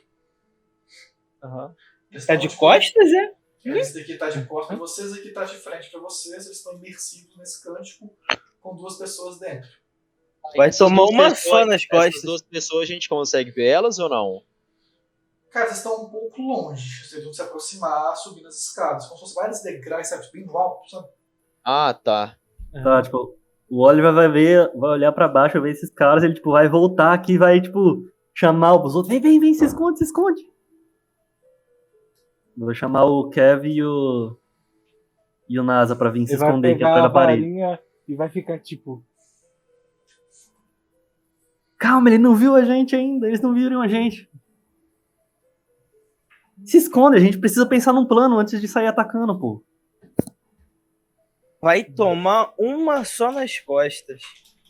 [1.43, 1.75] Aham.
[2.11, 3.35] Eles Tá de tipo, costas, é?
[3.65, 6.45] esse daqui tá de costas pra vocês, esse aqui tá de frente pra vocês.
[6.45, 8.15] Eles estão imersivos nesse cântico
[8.61, 9.69] com duas pessoas dentro.
[10.55, 12.21] Vai Essas tomar uma só nas Essas costas.
[12.21, 14.43] duas pessoas a gente consegue ver elas ou não?
[15.49, 17.07] Cara, vocês estão um pouco longe.
[17.07, 19.05] Vocês vão se aproximar subindo as escadas.
[19.07, 20.29] Como se fosse vários degraus, sabe?
[20.31, 21.07] Bem no alto, sabe?
[21.63, 22.37] Ah, tá.
[22.83, 23.37] Tá, tipo,
[23.69, 26.69] o Oliver vai ver, vai olhar pra baixo, vai ver esses caras, ele, tipo, vai
[26.69, 29.07] voltar aqui e vai, tipo, chamar os outros.
[29.11, 30.41] Vem, vem, vem, se esconde, se esconde.
[32.57, 34.37] Eu vou chamar o Kev e o.
[35.47, 37.45] E o NASA pra vir se Ele vai esconder aqui atrás da parede.
[38.07, 39.03] e vai ficar tipo.
[41.77, 44.29] Calma, ele não viu a gente ainda, eles não viram a gente.
[46.63, 49.61] Se esconde, a gente precisa pensar num plano antes de sair atacando, pô.
[51.65, 54.21] Vai tomar uma só nas costas.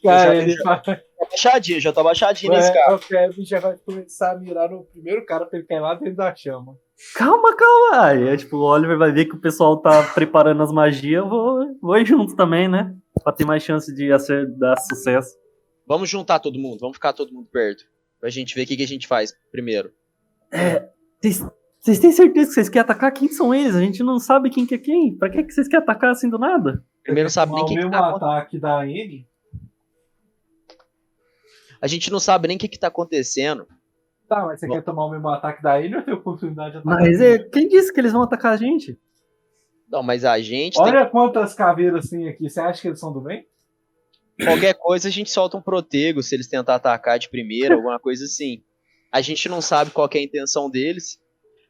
[0.01, 0.81] Cara, já- ele vai.
[1.22, 2.95] Abaixadinho, já tô abaixadinho nesse É, carro.
[2.95, 6.15] o Kevin já vai começar a mirar no primeiro cara pra ele cair lá dentro
[6.15, 6.77] da chama.
[7.15, 8.05] Calma, calma.
[8.07, 11.27] Aí, é, tipo, o Oliver vai ver que o pessoal tá preparando as magias, eu
[11.30, 12.95] vou, vou ir junto também, né?
[13.23, 15.35] Pra ter mais chance de acer- dar sucesso.
[15.85, 17.84] Vamos juntar todo mundo, vamos ficar todo mundo perto.
[18.22, 19.91] Pra gente ver o que, que a gente faz primeiro.
[21.22, 21.43] Vocês
[21.86, 23.12] vocês têm certeza que vocês querem atacar?
[23.12, 23.76] Quem são eles?
[23.76, 25.16] A gente não sabe quem que é quem.
[25.16, 26.84] Pra que, que vocês querem atacar assim do nada?
[27.03, 29.28] Primeiro sabe nem o o que, que mesmo tá ataque da N.
[31.80, 33.68] A gente não sabe nem o que, que tá acontecendo.
[34.28, 34.74] Tá, mas você Bom.
[34.74, 36.99] quer tomar o mesmo ataque da N ou ter oportunidade de atacar?
[36.99, 38.99] Mas é, quem disse que eles vão atacar a gente?
[39.88, 42.49] Não, mas a gente tem Olha quantas caveiras tem aqui.
[42.49, 43.45] Você acha que eles são do bem?
[44.44, 48.26] qualquer coisa, a gente solta um protego se eles tentar atacar de primeira, alguma coisa
[48.26, 48.64] assim.
[49.12, 51.24] A gente não sabe qual que é a intenção deles.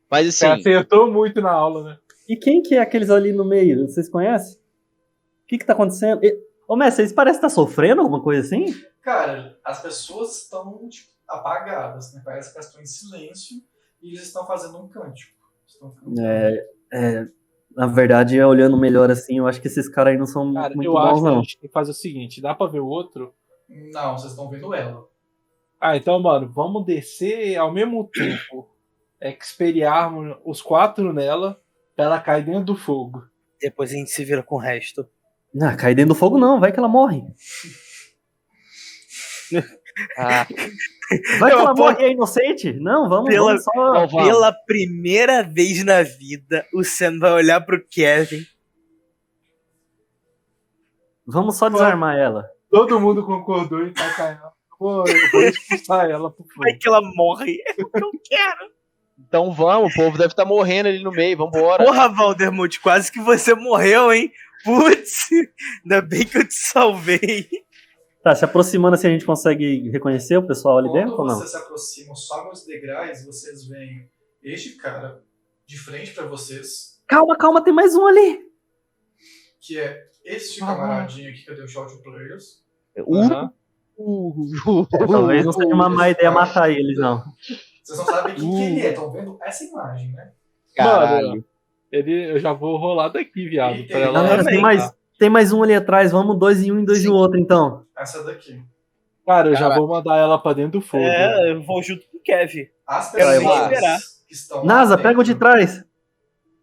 [0.10, 1.98] Mas Você assim, acertou muito na aula, né?
[2.27, 3.88] E quem que é aqueles ali no meio?
[3.88, 4.57] Vocês conhecem?
[4.57, 6.23] O que que tá acontecendo?
[6.23, 6.38] E-
[6.68, 8.73] Ô, mestre, vocês parecem estar sofrendo alguma coisa assim?
[9.03, 12.22] Cara, as pessoas estão tipo, apagadas, né?
[12.26, 13.57] Parece que elas estão em silêncio
[14.02, 15.36] e eles estão fazendo um cântico.
[16.19, 17.26] É, é,
[17.76, 20.88] na verdade, olhando melhor assim, eu acho que esses caras aí não são Cara, muito
[20.88, 21.41] eu acho bons, que a não.
[21.44, 23.34] gente tem que fazer o seguinte: dá pra ver o outro?
[23.69, 25.06] Não, vocês estão vendo ela.
[25.80, 28.68] Ah, então, mano, vamos descer ao mesmo tempo.
[29.22, 31.60] Experiarmos os quatro nela
[31.96, 33.24] pra ela cair dentro do fogo.
[33.62, 35.08] Depois a gente se vira com o resto.
[35.62, 37.24] Ah, cair dentro do fogo não, vai que ela morre.
[40.18, 40.46] ah,
[41.40, 42.74] Vai que Eu ela morre, é inocente?
[42.74, 43.72] Não, vamos, Pela- vamos só.
[43.76, 44.28] Não, vamos.
[44.28, 48.44] Pela primeira vez na vida, o Sam vai olhar pro Kevin.
[51.26, 52.50] Vamos só desarmar ela.
[52.70, 54.54] Todo mundo concordou em tacar ela.
[54.78, 56.60] Pô, eu vou expulsar ela pro fogo.
[56.64, 57.58] Vai que ela morre.
[57.78, 58.72] Eu não quero.
[59.27, 61.84] Então vamos, o povo deve estar morrendo ali no meio, vambora.
[61.84, 64.31] Porra, Valdermut, quase que você morreu, hein?
[64.64, 65.27] Putz,
[65.84, 67.47] ainda bem que eu te salvei.
[68.23, 71.35] Tá, se aproximando assim a gente consegue reconhecer o pessoal ali dentro ou Quando não?
[71.38, 74.10] vocês se aproximam, sobem os degraus, vocês veem
[74.41, 75.22] este cara
[75.68, 78.39] de frente pra vocês, Calma, calma, tem mais um ali.
[79.61, 80.68] que é este Ah.
[80.68, 82.64] camaradinho aqui que eu dei o shot players.
[82.97, 83.52] Aham.
[85.07, 87.23] Talvez não seja uma má ideia matar eles, não.
[87.86, 88.60] Vocês não sabem quem que Uh.
[88.60, 90.32] ele é, estão vendo essa imagem, né?
[90.76, 91.45] Caralho.
[91.91, 93.86] Ele, eu já vou rolar daqui, viado.
[93.88, 96.12] Pra ela tem mais, tem mais um ali atrás.
[96.12, 97.10] Vamos dois em um e dois Sim.
[97.10, 97.86] em outro, então.
[97.95, 98.60] Essa daqui.
[99.24, 99.82] Cara, eu já Caralho.
[99.82, 101.03] vou mandar ela pra dentro do fogo.
[101.03, 102.68] É, eu vou junto com o Kevin.
[102.88, 103.99] As pessoas esperar.
[104.28, 105.84] que estão NASA, pega o de trás.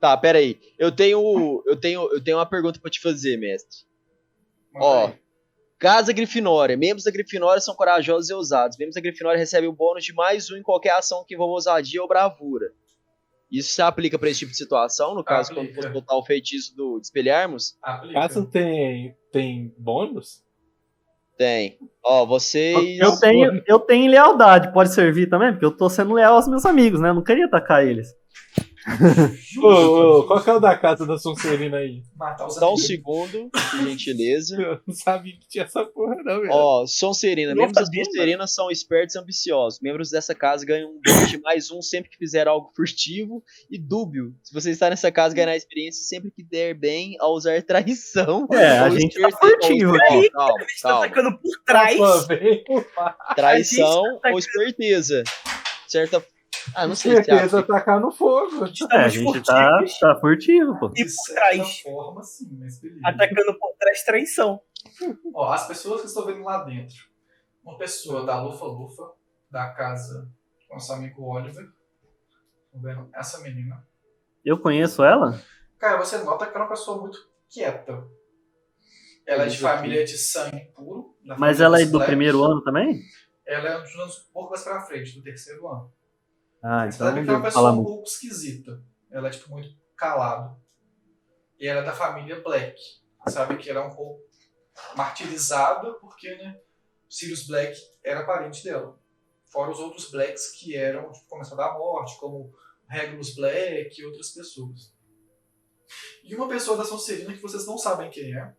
[0.00, 0.58] Tá, pera aí.
[0.76, 3.78] Eu tenho, eu tenho, eu tenho uma pergunta pra te fazer, mestre.
[4.74, 5.14] Ó, aí.
[5.82, 6.76] Casa Grifinória.
[6.76, 8.78] Membros da Grifinória são corajosos e ousados.
[8.78, 12.00] Membros da Grifinória recebem o bônus de mais um em qualquer ação que envolva ousadia
[12.00, 12.70] ou bravura.
[13.50, 15.82] Isso se aplica pra esse tipo de situação, no caso, quando Aplica.
[15.82, 17.76] fosse botar o feitiço do Espelharmos?
[17.82, 18.14] Aplica.
[18.14, 20.44] Caso tem, tem bônus?
[21.36, 21.76] Tem.
[22.00, 23.00] Ó, vocês.
[23.00, 26.64] Eu tenho, eu tenho lealdade, pode servir também, porque eu tô sendo leal aos meus
[26.64, 27.08] amigos, né?
[27.08, 28.16] Eu não queria atacar eles.
[29.62, 32.02] Ô, ô, qual que é o da casa da Sonserina aí?
[32.16, 32.86] Matar os Só um amigos.
[32.86, 34.60] segundo, por gentileza.
[34.60, 36.50] Eu não sabia que tinha essa porra, não, velho.
[36.52, 37.54] Ó, Sonserina.
[37.54, 39.80] Membros da sabia, Sonserina são espertos e ambiciosos.
[39.80, 43.78] Membros dessa casa ganham um bônus de mais um sempre que fizer algo furtivo e
[43.78, 44.34] dúbio.
[44.42, 48.46] Se você está nessa casa, ganhará experiência sempre que der bem a usar traição.
[48.52, 50.30] É, a ou gente tá furtivo aqui.
[50.30, 51.98] Calma, A gente tá atacando por trás.
[53.36, 55.22] Traição tá- ou esperteza.
[55.86, 56.24] Certa.
[56.74, 57.76] Ah, não sei se Certeza aplica.
[57.76, 58.64] atacar no fogo.
[58.90, 59.70] É, a gente tá,
[60.00, 60.90] tá furtivo, pô.
[60.94, 61.80] E De por trás.
[61.80, 63.00] forma, sim, mas beleza.
[63.04, 64.60] Atacando por trás, traição.
[65.34, 66.96] Ó, as pessoas que estão vendo lá dentro.
[67.64, 69.12] Uma pessoa da Lufa Lufa,
[69.50, 70.28] da casa
[70.68, 71.68] com nosso amigo Oliver.
[72.66, 73.86] Estão vendo essa menina.
[74.44, 75.40] Eu conheço ela?
[75.78, 77.18] Cara, você nota que ela é uma pessoa muito
[77.48, 78.04] quieta.
[79.26, 81.16] Ela é de família de sangue puro.
[81.38, 83.00] Mas ela é dos do primeiro ano também?
[83.46, 85.92] Ela é uns anos um pouco mais pra frente, do terceiro ano.
[86.62, 88.82] Ah, então sabe não que ela é uma pessoa um pouco esquisita.
[89.10, 90.56] Ela é, tipo, muito calado.
[91.58, 92.80] E ela é da família Black.
[93.28, 94.20] Sabe que ela é um pouco
[94.96, 96.58] martirizada, porque, né,
[97.08, 98.98] Sirius Black era parente dela.
[99.46, 102.52] Fora os outros Blacks que eram, tipo, começaram da morte, como
[102.88, 104.94] Regulus Black e outras pessoas.
[106.24, 108.54] E uma pessoa da Sonserina que vocês não sabem quem é,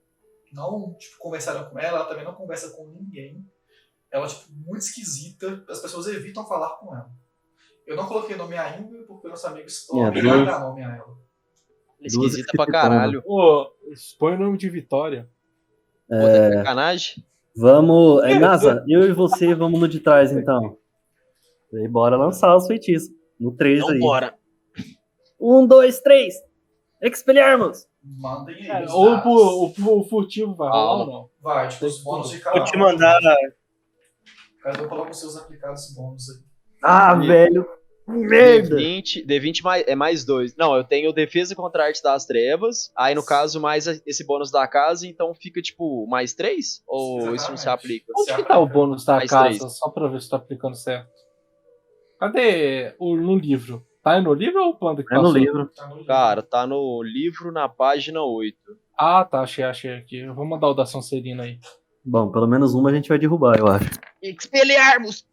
[0.52, 3.44] não, tipo, conversaram com ela, ela também não conversa com ninguém.
[4.12, 7.12] Ela, tipo, muito esquisita, as pessoas evitam falar com ela.
[7.86, 10.84] Eu não coloquei nome ainda, porque meus amigos estão É, obrigados a duas- dar nome
[10.84, 11.18] a ela.
[12.02, 13.24] Esquisita pra caralho.
[13.26, 13.68] Ô,
[14.20, 15.30] põe o nome de Vitória.
[16.08, 17.26] Pô, tá sacanagem.
[17.56, 18.24] Vamos.
[18.24, 20.78] É, NASA, eu e você vamos no de trás então.
[21.72, 23.10] E bora lançar os feitiços.
[23.40, 24.00] No 3 Então aí.
[24.00, 24.36] bora.
[25.40, 26.36] Um, dois, três.
[27.02, 27.88] Expelharmos!
[28.04, 28.86] Mandem aí.
[28.90, 31.04] Ou o, o, o furtivo vai rolar Calma.
[31.06, 31.30] ou não?
[31.42, 33.20] Vai, tipo, os bônus de cada Vou te mandar.
[34.62, 36.38] Cada um coloca os seus aplicados bônus aí.
[36.84, 37.66] Ah, E- velho.
[38.06, 38.76] Merda!
[38.76, 40.54] D20, D20 mais, é mais dois.
[40.58, 42.92] Não, eu tenho defesa contra a arte das trevas.
[42.98, 46.84] Aí, no caso, mais esse bônus da casa, então fica tipo mais três?
[46.86, 48.02] Ou isso não se Exatamente.
[48.04, 48.14] aplica?
[48.18, 48.74] Onde Se que tá o aplica.
[48.80, 49.58] bônus da Mais casa?
[49.58, 49.78] três.
[49.78, 51.10] Só pra ver se tá aplicando certo.
[52.20, 53.86] Cadê o, no livro?
[54.04, 55.34] Tá no livro ou o Panda que É no passou?
[55.74, 56.06] Tá no livro.
[56.06, 58.58] Cara, tá no livro na página 8.
[58.98, 60.18] Ah, tá, achei, achei aqui.
[60.20, 61.58] Eu vou mandar o da Sonserina aí.
[62.06, 63.90] Bom, pelo menos uma a gente vai derrubar, eu acho.
[64.22, 65.26] Expelharmos!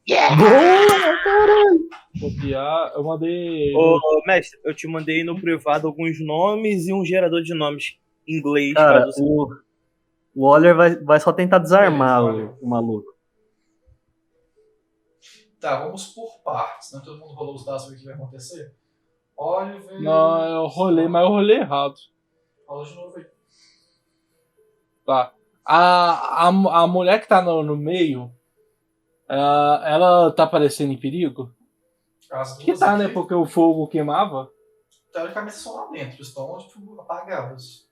[2.20, 3.74] Copiar, eu mandei.
[3.74, 8.38] Ô, mestre, eu te mandei no privado alguns nomes e um gerador de nomes em
[8.38, 8.74] inglês.
[8.74, 9.52] Cara, o,
[10.32, 13.16] o Oller vai, vai só tentar desarmar Beleza, o, o maluco.
[15.58, 17.02] Tá, vamos por partes, né?
[17.04, 18.74] Todo mundo rolou os dados pra ver o que vai acontecer.
[19.36, 20.00] Oliver.
[20.00, 21.96] Não, eu rolei, mas eu rolei errado.
[22.66, 23.26] Rola de novo aí.
[25.04, 25.34] Tá.
[25.72, 28.32] A, a, a mulher que tá no, no meio,
[29.28, 31.54] ela, ela tá parecendo em perigo?
[32.32, 33.04] As Que tá, né?
[33.04, 34.50] aqui, Porque o fogo queimava.
[35.12, 37.88] teoricamente são lá dentro, estão tipo, apagadas.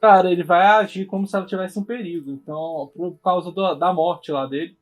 [0.00, 2.30] Cara, ele vai agir como se ela tivesse em perigo.
[2.32, 4.76] Então, por causa do- da morte lá dele.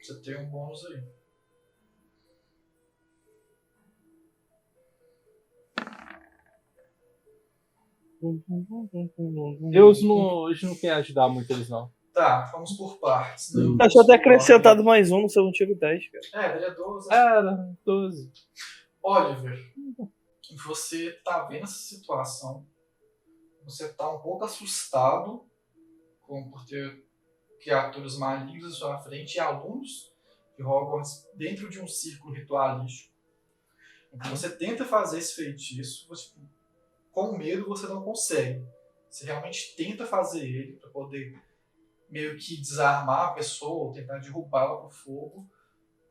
[0.00, 1.02] Você tem um bônus aí.
[9.70, 11.90] Deus não, eles não querem ajudar muito eles, não.
[12.12, 13.54] Tá, vamos por partes.
[13.54, 13.64] Né?
[13.64, 13.76] Hum.
[13.76, 16.46] Tá só ter acrescentado mais um no seu antigo teste, cara.
[16.46, 17.08] É, daria 12.
[17.08, 17.16] né?
[17.16, 18.32] Era, 12.
[19.02, 19.58] Oliver,
[20.64, 22.64] você tá vendo essa situação.
[23.64, 25.44] Você tá um pouco assustado
[26.22, 27.04] com, por ter
[27.60, 30.12] criaturas malignas à sua frente e alunos
[30.56, 33.12] de Hogwarts dentro de um círculo ritualístico.
[34.12, 36.30] Então você tenta fazer esse feitiço, você,
[37.14, 38.66] com medo você não consegue.
[39.08, 41.40] Você realmente tenta fazer ele para poder
[42.10, 45.48] meio que desarmar a pessoa, ou tentar derrubá-la pro fogo,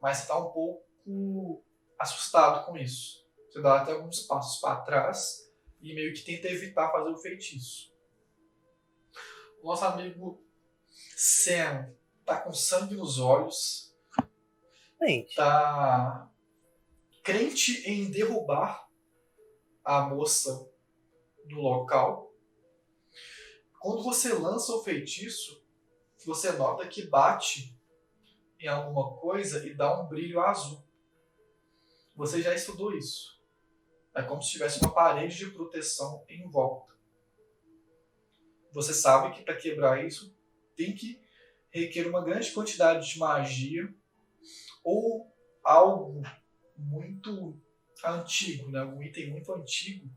[0.01, 1.63] mas você tá um pouco
[1.99, 3.27] assustado com isso.
[3.49, 5.51] Você dá até alguns passos para trás
[5.81, 7.93] e meio que tenta evitar fazer o feitiço.
[9.61, 10.41] O nosso amigo
[11.15, 11.93] Sam
[12.25, 13.93] tá com sangue nos olhos,
[15.01, 16.29] Gente, tá
[17.21, 18.89] crente em derrubar
[19.83, 20.72] a moça
[21.45, 22.33] do local.
[23.79, 25.63] Quando você lança o feitiço,
[26.25, 27.77] você nota que bate
[28.59, 30.83] em alguma coisa e dá um brilho azul.
[32.15, 33.41] Você já estudou isso.
[34.15, 36.93] É como se tivesse uma parede de proteção em volta.
[38.71, 40.35] Você sabe que para quebrar isso
[40.75, 41.21] tem que
[41.69, 43.93] requer uma grande quantidade de magia
[44.83, 45.31] ou
[45.63, 46.21] algo
[46.77, 47.59] muito
[48.03, 48.83] antigo, né?
[48.83, 50.09] um item muito antigo,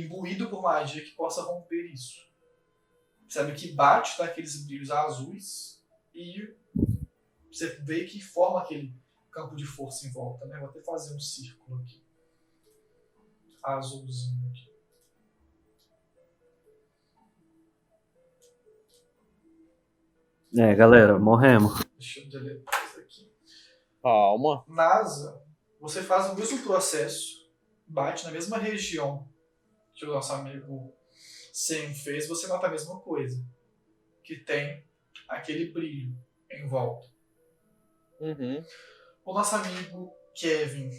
[0.00, 2.26] imbuído por magia que possa romper isso.
[3.28, 6.54] Sabe que bate daqueles brilhos azuis e
[7.50, 8.94] você vê que forma aquele
[9.30, 10.46] campo de força em volta.
[10.46, 10.58] Né?
[10.58, 12.04] Vou até fazer um círculo aqui.
[13.62, 14.76] azulzinho aqui.
[20.58, 21.84] É, galera, morremos.
[21.98, 23.32] Deixa eu deletar isso aqui.
[24.02, 24.64] Calma.
[24.68, 25.42] NASA,
[25.80, 27.50] você faz o mesmo processo,
[27.86, 29.28] bate na mesma região
[29.96, 30.94] que o nosso amigo
[31.52, 33.42] Sam fez, você nota a mesma coisa.
[34.22, 34.84] Que tem
[35.26, 36.14] aquele brilho
[36.50, 37.08] em volta.
[38.20, 38.62] Uhum.
[39.24, 40.90] O nosso amigo Kevin,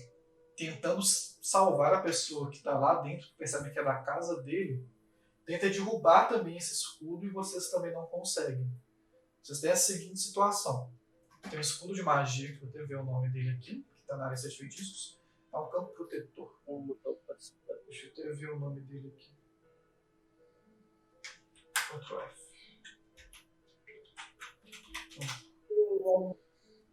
[0.56, 4.84] tentando salvar a pessoa que está lá dentro, percebe que é da casa dele,
[5.46, 8.70] tenta derrubar também esse escudo e vocês também não conseguem.
[9.42, 10.92] Vocês têm a seguinte situação.
[11.50, 14.18] Tem um escudo de magia, que eu até ver o nome dele aqui, que está
[14.18, 15.22] na área de feitiços.
[15.54, 16.60] É um campo protetor.
[17.86, 19.38] Deixa eu até ver o nome dele aqui.
[21.88, 22.48] Ctrl F.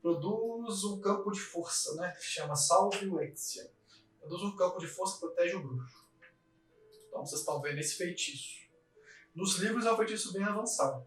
[0.00, 2.12] Produz um campo de força, né?
[2.12, 3.72] Que chama Salve o Exia.
[4.20, 6.04] Produz um campo de força que protege o bruxo.
[7.08, 8.64] Então vocês estão vendo esse feitiço.
[9.34, 11.06] Nos livros é um feitiço bem avançado.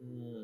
[0.00, 0.41] Hum.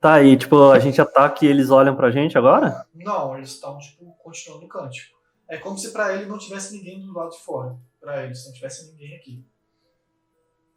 [0.00, 2.86] Tá aí, tipo, a gente ataca e eles olham pra gente agora?
[2.94, 5.18] Não, eles estão, tipo, continuando o cântico.
[5.48, 7.76] É como se pra ele não tivesse ninguém do lado de fora.
[8.00, 9.44] Pra eles, não tivesse ninguém aqui.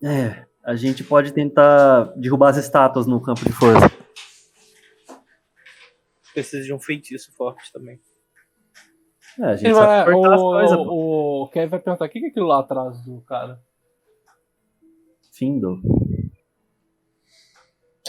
[0.03, 3.91] É, a gente pode tentar derrubar as estátuas no campo de força.
[6.33, 7.99] Precisa de um feitiço forte também.
[9.39, 10.77] É, a gente sabe vai, cortar as coisas.
[10.77, 13.61] o, o Kevin vai perguntar: o que que é aquilo lá atrás do cara?
[15.31, 15.81] Findo.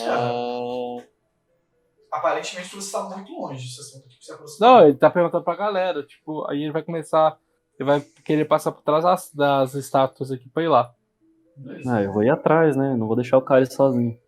[0.01, 0.97] Ah,
[2.11, 3.65] Aparentemente você está muito longe.
[3.67, 4.71] Ter que se aproximar.
[4.71, 6.03] Não, ele tá perguntando pra galera.
[6.03, 7.39] Tipo, aí ele vai começar.
[7.79, 10.95] Ele vai querer passar por trás das, das estátuas aqui pra ir lá.
[11.87, 12.95] Ah, eu vou ir atrás, né?
[12.97, 14.19] Não vou deixar o cara sozinho.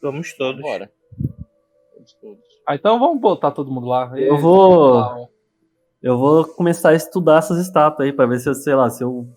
[0.00, 0.60] Vamos todos.
[0.60, 0.90] bora.
[1.94, 2.42] Todos, todos.
[2.66, 4.12] Ah, então vamos botar todo mundo lá.
[4.18, 5.30] Eu vou-
[6.02, 9.04] Eu vou começar a estudar essas estátuas aí pra ver se eu, sei lá, se
[9.04, 9.28] eu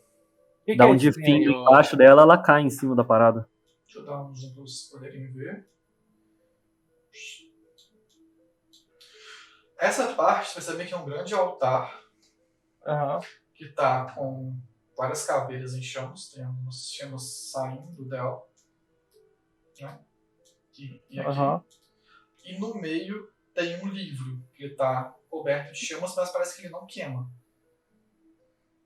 [0.66, 1.62] Que que dar é um esse de ó?
[1.62, 3.48] embaixo dela, ela cai em cima da parada.
[3.86, 5.70] Deixa eu dar um zoom para vocês poderem ver.
[9.78, 12.02] Essa parte, você saber que é um grande altar
[12.86, 13.20] Aham.
[13.54, 14.58] que tá com
[14.98, 18.46] várias caveiras em chamas, tem algumas chamas saindo dela.
[19.80, 20.00] Né?
[20.70, 21.30] Aqui e aqui.
[21.30, 21.64] Aham.
[22.44, 26.70] E no meio tem um livro que tá coberto de chamas, mas parece que ele
[26.74, 27.30] não queima.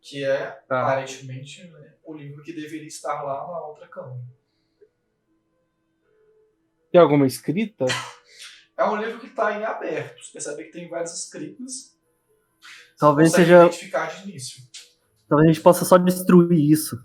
[0.01, 0.81] Que é, Tá.
[0.81, 4.23] aparentemente, né, o livro que deveria estar lá na outra câmara.
[6.91, 7.85] Tem alguma escrita?
[8.77, 10.23] É um livro que está em aberto.
[10.23, 11.97] Você percebe que tem várias escritas.
[12.97, 13.65] Talvez seja.
[13.65, 14.63] identificar de início.
[15.27, 16.97] Talvez a gente possa só destruir isso.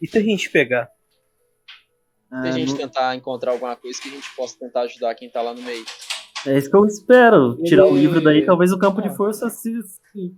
[0.00, 0.88] E se a gente pegar?
[2.30, 5.28] Se a gente não- tentar encontrar alguma coisa que a gente possa tentar ajudar quem
[5.30, 5.84] tá lá no meio.
[6.46, 7.56] É isso que eu espero.
[7.64, 9.14] Tirar o Ele- livro daí, talvez o campo de Ah.
[9.14, 9.70] força se.
[9.82, 10.34] se-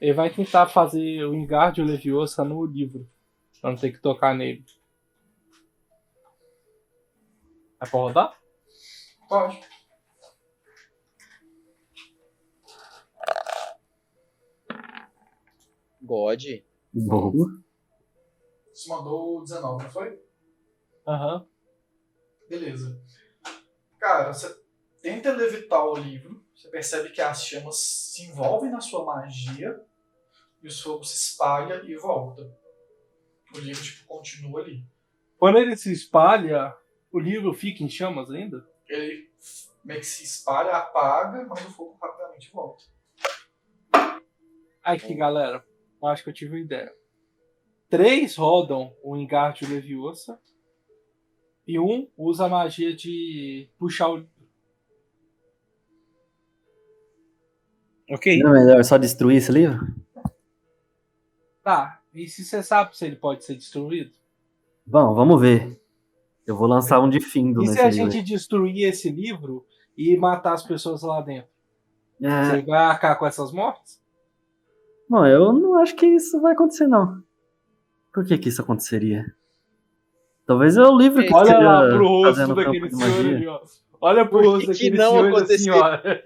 [0.00, 3.08] Ele vai tentar fazer o Engarde Leviosa no livro.
[3.60, 4.64] Pra não ter que tocar nele.
[7.82, 8.38] É pra rodar?
[9.28, 9.60] Pode.
[16.00, 16.42] God.
[16.92, 17.62] Boa.
[18.72, 20.22] Você mandou 19, não foi?
[21.08, 21.44] Aham.
[22.48, 23.02] Beleza.
[23.98, 24.62] Cara, você
[25.00, 26.40] tenta levitar o livro.
[26.54, 29.84] Você percebe que as chamas se envolvem na sua magia.
[30.62, 32.42] E o fogo se espalha e volta.
[33.52, 34.86] O livro, tipo, continua ali.
[35.36, 36.72] Quando ele se espalha,
[37.12, 38.66] o livro fica em chamas ainda?
[38.88, 39.30] Ele
[39.84, 42.84] meio que se espalha, apaga, mas o fogo rapidamente volta.
[44.82, 45.64] Aqui, galera.
[46.00, 46.92] Eu acho que eu tive uma ideia.
[47.88, 50.40] Três rodam o Engarde Leviosa.
[51.66, 54.32] E um usa a magia de puxar o livro.
[58.10, 58.38] Ok.
[58.40, 59.94] Não é melhor só destruir esse livro?
[61.62, 62.02] Tá.
[62.12, 64.12] E se você sabe se ele pode ser destruído?
[64.84, 65.81] Bom, vamos ver.
[66.46, 68.10] Eu vou lançar um de findo E nesse se a livro.
[68.10, 69.64] gente destruir esse livro
[69.96, 71.50] e matar as pessoas lá dentro?
[72.20, 74.00] É, Você vai arcar com essas mortes?
[75.08, 77.22] Bom, eu não acho que isso vai acontecer, não.
[78.12, 79.24] Por que que isso aconteceria?
[80.46, 83.36] Talvez é o livro que Olha lá pro rosto daquele senhor magia.
[83.36, 83.60] ali, ó.
[84.00, 86.22] Olha pro que rosto que daquele não senhor e da senhora.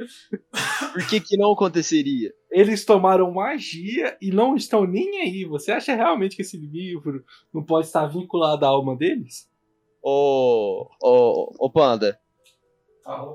[0.93, 2.33] Por que que não aconteceria?
[2.51, 5.45] Eles tomaram magia e não estão nem aí.
[5.45, 7.23] Você acha realmente que esse livro
[7.53, 9.47] não pode estar vinculado à alma deles?
[10.09, 12.17] Ô, ô, ô Panda,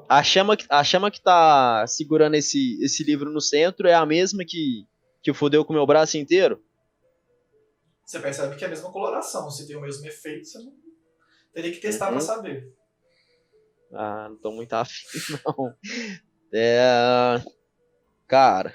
[0.07, 4.05] a chama, que- a chama que tá segurando esse, esse livro no centro é a
[4.05, 4.87] mesma que,
[5.21, 6.63] que fodeu com o meu braço inteiro?
[8.05, 9.49] Você percebe que é a mesma coloração.
[9.49, 10.71] Se tem o mesmo efeito, você não...
[11.53, 12.11] teria que testar Uhum.
[12.13, 12.73] pra saber.
[13.93, 14.93] Ah, não tô muito afim,
[15.45, 15.73] não.
[16.53, 17.41] É.
[18.29, 18.73] Cara.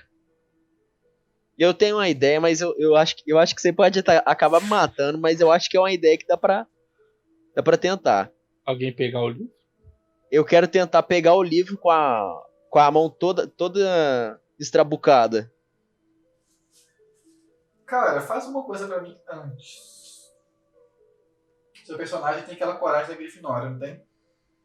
[1.59, 4.60] Eu tenho uma ideia, mas eu, eu, acho, que- eu acho que você pode acabar
[4.60, 6.66] me matando, mas eu acho que é uma ideia que dá pra.
[7.57, 8.31] Dá pra tentar.
[8.66, 9.51] Alguém pegar o livro?
[10.31, 12.47] Eu quero tentar pegar o livro com a.
[12.69, 15.51] com a mão toda, toda estrabucada.
[17.87, 20.35] Cara, faz uma coisa pra mim antes.
[21.87, 24.05] Seu personagem tem aquela coragem da Grifinória, não tem?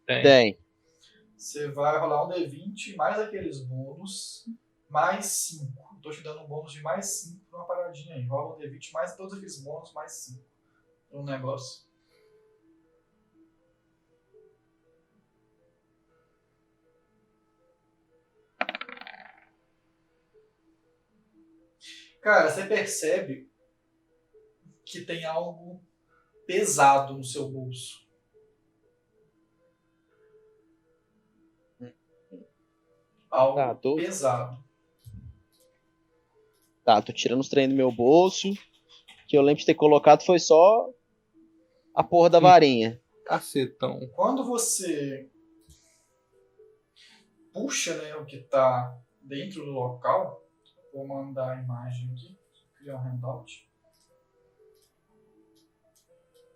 [0.06, 0.24] Tem.
[0.24, 0.60] Tem.
[1.38, 4.50] Você vai rolar um D20 mais aqueles bônus,
[4.90, 6.00] mais 5.
[6.02, 8.26] Tô te dando um bônus de mais 5 pra uma paradinha aí.
[8.26, 10.44] Rola um D20 mais todos aqueles bônus, mais 5.
[11.10, 11.91] Pra um negócio.
[22.22, 23.50] Cara, você percebe
[24.86, 25.82] que tem algo
[26.46, 28.08] pesado no seu bolso.
[33.30, 34.62] Algo Tá, tô- pesado.
[36.84, 38.50] Tá, tô tirando os trem do meu bolso.
[39.28, 40.90] Que eu lembro de ter colocado foi só
[41.96, 43.02] a porra da varinha.
[43.26, 44.10] Cacetão.
[44.14, 45.30] Quando você
[47.54, 50.41] puxa né, o que está dentro do local,
[50.94, 52.38] vou mandar a imagem aqui,
[52.78, 53.68] criar um handout.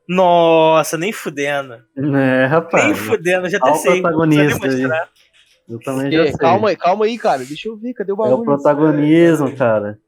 [0.07, 1.83] Nossa, nem fudendo.
[1.97, 2.85] É, rapaz.
[2.85, 4.01] Nem fudendo, já Olha até o sei.
[4.01, 5.09] protagonista mostrar.
[5.67, 6.37] Eu também já É, sei.
[6.37, 7.43] calma aí, calma aí, cara.
[7.43, 8.41] Deixa eu ver, cadê o É bagulho?
[8.41, 9.99] o protagonismo, cara.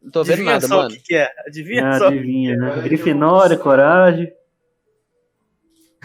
[0.00, 0.88] Não tô vendo Adivinha nada, só mano.
[0.88, 1.30] o que, que é.
[1.46, 2.06] Adivinha Ah, só.
[2.08, 2.68] adivinha, né?
[2.68, 4.32] Agora Grifinória, coragem.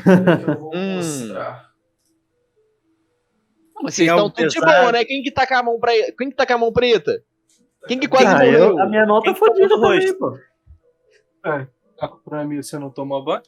[0.05, 0.95] eu vou Hum.
[0.97, 1.72] mostrar.
[3.83, 5.05] Tem vocês estão algo tudo de boa, né?
[5.05, 6.13] Quem que tá com a mão preta?
[6.17, 7.23] Quem que tá com a mão preta?
[7.87, 8.53] Quem que quase Ah, morreu?
[8.53, 10.17] eu, a minha nota Quem foi tá fodida com o também, rosto?
[10.19, 10.39] pô.
[11.97, 13.43] Tá com pra mim você não toma banho?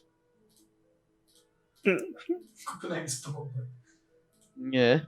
[4.74, 5.06] É.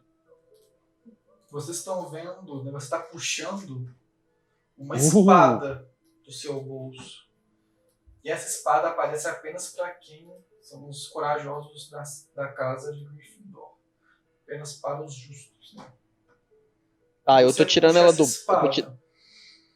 [1.51, 3.89] Vocês estão vendo, né, você está puxando
[4.77, 4.99] uma Uh.
[4.99, 5.89] espada
[6.25, 7.27] do seu bolso.
[8.23, 10.31] E essa espada aparece apenas para quem
[10.61, 12.03] são os corajosos da,
[12.35, 13.78] da casa de Gryffindor.
[14.49, 15.75] Apenas para os justos.
[15.77, 15.85] Né?
[17.27, 18.23] Ah, eu tô tirando ela do.
[18.23, 18.93] Eu tô,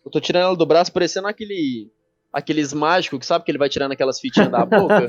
[0.06, 1.92] eu tô tirando ela do braço, parecendo aquele.
[2.32, 5.06] Aqueles mágicos que sabe que ele vai tirando aquelas fitinhas da boca,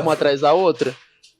[0.00, 0.92] uma atrás da outra.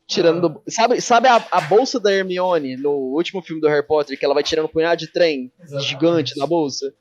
[0.07, 0.63] Tirando do.
[0.69, 4.35] Sabe, sabe a, a bolsa da Hermione no último filme do Harry Potter, que ela
[4.35, 5.89] vai tirando um punhado de trem Exatamente.
[5.89, 6.95] gigante na bolsa?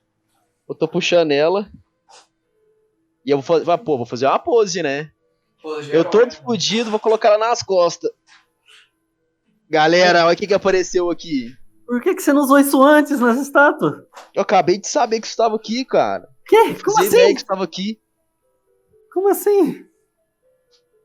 [0.68, 1.70] Eu tô puxando ela.
[3.24, 3.70] E eu vou fazer.
[3.70, 5.12] ah, Pô, vou fazer uma pose, né?
[5.62, 6.32] Pô, Eu todo né?
[6.32, 8.10] fudido, vou colocar ela nas costas.
[9.70, 11.54] Galera, olha o que, que apareceu aqui.
[11.86, 14.08] Por que, que você não usou isso antes nessa estátua?
[14.34, 16.28] Eu acabei de saber que estava aqui, cara.
[16.48, 16.84] Que?
[16.84, 17.08] Como assim?
[17.08, 18.00] ideia que estava aqui.
[19.14, 19.86] Como assim?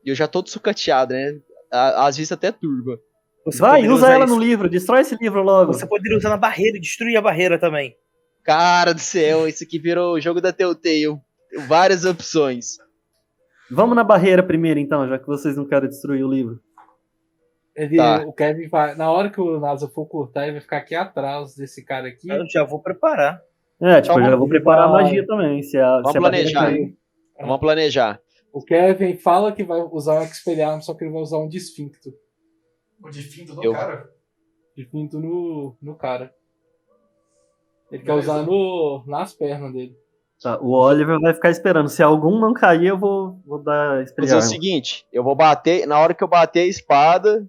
[0.03, 1.39] E eu já tô sucateado, né?
[1.71, 2.99] Às vezes até turba.
[3.45, 5.73] Você Vai, usa ela isso- no livro, destrói esse livro logo.
[5.73, 7.95] Você poderia usar na barreira, destruir a barreira também.
[8.43, 11.19] Cara do céu, isso aqui virou o jogo da Telltale.
[11.67, 12.77] Várias opções.
[13.69, 16.59] Vamos na barreira primeiro, então, já que vocês não querem destruir o livro.
[17.75, 18.23] Ele, Tá.
[18.25, 18.95] O Kevin vai.
[18.95, 22.29] Na hora que o Nasa for cortar, ele vai ficar aqui atrás desse cara aqui.
[22.29, 23.41] Eu já vou preparar.
[23.81, 25.63] É, tipo, Então, eu já vou preparar a magia também.
[25.63, 26.61] Se a, Vamos se planejar.
[26.65, 26.97] cair.
[27.39, 28.21] Vamos planejar.
[28.53, 32.13] O Kevin fala que vai usar o Expelliarmus, só que ele vai usar um desfincto.
[33.03, 34.09] O definto do Eu- cara.
[34.75, 36.33] Desfincto no, no cara.
[37.91, 38.31] Ele quer Beleza.
[38.33, 39.95] usar no, nas pernas dele.
[40.41, 41.87] Tá, o Oliver vai ficar esperando.
[41.89, 45.85] Se algum não cair, eu vou, vou dar Vou fazer o seguinte: eu vou bater.
[45.85, 47.47] Na hora que eu bater a espada,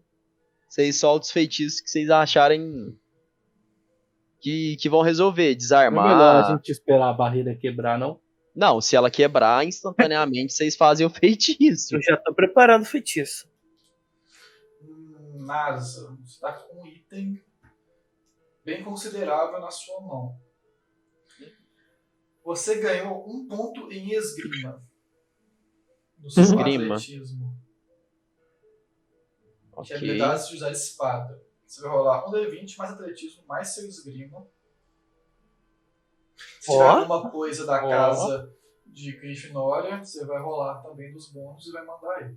[0.73, 2.99] vocês soltam os feitiços que vocês acharem
[4.41, 5.45] que, que vão resolver.
[5.45, 6.09] Não é Desarmar.
[6.09, 8.19] melhor a gente esperar a barreira quebrar, não?
[8.57, 11.97] Não, se ela quebrar, instantaneamente vocês fazem o feitiço.
[11.97, 13.47] Eu já tô preparando o feitiço.
[15.35, 17.39] Nasa, você está com um item
[18.65, 20.41] bem considerável na sua mão.
[22.47, 24.83] Você ganhou um ponto em esgrima.
[26.19, 26.95] No seu Esgrima.
[26.95, 27.52] atletismo.
[29.85, 31.43] Que é habilidades de usar espada.
[31.67, 34.47] Você vai rolar um D20 mais atletismo mais seu esgrima.
[36.61, 36.91] Se tiver Ó.
[36.99, 37.89] alguma coisa da Ó.
[37.89, 38.55] casa
[38.87, 42.37] de Grifinória, você vai rolar também dos bônus e vai mandar aí.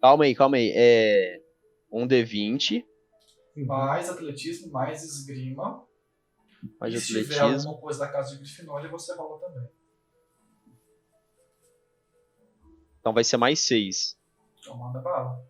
[0.00, 0.72] Calma aí, calma aí.
[0.74, 1.42] É.
[1.90, 2.82] Um D20,
[3.54, 5.86] Mais atletismo, mais esgrima.
[6.80, 7.68] mais e se tiver atletismo.
[7.70, 9.68] alguma coisa da casa de Grifinória, você rola também.
[13.00, 14.16] Então vai ser mais seis.
[14.58, 15.44] Então manda bala.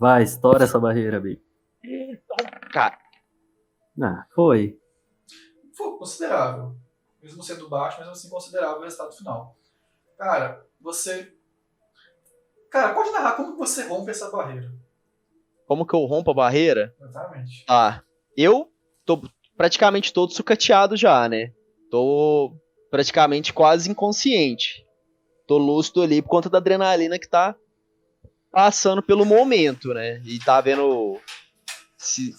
[0.00, 1.38] Vai, estoura essa barreira, Bi.
[2.72, 2.98] Cara,
[4.02, 4.78] Ah, foi.
[5.76, 6.74] Foi considerável.
[7.22, 9.54] Mesmo sendo baixo, mesmo assim considerável o resultado final.
[10.16, 11.30] Cara, você.
[12.70, 14.72] Cara, pode narrar como que você rompe essa barreira.
[15.66, 16.96] Como que eu rompo a barreira?
[16.98, 17.66] Exatamente.
[17.66, 18.02] Tá.
[18.34, 18.72] Eu
[19.04, 19.20] tô
[19.54, 21.52] praticamente todo sucateado já, né?
[21.90, 22.56] Tô
[22.90, 24.82] praticamente quase inconsciente.
[25.46, 27.54] Tô lúcido ali por conta da adrenalina que tá
[28.50, 30.20] passando pelo momento, né?
[30.24, 31.18] E tá vendo
[31.96, 32.34] se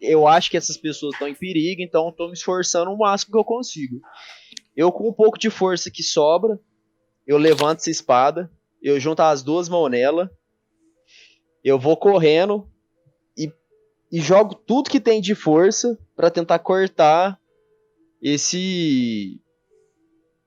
[0.00, 3.38] eu acho que essas pessoas estão em perigo, então tô me esforçando o máximo que
[3.38, 4.00] eu consigo.
[4.76, 6.58] Eu com um pouco de força que sobra,
[7.26, 8.50] eu levanto essa espada,
[8.82, 10.30] eu junto as duas mãos nela,
[11.62, 12.70] eu vou correndo
[13.36, 13.50] e,
[14.12, 17.40] e jogo tudo que tem de força para tentar cortar
[18.20, 19.40] esse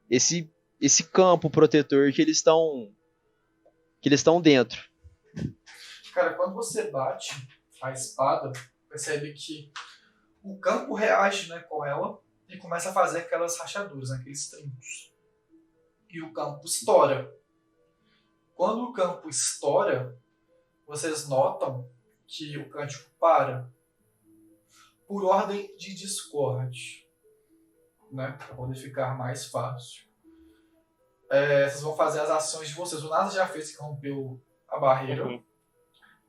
[0.09, 2.91] esse esse campo protetor que eles estão
[4.01, 4.89] que eles estão dentro.
[6.13, 7.47] Cara, quando você bate
[7.81, 8.51] a espada,
[8.89, 9.71] percebe que
[10.43, 15.13] o campo reage né, com ela e começa a fazer aquelas rachaduras, aqueles trincos.
[16.09, 17.31] E o campo estoura.
[18.55, 20.17] Quando o campo estoura,
[20.87, 21.87] vocês notam
[22.25, 23.69] que o cântico para
[25.07, 27.07] por ordem de Discord,
[28.11, 30.06] né, para poder ficar mais fácil.
[31.29, 33.03] É, vocês vão fazer as ações de vocês.
[33.03, 35.25] O Nasa já fez que rompeu a barreira.
[35.25, 35.43] Uhum.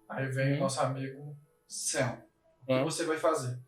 [0.08, 0.56] Aí vem Uhum.
[0.56, 2.22] o nosso amigo Sam.
[2.62, 2.84] O que Uhum.
[2.84, 3.58] você vai fazer?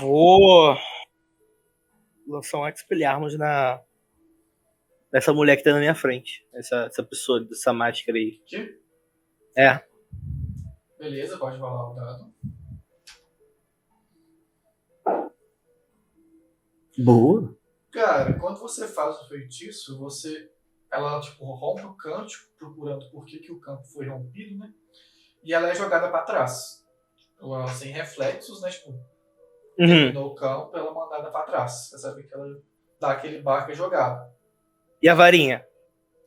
[0.00, 0.76] Vou
[2.26, 3.80] lançar um Expelliarmus na
[5.10, 6.46] nessa mulher que tá na minha frente.
[6.52, 8.40] Essa, essa pessoa dessa máscara aí.
[8.44, 8.78] Aqui?
[9.56, 9.82] É.
[10.98, 12.34] Beleza, pode rolar o dado.
[16.98, 17.56] Boa.
[17.92, 20.50] Cara, quando você faz o feitiço, você.
[20.90, 24.72] Ela, tipo, rompe o cântico, procurando por que, que o campo foi rompido, né?
[25.42, 26.84] E ela é jogada pra trás.
[27.40, 28.70] Ela sem reflexos, né?
[28.70, 29.86] Tipo, Uhum.
[29.86, 31.88] terminou o campo, ela é mandada pra trás.
[31.90, 32.46] Você sabe que ela
[32.98, 34.34] dá aquele barco e é jogada.
[35.00, 35.64] E a varinha?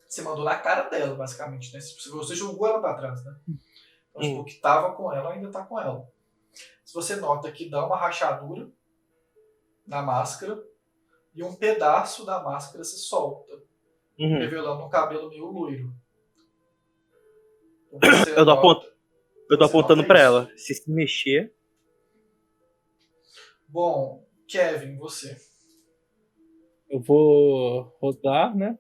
[0.08, 1.80] Você mandou na cara dela, basicamente, né?
[1.82, 3.36] Você jogou ela pra trás, né?
[4.12, 4.40] Então, tipo, Hum.
[4.42, 6.08] o que tava com ela ainda tá com ela.
[6.86, 8.70] Se você nota que dá uma rachadura
[9.88, 10.62] na máscara
[11.36, 13.62] e um pedaço da máscara se solta,
[14.20, 14.38] Uhum.
[14.40, 15.94] revelando um cabelo meio loiro.
[17.94, 18.86] Então, Eu tô, nota- apont...
[19.50, 20.14] eu tô apontando isso.
[20.14, 20.52] ela.
[20.58, 21.54] Se se mexer.
[23.68, 25.38] Bom, Kevin, você.
[26.90, 28.78] Eu vou rodar, né?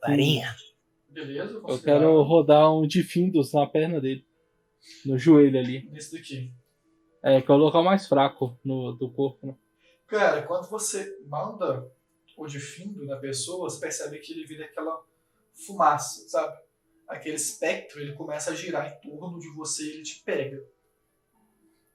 [0.00, 0.54] Varinha.
[1.08, 1.60] Beleza?
[1.66, 4.24] Eu quero rodar um de Findus na perna dele.
[5.04, 5.88] No joelho ali.
[5.90, 6.52] Nesse daqui.
[7.22, 9.56] É, que é o local mais fraco no, do corpo, né?
[10.06, 11.90] Cara, quando você manda
[12.36, 15.02] o de findo na pessoa, você percebe que ele vira aquela
[15.66, 16.58] fumaça, sabe?
[17.08, 20.62] Aquele espectro, ele começa a girar em torno de você e ele te pega.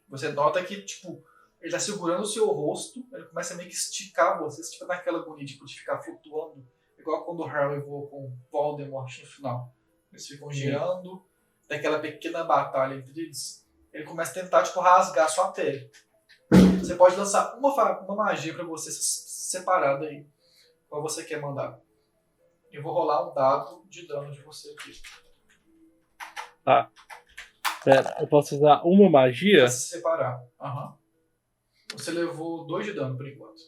[0.08, 1.24] Você nota que, tipo,
[1.62, 5.20] ele tá segurando o seu rosto, ele começa a meio que esticar você, tipo, naquela
[5.20, 6.66] agonia tipo, de ficar flutuando,
[6.98, 9.76] igual quando o Harry voa com o Voldemort no final.
[10.12, 11.26] Eles ficam girando,
[11.68, 15.92] tem aquela pequena batalha entre eles, ele começa a tentar, tipo, rasgar sua pele.
[16.90, 20.26] Você pode lançar uma, uma magia pra você se- separada aí.
[20.90, 21.80] Qual você quer mandar?
[22.72, 25.00] Eu vou rolar um dado de dano de você aqui.
[27.84, 29.60] Pera, eu posso usar uma magia?
[29.60, 30.44] Pra se separar.
[30.60, 30.98] Aham.
[31.94, 33.62] Você levou dois de dano por enquanto.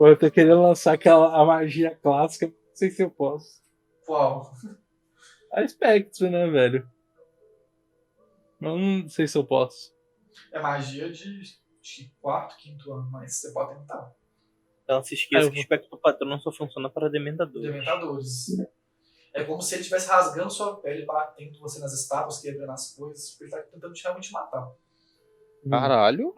[0.00, 3.62] Eu tô querendo lançar aquela a magia clássica, não sei se eu posso.
[4.06, 4.50] Qual?
[5.52, 6.88] A Spectre, né, velho?
[8.60, 9.92] Eu não sei se eu posso.
[10.52, 11.40] É magia de,
[11.80, 14.12] de quarto, quinto ano, mas você pode tentar.
[14.84, 17.62] Então se esqueça Ah, eu que o espectro patrão só funciona para dementadores.
[17.62, 18.48] Dementadores.
[19.32, 23.30] É como se ele estivesse rasgando sua pele, batendo você nas estátuas, quebrando as coisas.
[23.30, 24.68] porque Ele tá tentando te realmente matar.
[25.68, 26.34] Caralho.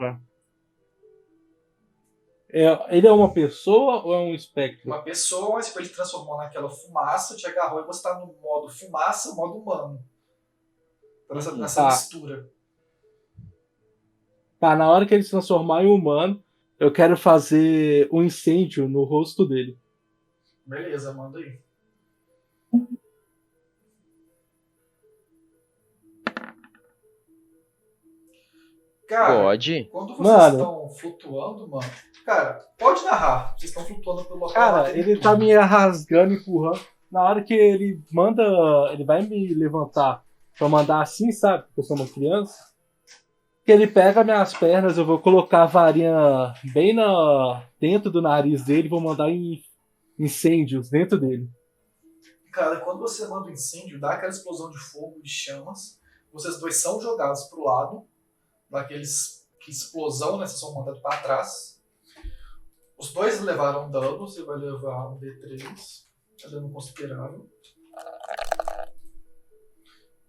[2.51, 4.87] É, ele é uma pessoa ou é um espectro?
[4.87, 9.35] Uma pessoa, mas ele transformou naquela fumaça, te agarrou e você tá no modo fumaça,
[9.35, 10.05] modo humano.
[11.33, 11.89] Tá Nessa, nessa Tá.
[11.89, 12.51] mistura.
[14.61, 16.45] Tá, na hora que ele se transformar em humano,
[16.79, 19.79] eu quero fazer um incêndio no rosto dele.
[20.67, 21.59] Beleza, manda aí.
[29.09, 29.85] Cara, Pode.
[29.93, 30.57] quando vocês Mano.
[30.59, 31.91] estão flutuando, mano.
[32.25, 33.55] Cara, pode narrar.
[33.59, 34.55] Vocês estão flutuando pelo local.
[34.55, 35.23] Cara, ele tudo.
[35.23, 36.81] tá me rasgando, empurrando.
[37.11, 38.43] Na hora que ele manda.
[38.93, 40.25] Ele vai me levantar
[40.59, 41.65] pra mandar assim, sabe?
[41.65, 42.55] Porque eu sou uma criança.
[43.65, 48.65] Que ele pega minhas pernas, eu vou colocar a varinha bem na, dentro do nariz
[48.65, 49.63] dele vou mandar em
[50.19, 51.49] incêndios dentro dele.
[52.53, 56.01] Cara, quando você manda um incêndio, dá aquela explosão de fogo, de chamas.
[56.33, 58.07] Vocês dois são jogados pro lado,
[58.69, 60.47] daqueles que explosão, né?
[60.47, 61.81] Vocês são mandados pra trás.
[62.99, 66.05] Os dois levaram dano, você vai levar um D3.
[66.41, 67.49] Tá dando considerável.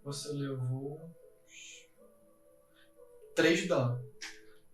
[0.04, 1.10] Você levou
[3.36, 4.04] 3 de dano.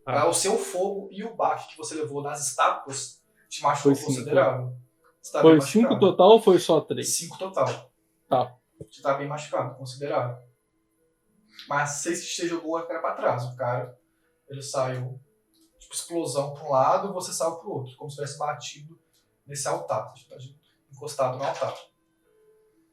[0.05, 0.27] Ah.
[0.27, 4.75] O seu fogo e o baque que você levou nas estátuas te machucou Foi considerável.
[5.31, 5.99] Tá Foi bem 5 machucado.
[5.99, 7.07] total ou foi só 3?
[7.07, 7.91] 5 total.
[8.27, 8.55] Tá.
[8.89, 10.37] Você tá bem machucado, considerável.
[11.67, 13.43] Mas você você jogou a cara pra trás.
[13.45, 13.95] O cara,
[14.47, 15.19] ele saiu,
[15.77, 17.95] tipo, explosão pra um lado e você saiu pro outro.
[17.97, 18.99] Como se tivesse batido
[19.45, 20.11] nesse altar.
[20.13, 20.35] Tipo,
[20.91, 21.75] encostado no altar.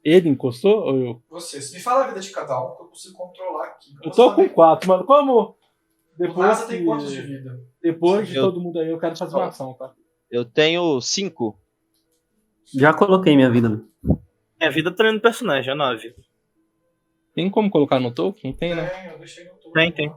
[0.09, 1.21] Ele encostou ou eu?
[1.29, 3.89] Você, se me fala a vida de cada um, que eu consigo controlar aqui.
[4.01, 5.03] Eu tô com 4, mano.
[5.05, 5.57] Como?
[6.17, 7.59] Depois, Nasa tem que- quantos de vida?
[7.81, 9.93] depois de Eu- todo mundo aí, eu quero fazer uma ação, tá?
[10.31, 11.59] Eu tenho cinco.
[12.73, 13.83] Já coloquei minha vida.
[14.59, 16.15] Minha vida tá no personagem, é 9.
[17.35, 18.53] Tem como colocar no token?
[18.53, 18.89] Tem, né?
[18.89, 19.71] Tem, eu deixei no topo.
[19.73, 20.15] Tem, tem.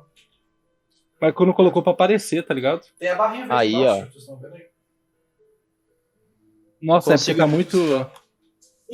[1.20, 2.86] Mas quando colocou pra aparecer, tá ligado?
[2.98, 4.04] Tem a barrinha verde Aí, embaixo, ó.
[4.06, 4.70] vocês estão vendo aí?
[6.80, 7.76] Nossa, Consigo- é fica muito.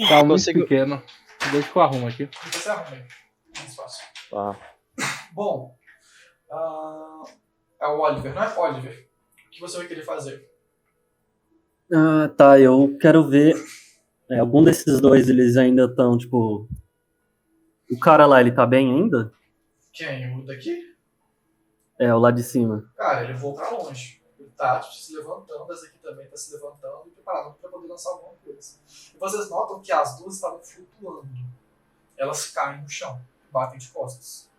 [0.09, 1.03] Tá muito Consigo- pequeno.
[1.53, 2.29] Deixa que eu arrumo aqui.
[2.53, 3.05] Você arruma aí.
[3.57, 4.05] Mais fácil.
[4.31, 4.57] Tá.
[5.33, 5.77] Bom,
[6.51, 7.25] ah,
[7.81, 9.09] é o Oliver, não é Oliver?
[9.47, 10.49] O que você vai querer fazer?
[11.93, 13.55] Ah, tá, eu quero ver.
[14.31, 16.69] é, algum desses dois, eles ainda estão, tipo.
[17.91, 19.33] O cara lá, ele tá bem ainda?
[19.93, 20.37] Quem?
[20.39, 20.83] O daqui?
[21.99, 22.93] É, o lá de cima.
[22.97, 24.16] Cara, ele voou pra longe.
[24.57, 28.11] Tá tipo, se levantando, essa aqui também tá se levantando e preparando pra poder lançar
[28.11, 28.79] alguma coisa.
[29.15, 31.29] E vocês notam que as duas estavam flutuando.
[32.17, 33.21] Elas caem no chão,
[33.53, 34.51] batem de costas.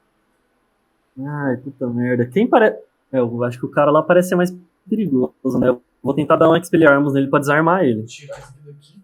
[1.19, 2.27] Ai, puta merda.
[2.27, 2.77] Quem parece.
[3.11, 4.53] É, eu acho que o cara lá parece ser mais
[4.87, 5.69] perigoso, né?
[5.69, 8.03] Eu vou tentar dar um Expelliarmus nele pra desarmar ele.
[8.05, 9.03] Tirar isso aqui daqui.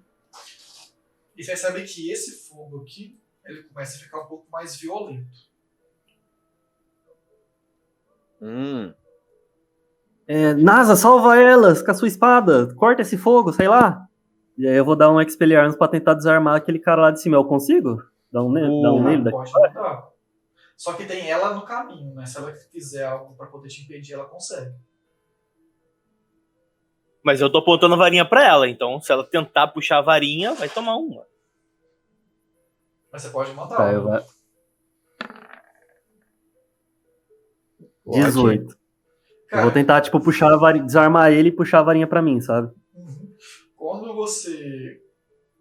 [1.36, 5.52] E você percebe que esse fogo aqui, ele começa a ficar um pouco mais violento.
[8.40, 8.94] Hum
[10.28, 14.08] é, NASA, salva elas com a sua espada, corta esse fogo, sei lá.
[14.58, 17.36] E aí eu vou dar um Expelliarmus pra tentar desarmar aquele cara lá de cima.
[17.36, 18.04] Eu consigo?
[18.32, 19.52] Dá um, ne dá um nele daqui?
[20.78, 22.26] Só que tem ela no caminho, né?
[22.26, 24.74] Se ela quiser algo pra poder te impedir, ela consegue.
[27.24, 30.54] Mas eu tô apontando a varinha pra ela, então se ela tentar puxar a varinha,
[30.56, 31.26] vai tomar uma.
[33.12, 34.26] Mas você pode matar tá, ela.
[38.06, 38.83] 18.
[39.54, 42.24] Cara, eu vou tentar, tipo, puxar a varinha, desarmar ele e puxar a varinha pra
[42.24, 42.74] mim, sabe?
[42.96, 43.36] Uhum.
[43.76, 45.00] Quando você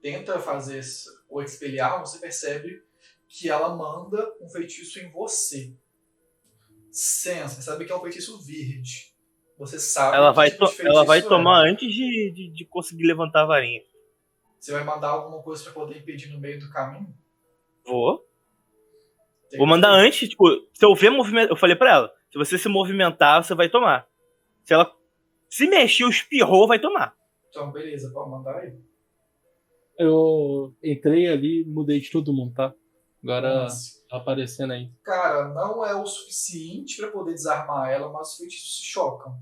[0.01, 0.81] tenta fazer
[1.28, 2.82] o expeliar, você percebe
[3.28, 5.77] que ela manda um feitiço em você.
[6.90, 9.12] Sensa, você sabe que é um feitiço verde.
[9.59, 11.23] Você sabe ela vai tipo Ela vai é.
[11.23, 11.70] tomar é.
[11.70, 13.82] antes de, de, de, conseguir levantar a varinha.
[14.59, 17.14] Você vai mandar alguma coisa para poder impedir no meio do caminho?
[17.85, 18.27] Vou.
[19.51, 20.06] Tem Vou mandar que...
[20.06, 21.51] antes, tipo, se eu ver movimento.
[21.51, 24.06] Eu falei pra ela, se você se movimentar, você vai tomar.
[24.64, 24.90] Se ela
[25.48, 27.14] se mexer, espirrou, vai tomar.
[27.50, 28.74] Então, beleza, pode mandar aí.
[29.98, 32.72] Eu entrei ali e mudei de todo mundo, tá?
[33.22, 34.90] Agora Mas, tá aparecendo aí.
[35.04, 39.38] Cara, não é o suficiente pra poder desarmar ela, mas os feitiços se chocam.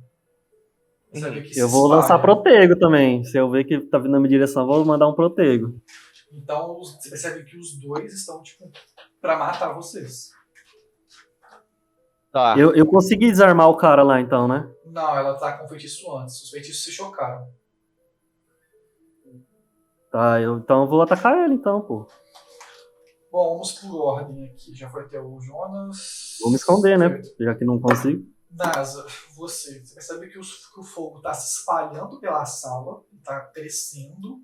[1.14, 1.42] Uhum.
[1.42, 2.22] que Eu se vou lançar espalha.
[2.22, 3.24] protego também.
[3.24, 5.80] Se eu ver que tá vindo na minha direção, eu vou mandar um protego.
[6.32, 8.70] Então você percebe que os dois estão, tipo,
[9.20, 10.30] pra matar vocês.
[12.32, 12.57] Tá.
[12.59, 14.70] Eu, eu consegui desarmar o cara lá, então, né?
[14.86, 16.40] Não, ela tá com feitiço antes.
[16.43, 17.48] Os feitiços se chocaram.
[20.11, 22.07] Tá, eu, então eu vou atacar ele, então, pô.
[23.31, 24.74] Bom, vamos por ordem aqui.
[24.74, 26.36] Já foi até o Jonas.
[26.40, 27.20] Vou me esconder, né?
[27.39, 28.24] Já que não consigo.
[28.51, 29.78] Nasa, você.
[29.85, 34.40] Você percebe que, os- que o fogo tá se espalhando pela sala, tá crescendo,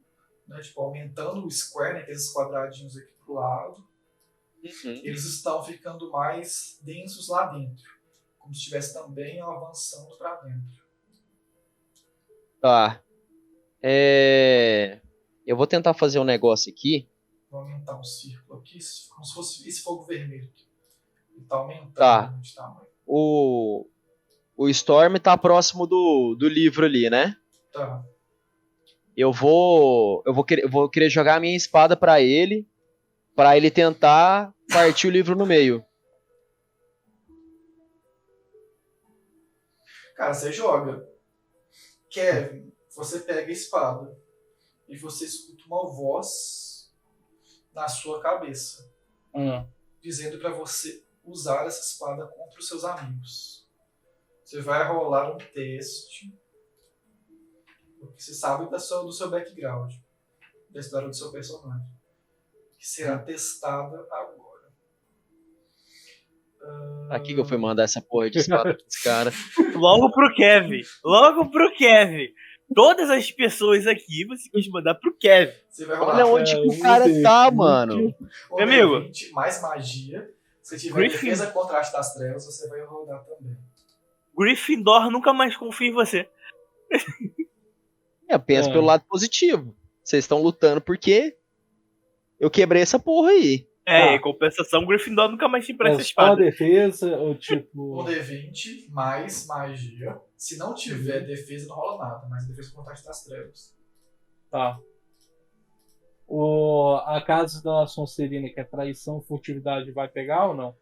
[0.47, 0.61] né?
[0.61, 2.01] Tipo, aumentando o square, né?
[2.03, 3.85] Aqueles quadradinhos aqui pro lado.
[4.85, 5.01] Uhum.
[5.05, 7.85] Eles estão ficando mais densos lá dentro.
[8.39, 10.85] Como se estivesse também avançando pra dentro.
[12.61, 13.03] Tá.
[13.83, 15.01] É...
[15.47, 17.09] Eu vou tentar fazer um negócio aqui.
[17.51, 18.79] Vou aumentar um círculo aqui,
[19.11, 20.51] como se fosse esse fogo vermelho.
[21.35, 22.27] Ele tá aumentando Tá.
[22.41, 22.87] de tamanho.
[23.07, 23.87] O,
[24.57, 27.37] o Storm tá próximo do, do livro ali, né?
[27.73, 28.05] Tá.
[29.17, 30.23] Eu vou.
[30.27, 32.67] Eu vou querer, eu vou querer jogar a minha espada pra ele.
[33.35, 35.85] Pra ele tentar partir o livro no meio.
[40.15, 41.07] Cara, você joga.
[42.11, 44.19] Kevin, você pega a espada
[44.89, 46.95] e você escuta uma voz
[47.73, 48.91] na sua cabeça
[49.35, 49.69] Hum.
[50.01, 53.69] dizendo pra você usar essa espada contra os seus amigos.
[54.43, 56.33] Você vai rolar um teste.
[58.01, 59.93] Porque você sabe da sua, do seu background,
[60.71, 61.91] da história do seu personagem.
[62.79, 64.45] Que será testada agora.
[67.11, 69.31] Aqui que eu fui mandar essa porra de espada pra esse cara.
[69.75, 70.81] Logo pro Kevin.
[71.05, 72.29] Logo pro Kevin.
[72.75, 75.53] todas as pessoas aqui, você quis mandar pro Kevin.
[75.71, 77.55] Você vai rolar Olha onde é, que o cara tá, D20.
[77.55, 78.15] mano.
[78.51, 79.09] Meu amigo.
[79.09, 80.29] D20 mais magia.
[80.63, 81.27] Se tiver Griffin.
[81.27, 83.57] defesa contra a arte das trevas, você vai rodar também.
[84.37, 86.29] Gryffindor nunca mais confia em você.
[88.29, 88.73] É, pensa É.
[88.73, 89.75] pelo lado positivo.
[90.03, 91.37] Vocês estão lutando porque
[92.41, 93.66] eu quebrei essa porra aí.
[93.89, 94.13] É, Tá.
[94.15, 96.37] em compensação, Gryffindor nunca mais te É empresta só espada.
[96.37, 98.05] defesa ou Um tipo.
[98.05, 100.21] D20 mais magia.
[100.37, 103.77] Se não tiver defesa, não rola nada, mas defesa contra a arte das trevas.
[104.51, 104.79] Tá.
[106.29, 110.75] O, a casa da Sonserina, que é traição, furtividade, vai pegar ou não?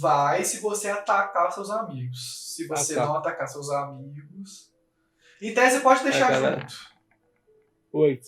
[0.00, 2.54] Vai se você atacar seus amigos.
[2.56, 3.06] Se você Ah, tá.
[3.06, 4.72] não atacar seus amigos.
[5.42, 6.74] Em tese, você pode deixar É, junto.
[7.92, 8.26] Oito.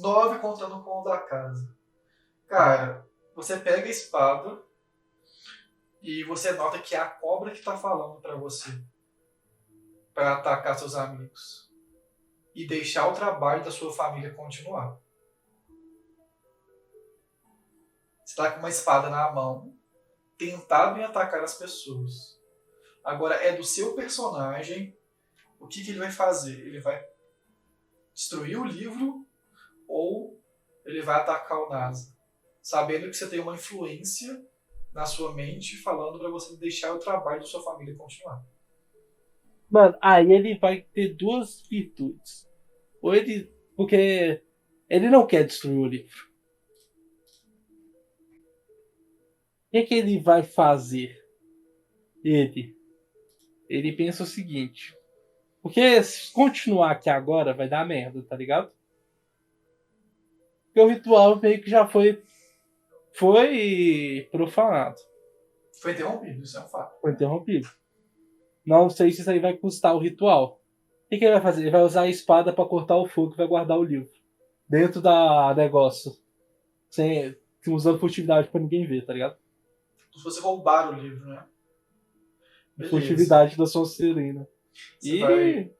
[0.00, 1.72] 9 contando com o da casa.
[2.48, 3.06] Cara,
[3.38, 4.60] você pega a espada
[6.02, 8.68] e você nota que é a cobra que tá falando pra você.
[10.12, 11.72] Pra atacar seus amigos.
[12.52, 14.98] E deixar o trabalho da sua família continuar.
[18.24, 19.72] Você tá com uma espada na mão,
[20.36, 22.42] tentado em atacar as pessoas.
[23.04, 24.98] Agora é do seu personagem
[25.60, 26.58] o que, que ele vai fazer.
[26.58, 27.06] Ele vai
[28.12, 29.24] destruir o livro
[29.86, 30.42] ou
[30.84, 32.17] ele vai atacar o NASA,
[32.68, 34.44] sabendo que você tem uma influência
[34.92, 38.44] na sua mente falando pra você deixar o trabalho da sua família continuar.
[39.70, 42.46] Mano, aí ele vai ter duas virtudes.
[43.00, 43.50] Ou ele.
[43.74, 44.42] Porque
[44.86, 46.28] ele não quer destruir o livro.
[49.66, 51.18] O que, que ele vai fazer?
[52.22, 52.76] Ele.
[53.66, 54.94] Ele pensa o seguinte.
[55.62, 58.70] Porque se continuar aqui agora vai dar merda, tá ligado?
[60.66, 62.22] Porque o ritual meio que já foi.
[63.18, 64.96] Foi profanado.
[65.82, 67.00] Foi interrompido, isso é um fato.
[67.00, 67.68] Foi interrompido.
[68.64, 70.60] Não sei se isso aí vai custar o ritual.
[71.04, 71.62] O que, que ele vai fazer?
[71.62, 74.08] Ele vai usar a espada pra cortar o fogo e vai guardar o livro.
[74.68, 76.12] Dentro da negócio.
[76.88, 77.36] Sem,
[77.66, 79.36] usando furtividade pra ninguém ver, tá ligado?
[80.16, 81.44] Se você roubar o livro, né?
[82.76, 82.96] Beleza.
[82.96, 84.46] Furtividade da Sonserina.
[85.02, 85.18] E.
[85.18, 85.72] vai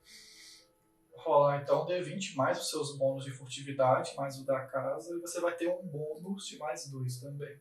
[1.29, 5.41] rolar então D20 mais os seus bônus de furtividade, mais o da casa, e você
[5.41, 7.59] vai ter um bônus de mais dois também.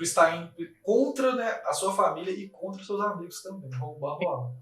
[0.00, 3.70] Estar em, contra né, a sua família e contra os seus amigos também.
[3.78, 4.52] Roubar, roubar.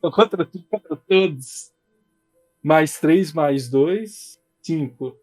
[0.00, 1.72] Contra, contra todos.
[2.62, 5.18] Mais 3, mais 2, 5.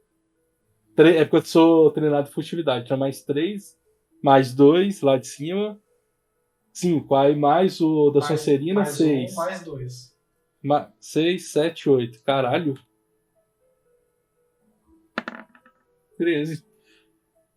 [0.98, 2.84] É porque eu sou treinado em furtividade.
[2.84, 3.80] Então, mais 3,
[4.22, 5.80] mais 2 lá de cima.
[6.74, 7.16] 5.
[7.16, 9.32] Aí mais o da Mais- Sonserina, mais 6.
[9.32, 10.16] Um, mais dois.
[11.00, 12.24] 6, 7, 8.
[12.24, 12.76] Caralho.
[16.18, 16.66] 13.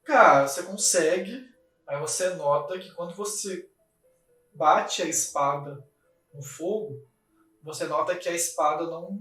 [0.04, 1.48] Cara, você consegue.
[1.86, 3.68] Aí você nota que quando você
[4.54, 5.84] bate a espada
[6.32, 7.04] no fogo,
[7.62, 9.20] você nota que a espada não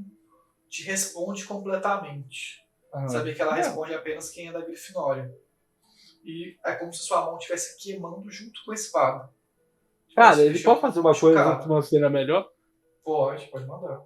[0.70, 2.62] te responde completamente.
[2.94, 3.64] Ah, Sabe que ela É.
[3.64, 5.34] responde apenas quem é da Grifinória.
[6.24, 9.30] E é como se sua mão estivesse queimando junto com a espada.
[10.16, 12.50] Cara, Tivesse ele pode fazer uma coisa que uma cena melhor?
[13.04, 14.02] Pode, pode mandar.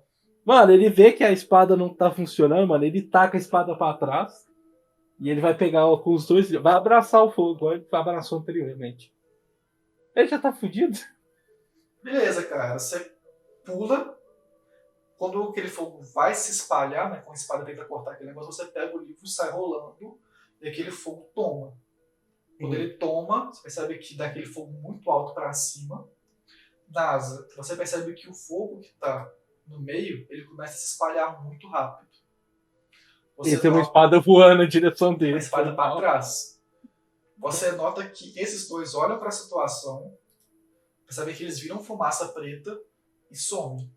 [0.46, 2.84] Mano, ele vê que a espada não tá funcionando, mano.
[2.84, 4.46] Ele taca a espada pra trás.
[5.20, 6.52] E ele vai pegar com os dois.
[6.52, 9.14] Vai abraçar o fogo, igual ele abraçou anteriormente.
[10.16, 10.98] Ele já tá fudido.
[12.04, 12.78] Beleza, cara.
[12.78, 13.12] Você
[13.66, 14.16] pula.
[15.18, 17.22] Quando aquele fogo vai se espalhar, né?
[17.22, 20.20] Com a espada tenta cortar aquele negócio, você pega o livro, sai rolando.
[20.62, 21.74] E aquele fogo toma.
[22.60, 22.80] Quando Uhum.
[22.80, 26.08] ele toma, você percebe que dá aquele fogo muito alto pra cima.
[26.90, 29.30] Nasa, você percebe que o fogo que tá
[29.68, 32.10] no meio, ele começa a se espalhar muito rápido.
[33.38, 35.34] Você Ele tem uma espada voando na direção dele.
[35.34, 36.62] uma espada para trás.
[37.38, 40.18] Você nota que esses dois olham para a situação,
[41.06, 42.80] percebem que eles viram fumaça preta
[43.30, 43.92] e somem.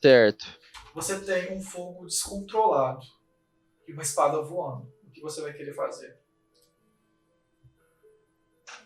[0.00, 0.46] Certo.
[0.94, 3.04] Você tem um fogo descontrolado
[3.88, 4.92] e uma espada voando.
[5.04, 6.19] O que você vai querer fazer?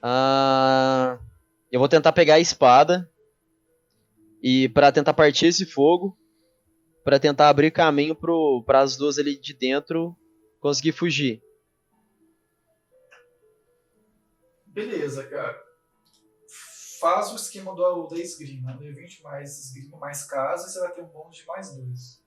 [0.07, 1.19] Ah,
[1.73, 3.11] eu vou tentar pegar a espada
[4.43, 6.15] e para tentar partir esse fogo,
[7.03, 8.15] para tentar abrir caminho
[8.67, 10.15] para as duas ali de dentro
[10.61, 11.43] conseguir fugir.
[14.67, 15.59] Beleza, cara.
[17.01, 18.77] Faz o esquema do, da esgrima.
[18.77, 22.23] D20 mais esgrima mais casa e você vai ter um bônus de mais dois.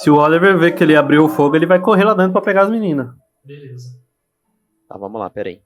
[0.00, 2.40] Se o Oliver ver que ele abriu o fogo, ele vai correr lá dentro pra
[2.40, 3.14] pegar as meninas.
[3.44, 4.00] Beleza.
[4.88, 5.65] Tá, vamos lá, peraí.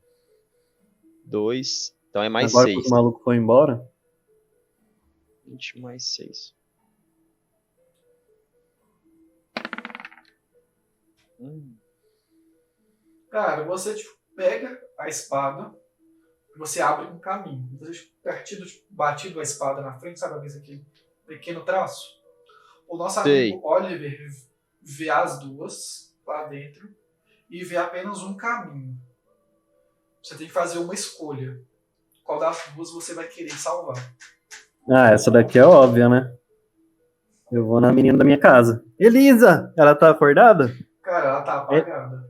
[1.30, 1.94] Dois.
[2.08, 2.84] Então é mais Agora que seis.
[2.86, 3.88] os malucos foram embora.
[5.46, 6.54] 20 mais 6.
[11.38, 11.76] Hum.
[13.30, 15.72] Cara, você tipo, pega a espada,
[16.56, 17.78] Você abre um caminho.
[17.78, 20.84] Você partido, batido a espada na frente, sabe a vez aquele
[21.26, 22.20] pequeno traço?
[22.88, 23.52] O nosso Sei.
[23.52, 24.18] amigo Oliver
[24.82, 26.92] vê as duas lá dentro
[27.48, 29.00] e vê apenas um caminho.
[30.22, 31.60] Você tem que fazer uma escolha.
[32.24, 33.96] Qual das duas você vai querer salvar?
[34.90, 36.32] Ah, essa daqui é óbvia, né?
[37.50, 38.84] Eu vou na menina da minha casa.
[38.98, 39.72] Elisa!
[39.76, 40.72] Ela tá acordada?
[41.02, 42.28] Cara, ela tá apagada.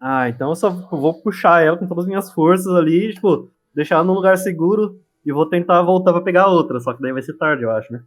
[0.00, 3.96] Ah, então eu só vou puxar ela com todas as minhas forças ali, tipo, deixar
[3.96, 6.78] ela num lugar seguro e vou tentar voltar pra pegar a outra.
[6.80, 8.02] Só que daí vai ser tarde, eu acho, né?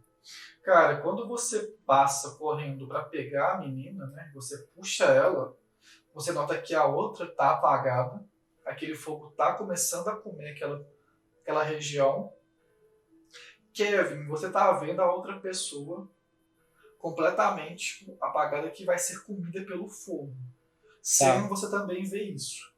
[0.64, 4.30] Cara, quando você passa correndo pra pegar a menina, né?
[4.34, 5.54] Você puxa ela,
[6.14, 8.24] você nota que a outra tá apagada,
[8.64, 10.86] aquele fogo tá começando a comer aquela,
[11.42, 12.32] aquela região.
[13.72, 16.08] Kevin, você tá vendo a outra pessoa
[16.98, 20.34] completamente apagada que vai ser comida pelo fogo.
[21.02, 22.72] Sam, você também vê isso.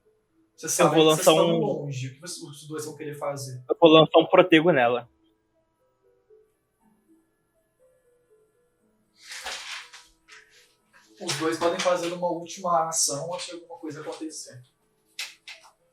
[0.57, 2.09] Você sabe vou que lançar vocês estão um- longe.
[2.09, 3.63] O que vocês- os dois vão querer fazer?
[3.69, 5.09] Eu vou lançar um protego nela.
[11.21, 14.61] Os dois podem fazer uma última ação antes de alguma coisa acontecer.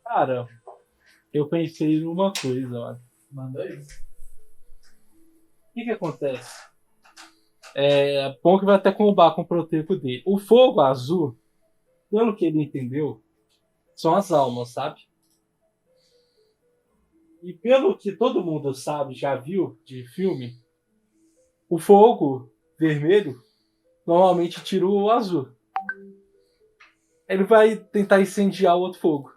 [0.04, 0.48] Cara,
[1.34, 3.02] eu pensei numa coisa, olha.
[3.32, 3.80] Manda aí.
[3.80, 6.68] O que que acontece?
[7.76, 10.22] É, Ponk vai até combar com o proteco dele.
[10.26, 11.36] O fogo azul,
[12.12, 13.24] pelo que ele entendeu,
[13.96, 15.02] são as almas, sabe?
[17.42, 20.56] E pelo que todo mundo sabe, já viu de filme,
[21.68, 23.42] o fogo vermelho
[24.06, 25.50] normalmente tira o azul.
[27.28, 29.33] Ele vai tentar incendiar o outro fogo.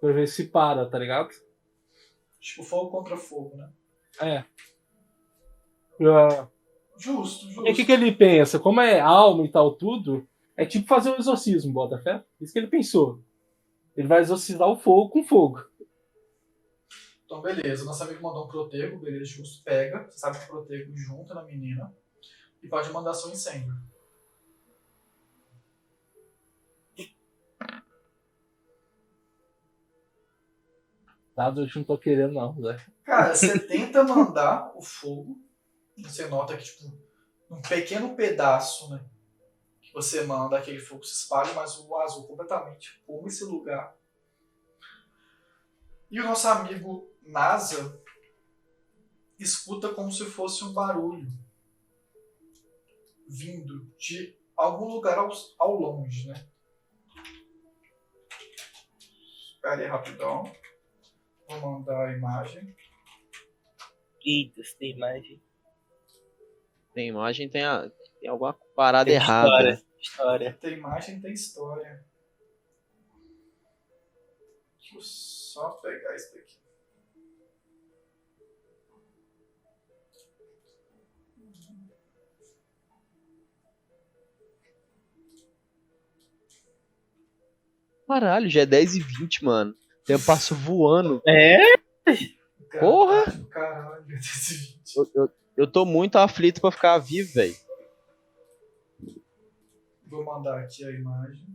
[0.00, 1.30] Pra ver se para, tá ligado?
[2.40, 3.70] Tipo, fogo contra fogo, né?
[4.20, 4.44] É.
[5.96, 6.48] Pra-
[6.96, 7.66] Justo, justo.
[7.66, 8.58] E o que, que ele pensa?
[8.58, 10.26] Como é alma e tal, tudo,
[10.56, 12.24] é tipo fazer um exorcismo, bota fé?
[12.40, 13.22] Isso que ele pensou.
[13.96, 15.64] Ele vai exorcizar o fogo com fogo.
[17.24, 17.84] Então, beleza.
[17.84, 19.62] Nosso amigo mandou um protego, beleza, justo.
[19.62, 20.08] Pega.
[20.08, 21.94] Você sabe que o protego junta na menina.
[22.62, 23.72] E pode mandar seu incêndio.
[31.38, 31.54] Tá?
[31.56, 32.84] Eu não tô querendo, não, Zé.
[33.04, 35.38] Cara, você tenta mandar o fogo.
[35.96, 36.92] Você nota que, tipo,
[37.48, 39.08] um pequeno pedaço, né?
[39.80, 43.96] Que você manda, aquele fogo se espalha, mas o azul completamente come esse lugar.
[46.10, 48.02] E o nosso amigo NASA
[49.38, 51.28] escuta como se fosse um barulho
[53.28, 56.48] vindo de algum lugar ao, ao longe, né?
[59.54, 60.42] Espera aí rapidão.
[61.48, 62.76] Vou mandar a imagem.
[64.24, 65.42] Eita, essa imagem.
[66.92, 69.48] Tem imagem, tem, a, tem alguma parada Tem errada.
[69.48, 69.82] história.
[69.98, 70.58] História.
[70.60, 72.04] Tem imagem, tem história.
[74.78, 76.58] Deixa eu só pegar isso daqui.
[88.06, 89.74] Caralho, já é 10 e 20, mano.
[90.08, 91.20] O tempo passa voando.
[91.28, 91.58] É?
[92.80, 93.30] Porra!
[93.50, 94.06] Caralho.
[94.96, 97.54] Eu, eu, eu tô muito aflito pra ficar vivo, velho.
[100.06, 101.46] Vou mandar aqui a imagem.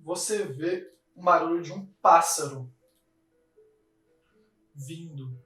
[0.00, 2.72] Você vê um barulho de um pássaro
[4.74, 5.38] vindo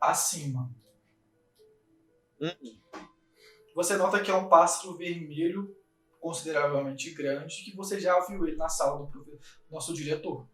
[0.00, 0.74] acima.
[2.40, 2.50] Hum.
[3.74, 5.74] Você nota que é um pássaro vermelho
[6.20, 9.38] consideravelmente grande que você já viu ele na sala do
[9.70, 10.46] nosso diretor.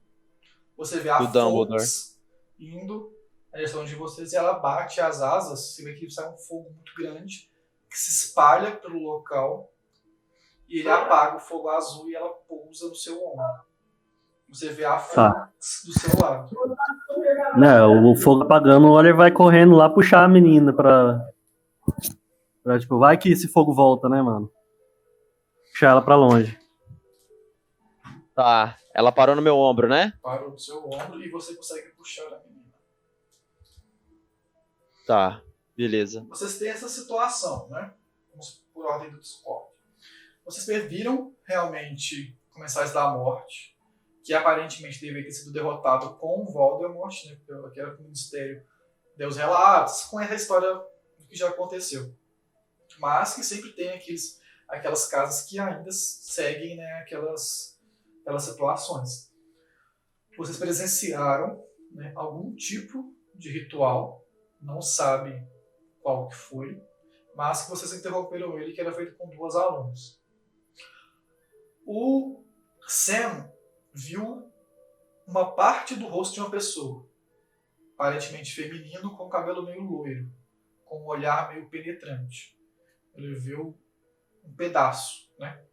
[0.77, 1.81] Você vê a Do Dumbledore.
[1.81, 2.21] Fox
[2.59, 3.13] indo
[3.53, 5.75] na direção de vocês e ela bate as asas.
[5.75, 7.51] Você vê que sai um fogo muito grande
[7.89, 9.71] que se espalha pelo local
[10.69, 13.45] e ele apaga o fogo azul e ela pousa no seu ombro.
[14.49, 15.53] Você vê a Fox Tá.
[15.87, 16.51] do seu lado.
[17.57, 21.32] Não, o fogo apagando, o Oliver vai correndo lá puxar a menina pra.
[22.63, 24.53] Pra tipo, vai que esse fogo volta, né, mano?
[25.71, 26.59] Puxar ela pra longe.
[28.35, 30.15] Tá, ela parou no meu ombro, né?
[30.23, 32.73] Parou do seu ombro e você consegue puxar a menina.
[35.07, 35.43] Tá,
[35.77, 36.25] beleza.
[36.29, 37.93] vocês têm essa situação, né?
[38.31, 39.73] Vamos por ordem do Discord.
[40.45, 43.77] Vocês viram realmente Comensais da Morte,
[44.25, 47.39] que aparentemente deveria ter sido derrotado com o Voldemort, né?
[47.73, 48.65] Que era que o Ministério
[49.17, 50.81] deu os relatos, com essa história
[51.33, 52.15] que já aconteceu.
[52.99, 57.81] Mas que sempre tem aqueles, aquelas casas que ainda seguem né, aquelas,
[58.21, 59.33] aquelas situações.
[60.37, 64.25] Vocês presenciaram né, algum tipo de ritual,
[64.61, 65.47] não sabem
[66.03, 66.81] qual que foi,
[67.35, 70.21] mas que vocês interromperam ele, que era feito com duas alunas.
[71.87, 72.45] O
[72.87, 73.51] Sam
[73.93, 74.53] viu
[75.27, 77.09] uma parte do rosto de uma pessoa,
[77.95, 80.31] aparentemente feminino, com cabelo meio loiro,
[80.93, 82.55] com um olhar meio penetrante.
[83.15, 83.79] Ele viu
[84.45, 85.65] um pedaço, né?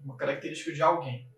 [0.00, 1.28] uma característica de alguém.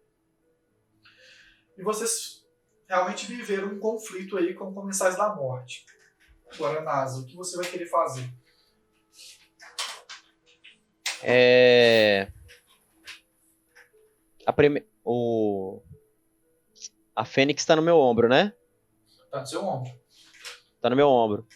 [1.78, 2.46] E vocês
[2.86, 5.86] realmente viveram um conflito aí com comensais da morte.
[6.52, 8.30] Agora, Nasa, o que você vai querer fazer?
[11.22, 12.30] É.
[14.44, 14.86] A prime...
[15.02, 15.82] o...
[17.16, 18.52] A Fênix tá no meu ombro, né?
[19.30, 19.90] Tá no seu ombro.
[20.82, 21.46] Tá no meu ombro.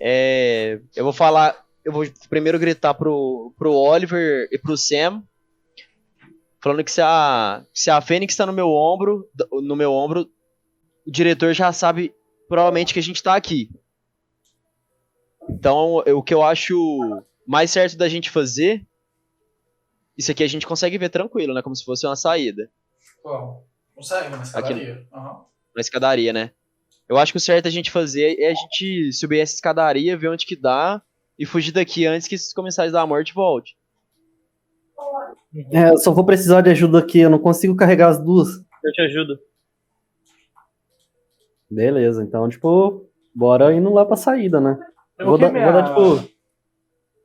[0.00, 0.80] É...
[0.94, 1.64] Eu vou falar.
[1.84, 5.22] Eu vou primeiro gritar pro, pro Oliver e pro Sam.
[6.62, 10.26] Falando que se a, se a Fênix tá no meu ombro, no meu ombro,
[11.06, 12.14] o diretor já sabe
[12.48, 13.68] provavelmente que a gente tá aqui.
[15.48, 16.76] Então, o que eu acho
[17.46, 18.86] mais certo da gente fazer,
[20.16, 21.60] isso aqui a gente consegue ver tranquilo, né?
[21.60, 22.70] Como se fosse uma saída.
[23.22, 23.66] Qual?
[23.94, 24.94] Consegue, na escadaria.
[24.94, 25.44] Aqui, uhum.
[25.74, 26.50] Na escadaria, né?
[27.08, 30.28] Eu acho que o certo a gente fazer é a gente subir essa escadaria, ver
[30.28, 31.02] onde que dá
[31.38, 33.74] e fugir daqui antes que esses comissários da morte voltem.
[35.72, 38.56] É, eu só vou precisar de ajuda aqui, eu não consigo carregar as duas.
[38.82, 39.38] Eu te ajudo.
[41.70, 44.78] Beleza, então, tipo, bora indo lá pra saída, né?
[45.18, 45.70] Eu vou, dar, minha...
[45.70, 46.34] vou dar, tipo.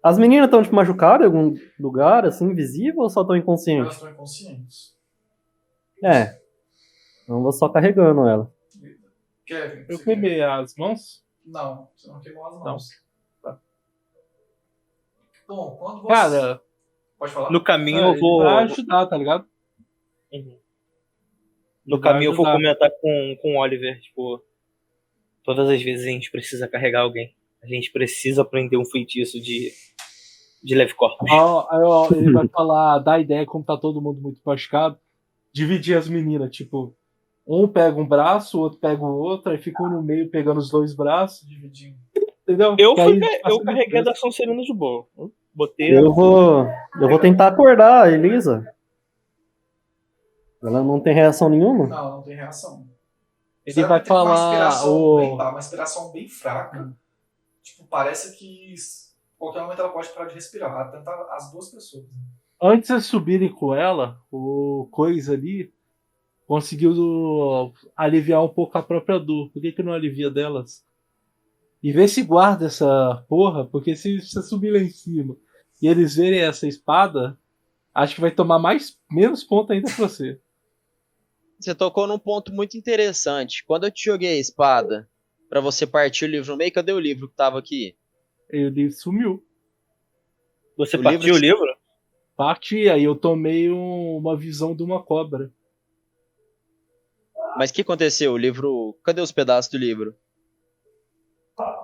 [0.03, 3.85] As meninas estão, tipo, machucadas em algum lugar, assim, visível, ou só estão inconscientes?
[3.85, 4.95] Elas estão inconscientes.
[6.03, 6.37] É.
[7.23, 8.51] Então vou só carregando ela.
[9.49, 10.49] Kevin, Eu queimei quer?
[10.49, 11.25] as mãos?
[11.45, 12.63] Não, você não queimou as Não.
[12.63, 12.89] mãos.
[13.41, 13.59] Tá.
[15.47, 16.07] Bom, quando você.
[16.07, 16.61] Cara,
[17.17, 17.51] Pode falar?
[17.51, 18.41] No caminho é, eu vou.
[18.41, 19.45] pra ajudar, tá ligado?
[20.31, 20.57] Uhum.
[21.85, 24.43] No Vai caminho eu vou comentar com, com o Oliver, tipo.
[25.43, 27.35] Todas as vezes a gente precisa carregar alguém.
[27.63, 29.71] A gente precisa aprender um feitiço de.
[30.63, 30.93] de leve
[31.83, 34.99] ó, ele vai falar, dá ideia como tá todo mundo muito machucado.
[35.51, 36.95] Dividir as meninas, tipo,
[37.51, 40.59] um pega um braço, o outro pega o outro, aí fica um no meio pegando
[40.59, 41.97] os dois braços, Dividindo.
[42.43, 42.75] entendeu?
[42.77, 43.19] Eu, fui,
[43.49, 45.07] eu carreguei a da Sonserina de boa.
[45.17, 45.97] Eu Botei.
[45.97, 46.65] Eu vou.
[47.01, 48.71] Eu vou tentar acordar a Elisa.
[50.63, 51.87] Ela não tem reação nenhuma?
[51.87, 52.87] Não, não tem reação.
[53.65, 55.17] Ele Sabe vai tem uma falar inspiração o.
[55.17, 56.93] bem, ba- uma inspiração bem fraca.
[57.63, 58.73] Tipo, parece que
[59.37, 60.71] qualquer momento ela pode parar de respirar.
[60.71, 62.05] Ela tenta as duas pessoas.
[62.61, 65.73] Antes de subirem com ela, o Coisa ali
[66.49, 69.51] conseguiu aliviar um pouco a própria dor.
[69.51, 70.83] Por que, que não alivia delas?
[71.83, 75.37] E vê se guarda essa porra, porque se você subir lá em cima
[75.79, 77.37] e eles verem essa espada,
[77.93, 80.41] acho que vai tomar mais menos ponto ainda pra você.
[81.59, 83.63] Você tocou num ponto muito interessante.
[83.67, 85.07] Quando eu te joguei a espada
[85.49, 87.95] pra você partir o livro no meio, cadê o livro que tava aqui?
[88.51, 89.45] Aí o livro sumiu.
[90.77, 91.77] Você O partiu o livro- livro?
[92.35, 95.51] Parti, aí eu tomei um- uma visão de uma cobra.
[97.59, 98.31] Mas o que aconteceu?
[98.31, 98.97] O livro.
[99.03, 100.15] Cadê os pedaços do livro?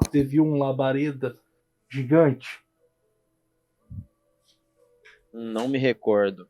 [0.06, 1.38] Você viu um labareda
[1.90, 2.64] gigante?
[5.34, 6.48] Não me recordo.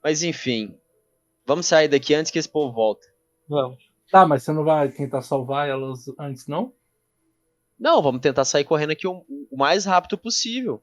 [0.00, 0.78] Mas enfim.
[1.44, 3.08] Vamos sair daqui antes que esse povo volte.
[3.48, 3.90] Vamos.
[4.08, 6.72] Tá, mas você não vai tentar salvar elas antes, não?
[7.76, 10.80] Não, vamos tentar sair correndo aqui o, o mais rápido possível.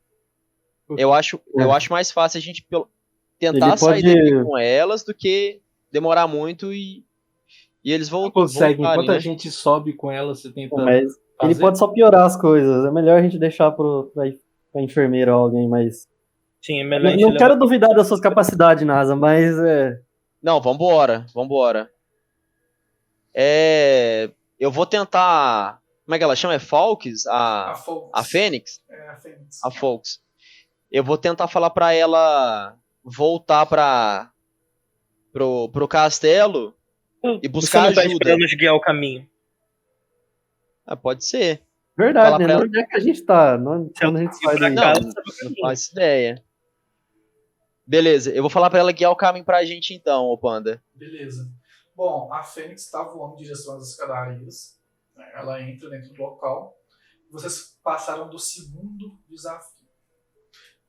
[0.97, 1.76] Eu acho, eu É.
[1.76, 2.89] acho mais fácil a gente pelo-
[3.39, 5.61] tentar Ele sair pode- daqui com elas do que
[5.91, 7.03] demorar muito e,
[7.84, 8.76] e eles vão consegue.
[8.76, 9.19] voltarem, Enquanto a né?
[9.19, 10.76] gente sobe com elas, você tenta.
[10.76, 11.60] Mas ele fazer.
[11.61, 12.85] pode só piorar as coisas.
[12.85, 14.23] É melhor a gente deixar pro, pra,
[14.72, 16.07] pra enfermeira ou alguém mais.
[16.61, 19.99] Sim, é melhor a Não, não quero duvidar das suas capacidades, NASA, mas é.
[20.41, 21.89] Não, vambora, vambora.
[23.34, 24.30] É.
[24.60, 25.80] Eu vou tentar.
[26.05, 26.53] Como é que ela chama?
[26.53, 27.26] É Falks?
[27.27, 28.10] A A, Fox.
[28.14, 28.81] a Fênix?
[28.89, 29.60] É, a Fênix.
[29.64, 30.19] A Folks.
[30.91, 34.31] Eu vou tentar falar pra ela voltar pra.
[35.31, 36.75] pro, pro castelo
[37.41, 38.13] e buscar Você não tá ajuda.
[38.13, 39.30] esperando nos guiar o caminho.
[40.85, 41.61] Ah, pode ser.
[41.97, 42.53] Verdade, né?
[42.53, 42.63] ela.
[42.63, 43.57] Onde é que a gente tá?
[43.57, 44.75] Não- Quando a gente sai pra daí.
[44.75, 44.93] cá.
[44.99, 46.43] Não, não faço ideia.
[47.85, 50.81] Beleza, eu vou falar pra ela guiar o caminho pra gente então, ô Panda.
[50.93, 51.51] Beleza.
[51.95, 54.80] Bom, a Fênix está voando em direção às escadarias.
[55.15, 55.31] né?
[55.35, 56.75] Ela entra dentro do local.
[57.30, 59.85] Vocês passaram do segundo desafio.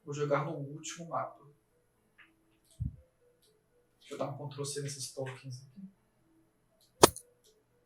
[0.04, 1.43] Vou jogar no último mapa.
[4.14, 7.14] Deixa eu dar um Ctrl C nesses tokens aqui.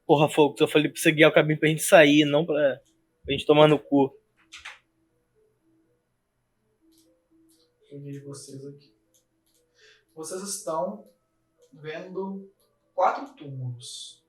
[0.06, 2.80] Porra, Focus, eu falei pra você guiar o caminho pra gente sair, não pra,
[3.24, 4.14] pra gente tomar no cu.
[7.90, 8.94] Joguei vocês aqui.
[10.14, 11.10] Vocês estão
[11.72, 12.52] vendo
[12.94, 14.22] quatro túmulos.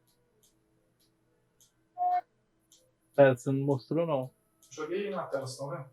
[3.16, 4.32] Pera, você não mostrou não.
[4.70, 5.90] Joguei na tela, vocês estão vendo?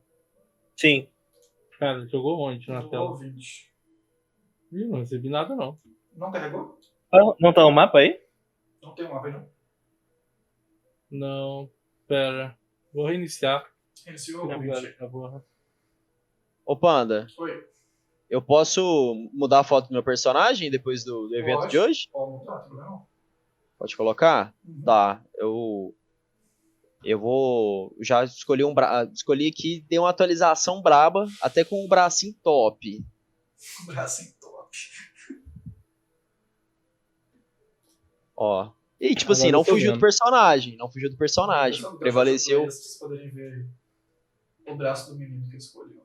[0.76, 1.08] Sim.
[1.78, 3.10] Cara, jogou onde na tela?
[3.10, 3.74] ouvinte.
[4.72, 5.78] Ih, não recebi nada não.
[6.16, 6.78] Não carregou?
[7.12, 8.20] Ah, Não tá o mapa aí?
[8.82, 9.48] Não tem um mapa aí não.
[11.10, 11.70] Não,
[12.08, 12.58] pera.
[12.92, 13.64] Vou reiniciar.
[14.06, 15.42] Iniciou o.
[16.64, 17.64] Ô, Panda, Oi.
[18.28, 21.70] eu posso mudar a foto do meu personagem depois do, do evento Pode.
[21.70, 22.08] de hoje?
[22.12, 23.06] Pode mudar, não?
[23.78, 24.54] Pode colocar?
[24.64, 24.82] Uhum.
[24.82, 25.94] Tá, eu.
[27.04, 27.94] Eu vou.
[28.00, 29.04] Já escolhi um bra...
[29.12, 33.04] Escolhi aqui, dei uma atualização braba, até com um bracinho top.
[33.82, 34.76] Um bracinho top.
[38.36, 38.70] Ó.
[39.00, 40.00] E tipo Agora assim, não fugiu do vendo.
[40.00, 40.76] personagem.
[40.76, 41.78] Não fugiu do personagem.
[41.80, 42.64] Essa o braço Prevaleceu.
[42.64, 43.66] vocês poderem ver
[44.66, 46.02] o braço do menino que ele escolheu.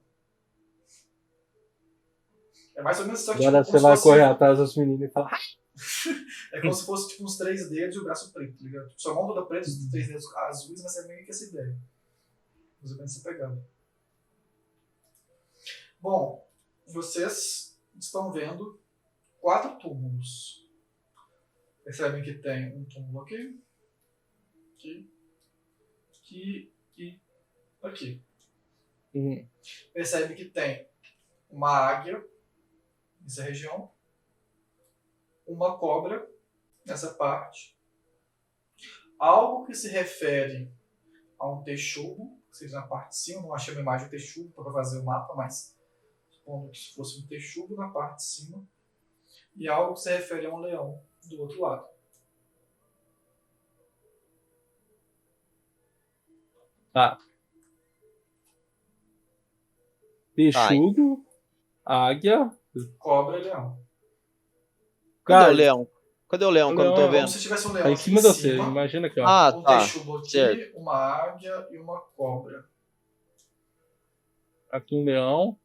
[2.75, 4.75] É mais ou menos só que Agora tipo, você vai se fosse- correr atrás dos
[4.77, 5.39] meninos e falar.
[6.53, 8.89] É como se fosse tipo uns três dedos e o braço preto, tá ligado?
[8.89, 11.77] Tipo, sua mão toda preta, os três dedos azuis, mas é meio que essa ideia.
[12.81, 13.65] Mais ou menos essa pegada.
[15.99, 16.45] Bom,
[16.87, 18.79] vocês estão vendo
[19.39, 20.60] quatro túmulos.
[21.91, 23.61] Percebem que tem um túmulo aqui,
[24.75, 25.11] aqui,
[26.07, 27.19] aqui e
[27.83, 28.23] aqui.
[29.13, 29.45] Hum,
[29.93, 30.87] Percebe que tem
[31.49, 32.25] uma águia
[33.19, 33.91] nessa região,
[35.45, 36.25] uma cobra
[36.85, 37.77] nessa parte,
[39.19, 40.71] algo que se refere
[41.37, 44.49] a um texugo, que seja na parte de cima, não achei uma imagem do texugo
[44.51, 45.77] para fazer o mapa, mas
[46.29, 48.65] supondo que se fosse um texugo na parte de cima,
[49.57, 51.85] e algo que se refere a um leão do outro lado.
[56.93, 57.17] Tá.
[60.35, 61.25] Texugo,
[61.85, 62.51] águia.
[62.99, 63.77] Cobra e leão.
[65.25, 65.87] Cadê Cara, o leão?
[66.29, 67.27] Cadê o leão o que eu não leão tô é Como vendo?
[67.29, 68.55] se tivesse um leão tá em cima de você.
[68.55, 69.27] Imagina aqui, ó.
[69.27, 69.83] Ah, um tá.
[69.83, 70.77] aqui, certo.
[70.77, 72.65] uma águia e uma cobra.
[74.71, 75.57] Aqui um leão.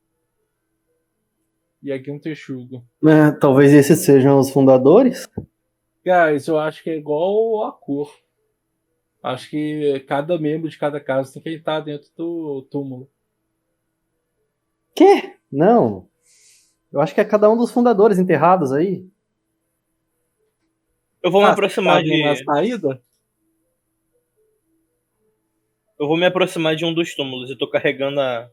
[1.87, 2.85] E aqui um texugo.
[3.05, 5.29] É, talvez esses sejam os fundadores.
[6.05, 8.13] Guys, eu acho que é igual a cor.
[9.23, 13.09] Acho que cada membro de cada casa tem que estar dentro do túmulo.
[14.97, 15.37] Quê?
[15.51, 16.09] Não.
[16.93, 19.09] Eu acho que é cada um dos fundadores enterrados aí.
[21.23, 22.21] Eu vou me Ah, aproximar tá de.
[22.25, 23.01] na saída?
[26.01, 27.49] Eu vou me aproximar de um dos túmulos.
[27.49, 28.51] Eu tô carregando a.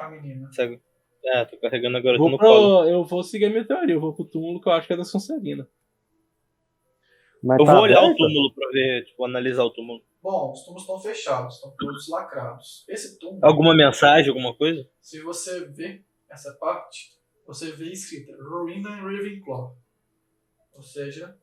[0.00, 0.48] A menina.
[0.50, 0.87] essa-
[1.24, 2.84] É, tô carregando a garota Vou no pro- colo.
[2.88, 3.94] eu vou seguir a minha teoria.
[3.94, 5.68] Eu vou pro túmulo que eu acho que é da Sonserina.
[7.42, 8.16] Mas Eu tá vou olhar o aberto?
[8.18, 10.02] túmulo pra ver, tipo, analisar o túmulo.
[10.22, 12.84] Bom, os túmulos estão fechados, estão todos lacrados.
[12.88, 14.88] Esse túmulo, Alguma mensagem, alguma coisa?
[15.00, 17.16] se você ver essa parte,
[17.46, 19.76] você vê escrita Rowena Ravenclaw.
[20.74, 21.36] Ou seja,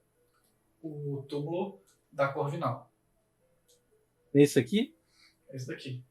[0.82, 1.80] o túmulo
[2.12, 2.92] da Corvinal.
[4.34, 4.94] Nesse aqui?
[5.54, 6.04] Esse daqui.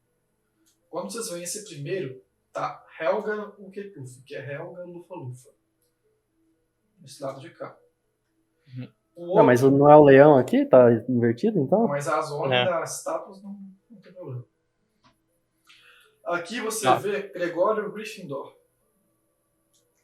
[0.89, 2.21] Quando vocês veem esse primeiro,
[2.55, 5.49] tá Helga Uketuf, que é Helga Lufa-Lufa.
[7.01, 7.77] Nesse lado de cá.
[8.75, 8.87] Uhum.
[9.15, 10.65] O Não, mas não é o leão aqui?
[10.65, 11.87] Tá invertido então?
[11.87, 12.65] Mas as ordens É.
[12.65, 13.57] das estátuas não,
[13.89, 14.45] não tem problema.
[16.25, 16.95] Aqui você Tá.
[16.95, 18.55] vê Gregório Gryffindor.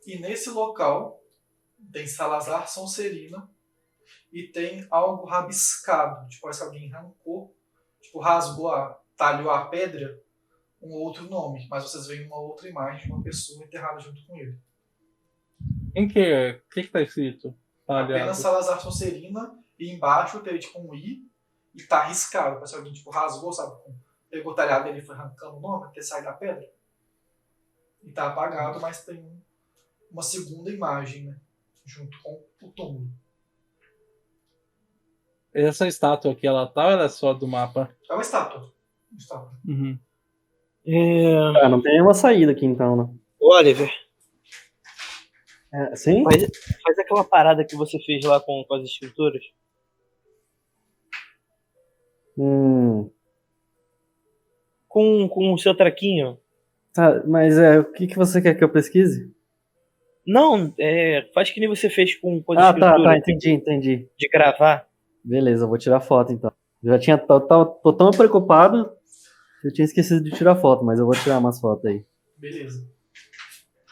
[0.05, 1.21] E nesse local
[1.91, 3.49] tem Salazar Sonserina
[4.31, 6.27] e tem algo rabiscado.
[6.29, 7.55] Tipo, parece que alguém arrancou,
[8.01, 10.20] tipo, rasgou, a, talhou a pedra,
[10.81, 11.67] um outro nome.
[11.69, 14.57] Mas vocês veem uma outra imagem de uma pessoa enterrada junto com ele.
[15.95, 16.19] Em que?
[16.67, 17.55] O que, que tá escrito?
[17.85, 18.37] Tá Apenas.
[18.37, 21.21] Salazar Sonserina e embaixo tem tipo um I
[21.75, 22.55] e tá arriscado.
[22.55, 23.75] Parece que alguém tipo, rasgou, sabe?
[24.29, 26.69] Pegou o talhado dele e foi arrancando o nome até sair da pedra.
[28.03, 29.41] E tá apagado, mas tem um-
[30.09, 31.39] uma segunda imagem, né?
[31.85, 33.11] Junto com o túmulo.
[35.53, 37.93] Essa estátua aqui, ela tá ou ela é só do mapa?
[38.09, 38.71] É uma estátua.
[39.11, 39.51] Uma estátua.
[39.67, 39.99] Uhum.
[40.85, 41.35] É...
[41.61, 43.07] Ah, não tem nenhuma saída aqui então, né?
[43.39, 43.91] Oliver,
[45.73, 46.23] É, sim?
[46.23, 46.47] faz,
[46.83, 49.41] faz aquela parada que você fez lá com, com as escrituras.
[52.37, 53.09] Hum.
[54.87, 56.37] Com, com o seu traquinho.
[56.93, 59.31] Tá, mas é, o que, que você quer que eu pesquise?
[60.25, 64.09] Não, é, faz que nem você fez com, as Ah, tá, tá, entendi, entendi.
[64.17, 64.87] De gravar.
[65.23, 66.51] Beleza, eu vou tirar foto então.
[66.83, 68.91] Já tinha, tô, tô, tô tão preocupado
[69.63, 72.05] eu tinha esquecido de tirar foto, mas eu vou tirar umas fotos aí.
[72.37, 72.87] Beleza.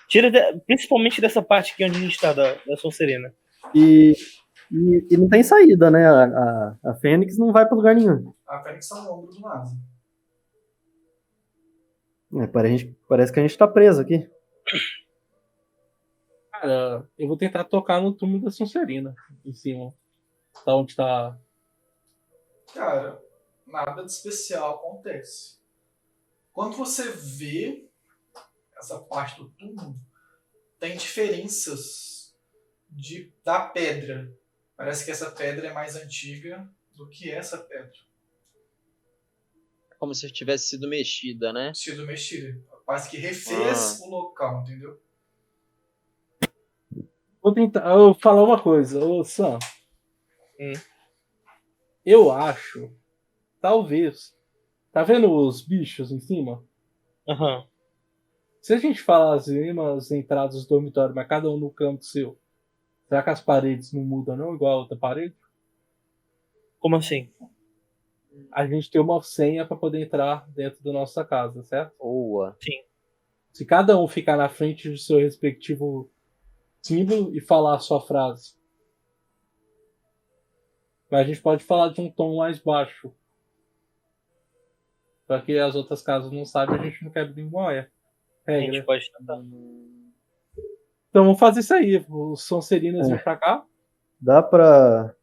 [0.08, 3.34] Tira de- principalmente dessa parte aqui onde a gente tá, da, da Sonserina.
[3.76, 4.16] E,
[4.72, 6.06] e, e não tem saída, né?
[6.08, 8.34] A, a, a Fênix não vai pra lugar nenhum.
[8.48, 9.78] A Fênix tá no ombro do Nazi.
[12.42, 14.28] É, parece, parece que a gente tá preso aqui.
[16.52, 19.16] Cara, eu vou tentar tocar no túmulo da Sonserina.
[19.46, 19.94] Em cima.
[20.66, 21.38] Tá onde tá.
[22.74, 23.20] Cara,
[23.66, 25.59] nada de especial acontece.
[26.60, 27.88] Quando você vê
[28.78, 29.98] essa parte do túmulo,
[30.78, 32.36] tem diferenças
[32.90, 34.38] de, da pedra.
[34.76, 37.94] Parece que essa pedra é mais antiga do que essa pedra.
[39.98, 41.74] Como se tivesse sido mexida, né?
[41.74, 42.62] Sido mexida.
[42.86, 44.06] Parece que refez Ah.
[44.06, 45.02] o local, entendeu?
[47.42, 47.90] Vou tentar.
[47.90, 49.60] Eu vou falar uma coisa, ô Sam.
[50.60, 50.74] Hum.
[52.06, 52.94] Eu acho.
[53.62, 54.38] Talvez.
[54.92, 56.64] Tá vendo os bichos em cima?
[57.28, 57.66] Aham.
[58.62, 62.38] Se a gente falar as mesmas entradas do dormitório, mas cada um no canto seu,
[63.08, 65.36] será que as paredes não mudam não, igual a outra parede?
[66.80, 67.32] Como assim?
[68.52, 71.96] A gente tem uma senha para poder entrar dentro da nossa casa, certo?
[71.98, 72.58] Boa.
[73.54, 76.10] Se cada um ficar na frente do seu respectivo
[76.82, 78.58] símbolo e falar a sua frase.
[81.12, 83.14] Mas a gente pode falar de um tom mais baixo.
[85.30, 87.88] Para que as outras casas não saibam, a gente não quebra nenhuma é.
[88.48, 88.84] A gente regra.
[88.84, 89.38] pode tentar.
[91.08, 92.04] Então vamos fazer isso aí.
[92.10, 93.14] Os Sonserinas É.
[93.14, 93.64] vêm pra cá.
[94.20, 95.14] Dá pra.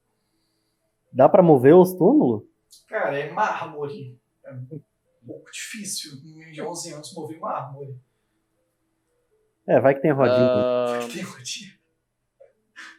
[1.12, 2.44] Dá pra mover os túmulos?
[2.86, 4.16] Cara, é mármore.
[4.44, 4.80] É um
[5.26, 7.98] pouco difícil em 11 anos mover mármore.
[9.66, 10.36] É, vai que tem rodinha.
[10.38, 11.74] Ah, Tem rodinha.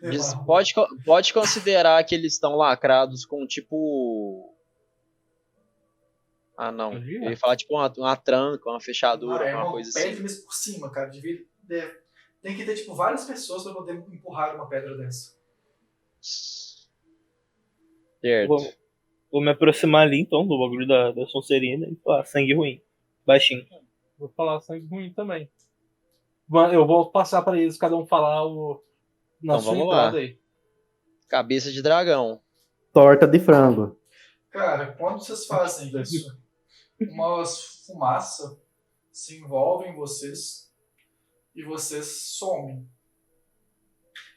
[0.03, 0.73] É pode,
[1.05, 4.56] pode considerar que eles estão lacrados com tipo.
[6.57, 6.93] Ah, não.
[6.93, 10.11] Eu ia falar tipo uma, uma tranca, uma fechadura, Ah, é uma uma coisa pedra
[10.11, 10.21] assim.
[10.23, 11.07] mesmo por cima, cara.
[11.09, 12.01] Devia, deve-
[12.41, 15.35] tem que ter, tipo, várias pessoas pra poder empurrar uma pedra dessa.
[18.21, 18.47] Certo.
[18.47, 18.73] Vou,
[19.31, 22.81] vou me aproximar ali então do bagulho da, da Sonserina e falar sangue ruim.
[23.25, 23.65] Baixinho.
[24.17, 25.49] Vou falar sangue ruim também.
[26.73, 28.81] Eu vou passar pra eles, cada um falar o.
[29.41, 30.11] Na Então sua vamos lá.
[30.11, 30.39] aí.
[31.27, 32.41] Cabeça de dragão.
[32.93, 33.99] Torta de frango.
[34.49, 36.35] Cara, quando vocês fazem isso,
[36.99, 38.59] umas fumaça
[39.11, 40.71] se envolvem em vocês
[41.55, 42.87] e vocês somem.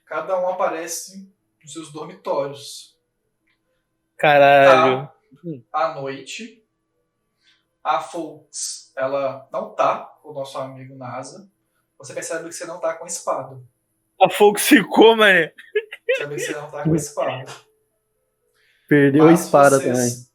[0.06, 1.32] Cada um aparece
[1.62, 2.98] nos seus dormitórios.
[4.16, 5.10] Caralho.
[5.72, 6.64] à noite.
[7.82, 11.50] A Folks, ela não tá com o nosso amigo NASA.
[11.98, 13.62] Você percebe que você não tá com espada.
[14.20, 15.54] A Fox ficou, mané.
[16.04, 17.50] Percebe que você não tá com espada.
[18.88, 20.30] Perdeu a Mas espada vocês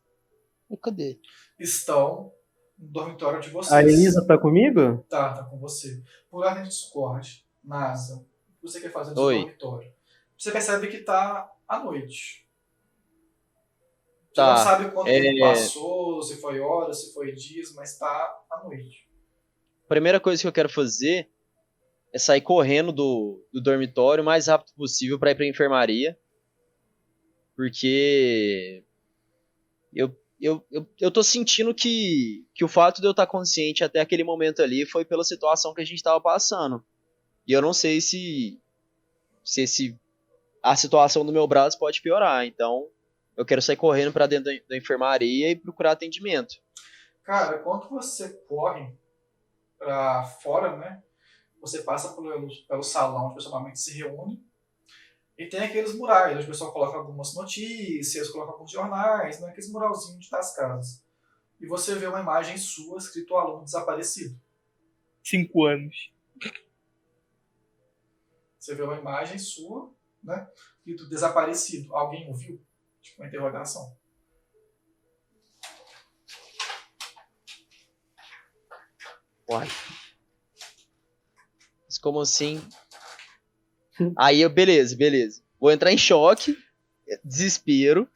[0.69, 0.80] também.
[0.81, 1.19] Cadê?
[1.60, 2.32] Estão
[2.77, 3.72] no dormitório de vocês.
[3.72, 5.06] A Elisa tá comigo?
[5.10, 6.03] Tá, tá com você.
[6.30, 8.19] Por ordem de Discord, NASA, o
[8.65, 9.38] que você quer fazer no Oi.
[9.40, 9.94] dormitório?
[10.38, 12.45] Você percebe que tá à noite.
[14.27, 17.98] Você Tá, não sabe quanto é- tempo passou, se foi horas, se foi dias, mas
[17.98, 19.10] tá à noite.
[19.88, 21.30] Primeira coisa que eu quero fazer
[22.14, 26.19] é sair correndo do, do dormitório o mais rápido possível pra ir pra enfermaria.
[27.56, 28.84] Porque
[29.94, 33.99] eu, eu, eu, eu tô sentindo que, que o fato de eu estar consciente até
[34.02, 36.84] aquele momento ali foi pela situação que a gente tava passando.
[37.48, 38.62] E eu não sei se,
[39.44, 39.99] se esse,
[40.62, 42.45] a situação do meu braço pode piorar.
[42.45, 42.88] Então
[43.38, 46.56] eu quero sair correndo pra dentro da, enfermaria e procurar atendimento.
[47.24, 48.94] Cara, quando você corre
[49.78, 51.03] pra fora, né?
[51.62, 54.44] Você passa pelo, pelo salão onde o pessoal normalmente se reúne.
[55.38, 59.49] E tem aqueles murais, onde o pessoal coloca algumas notícias, coloca alguns jornais, né?
[59.49, 61.06] Aqueles muralzinhos das casas.
[61.60, 64.40] E você vê uma imagem sua escrito aluno desaparecido.
[65.24, 66.14] Cinco anos.
[68.57, 69.94] Você vê uma imagem sua,
[70.24, 70.49] né?
[70.78, 71.94] Escrito desaparecido.
[71.94, 72.64] Alguém ouviu?
[73.02, 73.95] Tipo uma interrogação.
[79.49, 79.68] Uai.
[81.86, 82.60] Mas como assim?
[84.17, 85.41] Aí eu, beleza, beleza.
[85.59, 86.57] Vou entrar em choque,
[87.23, 88.09] desespero,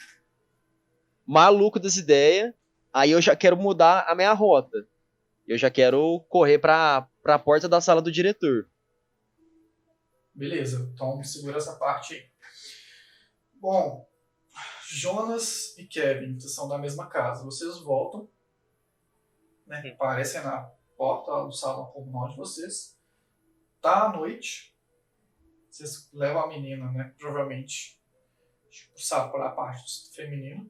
[1.26, 2.54] maluco das ideias.
[2.92, 4.88] Aí eu já quero mudar a minha rota.
[5.48, 8.70] Eu já quero correr pra, pra porta da sala do diretor.
[10.34, 12.30] Beleza, então segura essa parte aí.
[13.54, 14.08] Bom,
[14.88, 17.44] Jonas e Kevin, vocês são da mesma casa.
[17.44, 18.30] Vocês voltam,
[19.68, 19.88] né?
[19.94, 22.98] Aparecem na porta do salão comunal de vocês.
[23.82, 24.69] Tá à noite.
[25.70, 27.14] Vocês levam a menina, né?
[27.18, 28.00] Provavelmente
[28.70, 30.66] tipo, para a parte feminina.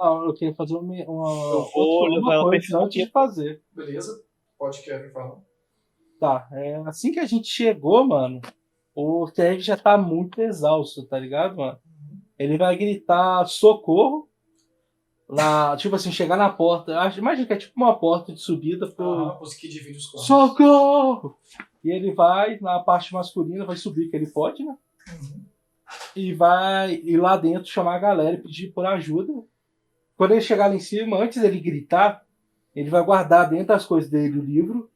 [0.00, 3.62] Ah, eu queria fazer uma, uma, Eu vou outra- levar ela pra antes de fazer.
[3.72, 4.24] Beleza?
[4.58, 5.38] Pode Kevin falar.
[6.20, 8.40] Tá, é, assim que a gente chegou, mano,
[8.94, 11.78] o Kevin já tá muito exausto, tá ligado, mano?
[12.38, 14.28] Ele vai gritar socorro.
[15.28, 16.92] Lá, tipo assim, chegar na porta.
[17.18, 19.04] Imagina que é tipo uma porta de subida pro.
[19.04, 20.26] Aham, os que os corpos.
[20.26, 21.38] Socorro!
[21.82, 24.76] E ele vai na parte masculina, vai subir, que ele pode, né?
[25.08, 25.44] Uhum.
[26.14, 29.32] E vai ir lá dentro chamar a galera e pedir por ajuda.
[30.16, 32.26] quando ele chegar lá em cima, antes dele gritar,
[32.74, 34.90] ele vai guardar dentro das coisas dele o livro,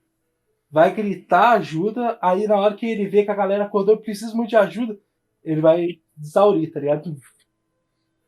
[0.71, 4.51] vai gritar ajuda, aí na hora que ele vê que a galera acordou precisa muito
[4.51, 4.99] de ajuda,
[5.45, 7.11] ele vai exaurir, tá ligado?
[7.11, 7.17] No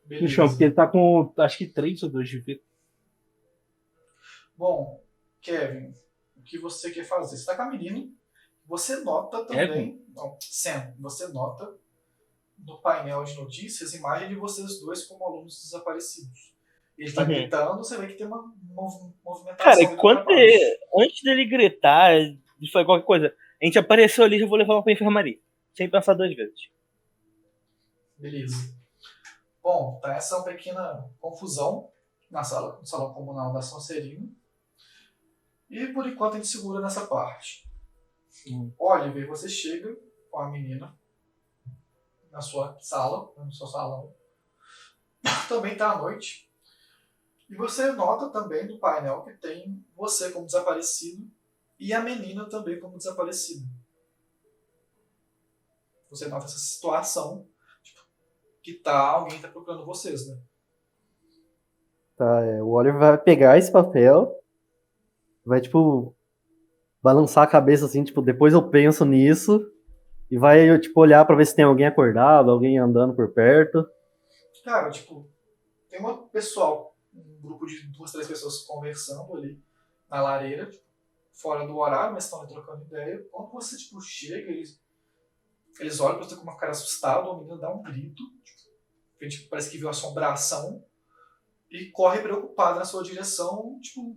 [0.07, 0.29] Beleza.
[0.29, 2.61] chão, porque ele tá com acho que três ou dois de vida.
[4.57, 5.03] Bom,
[5.41, 5.95] Kevin,
[6.37, 7.37] o que você quer fazer?
[7.37, 8.09] Você tá com a menina,
[8.66, 10.03] você nota também.
[10.15, 11.77] Não, Sam, você nota
[12.59, 16.55] no painel de notícias imagem de vocês dois como alunos desaparecidos.
[16.97, 17.28] Ele tá Uhum.
[17.28, 19.65] gritando, você vê que tem uma mov- movimentação.
[19.73, 22.12] Cara, enquanto ele- antes dele gritar,
[22.59, 25.39] de fazer qualquer coisa, a gente apareceu ali já vou levar ela pra enfermaria.
[25.74, 26.69] Sem pensar duas vezes.
[28.16, 28.73] Beleza.
[29.62, 31.91] Bom, tá essa pequena confusão
[32.31, 34.28] na sala, no salão comunal da Sonserina.
[35.69, 37.66] E por enquanto a gente segura nessa parte.
[38.48, 38.73] Hum.
[38.78, 39.97] Oliver, você chega
[40.31, 40.97] com a menina
[42.31, 44.12] na sua sala, no seu salão.
[45.48, 46.51] Também tá à noite.
[47.48, 51.31] E você nota também no painel que tem você como desaparecido
[51.78, 53.66] e a menina também como desaparecida.
[56.11, 57.47] Você nota essa situação
[57.82, 58.01] tipo,
[58.62, 60.40] que tá alguém tá procurando vocês, né?
[62.16, 64.40] Tá, é, o Oliver vai pegar esse papel,
[65.44, 66.14] vai, tipo,
[67.05, 69.71] balançar a cabeça assim, tipo, depois eu penso nisso,
[70.31, 73.87] e vai, tipo, olhar pra ver se tem alguém acordado, alguém andando por perto.
[74.65, 75.29] Cara, tipo,
[75.91, 79.63] tem uma pessoal, um grupo de duas, três pessoas conversando ali
[80.09, 80.83] na lareira, tipo,
[81.31, 83.23] fora do horário, mas estão trocando ideia.
[83.31, 84.81] Quando você, tipo, chega, eles,
[85.79, 89.51] eles olham pra você com uma cara assustada, a menina dá um grito, tipo, tipo,
[89.51, 90.83] parece que viu assombração,
[91.71, 94.17] e corre preocupada na sua direção, tipo,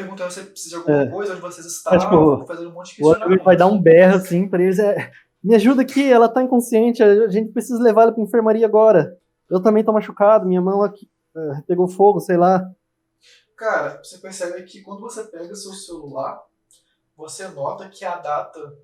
[0.00, 1.06] perguntando se precisa de alguma É.
[1.10, 3.42] coisa, onde vocês estavam, tipo, fazendo um monte de O questionamento.
[3.44, 5.10] vai dar um berro assim pra eles, é,
[5.42, 9.18] me ajuda aqui, ela tá inconsciente, a gente precisa levar ela pra enfermaria agora.
[9.48, 12.70] Eu também tô machucado, minha mão aqui é, pegou fogo, sei lá.
[13.56, 16.42] Cara, você percebe que quando você pega seu celular,
[17.16, 18.76] você nota que a data.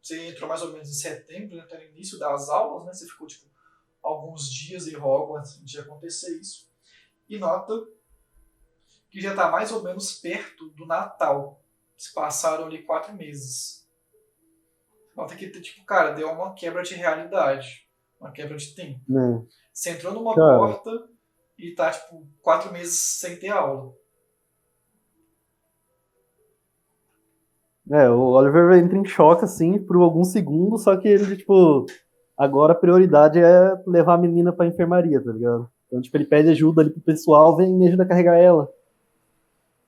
[0.00, 2.92] Você entrou mais ou menos em setembro, né, tá no início das aulas, né?
[2.92, 3.46] Você ficou tipo
[4.02, 6.68] alguns dias em Hogwarts de acontecer isso.
[7.28, 7.72] E nota
[9.12, 11.60] que já tá mais ou menos perto do Natal.
[11.96, 13.86] Se passaram ali quatro meses.
[15.14, 17.86] Nota que, tipo, cara, deu uma quebra de realidade.
[18.18, 19.00] Uma quebra de tempo.
[19.06, 19.44] Né?
[19.70, 20.56] Você entrou numa Cara.
[20.56, 20.90] porta
[21.58, 23.92] e tá, tipo, quatro meses sem ter aula.
[27.90, 31.84] É, o Oliver entra em choque, assim, por alguns segundos, só que ele, tipo,
[32.38, 35.70] agora a prioridade é levar a menina pra enfermaria, tá ligado?
[35.86, 38.72] Então, tipo, ele pede ajuda ali pro pessoal, vem me ajuda a carregar ela.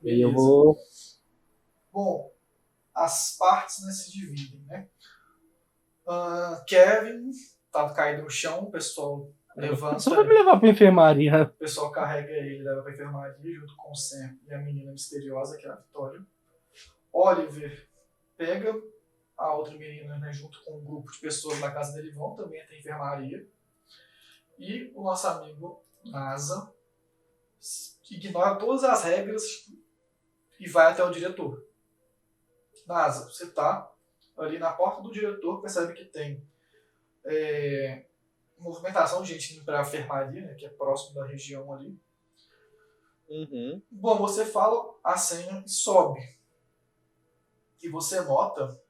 [0.04, 0.34] E eu Beleza.
[0.34, 0.76] vou.
[1.92, 2.32] Bom,
[2.94, 4.88] as partes né, se dividem, né?
[6.06, 7.30] Ah, Kevin
[7.72, 11.44] tá caído no chão, o pessoal levanta, Só vai me levar pra enfermaria.
[11.44, 15.56] o pessoal carrega ele, leva pra enfermaria junto com o Sam e a menina misteriosa,
[15.56, 16.20] que é a Vitória.
[17.12, 17.88] Oliver
[18.36, 18.74] pega
[19.38, 22.60] a outra menina né, junto com um grupo de pessoas na casa dele, vão também
[22.60, 23.48] até a enfermaria.
[24.58, 26.72] E o nosso amigo NASA
[28.10, 29.42] ignora todas as regras
[30.58, 31.64] e vai até o diretor.
[32.86, 33.90] NASA, você tá
[34.36, 36.46] ali na porta do diretor, percebe que tem
[37.24, 38.04] é,
[38.58, 41.98] movimentação de gente indo para a enfermaria, né, que é próximo da região ali.
[43.28, 43.82] Uhum.
[43.90, 46.20] Bom, você fala a senha e sobe.
[47.82, 48.80] E você nota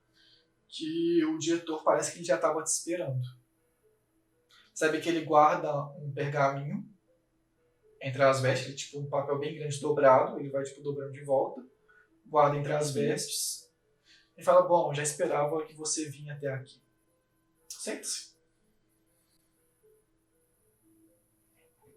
[0.69, 3.23] que o diretor parece que ele já estava te esperando.
[4.73, 6.94] Sabe que ele guarda um pergaminho
[8.05, 11.25] entre as vestes, ele, tipo um papel bem grande dobrado, ele vai tipo dobrando de
[11.25, 11.65] volta,
[12.27, 13.73] guarda entre as vestes
[14.37, 16.81] e fala: Bom, já esperava que você vinha até aqui.
[17.69, 18.35] Senta-se.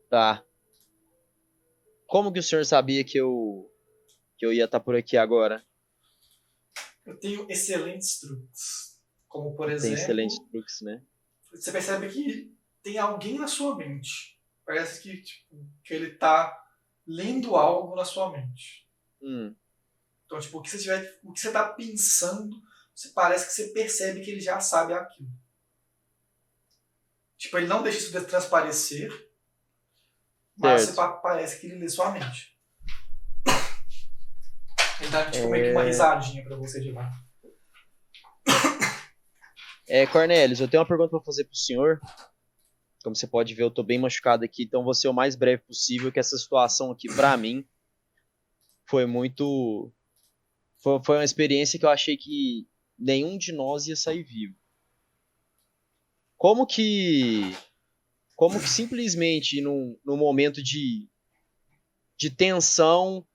[0.10, 0.44] Tá.
[2.08, 3.70] Como que o senhor sabia que eu
[4.38, 5.66] que eu ia estar por aqui agora?
[7.06, 8.98] Eu tenho excelentes truques.
[9.28, 9.98] Como por Tem exemplo.
[9.98, 11.04] excelentes truques, né?
[11.52, 14.37] você percebe que tem alguém na sua mente.
[14.68, 16.62] Parece que, tipo, que ele tá
[17.08, 18.86] lendo algo na sua mente.
[19.22, 19.56] Hum,
[20.26, 22.54] Então, tipo, o que você tiver, o que você tá pensando,
[22.94, 25.30] você parece que você percebe que ele já sabe aquilo.
[27.38, 29.10] Tipo, ele não deixa isso de transparecer,
[30.58, 32.58] mas você pa- parece que ele lê sua mente.
[35.00, 35.72] Ele dá tipo, meio que É.
[35.72, 37.10] uma risadinha pra você de lá.
[39.88, 42.02] É, Cornelius, eu tenho uma pergunta pra fazer pro senhor.
[43.08, 45.64] Como você pode ver, eu tô bem machucado aqui, então vou ser o mais breve
[45.64, 47.66] possível, que essa situação aqui, pra mim,
[48.86, 49.90] foi muito.
[50.80, 52.68] Foi, foi uma experiência que eu achei que
[53.00, 54.58] nenhum de nós ia sair vivo.
[56.36, 57.56] Como que.
[58.36, 61.08] Como que simplesmente num, num momento de
[62.18, 63.26] de tensão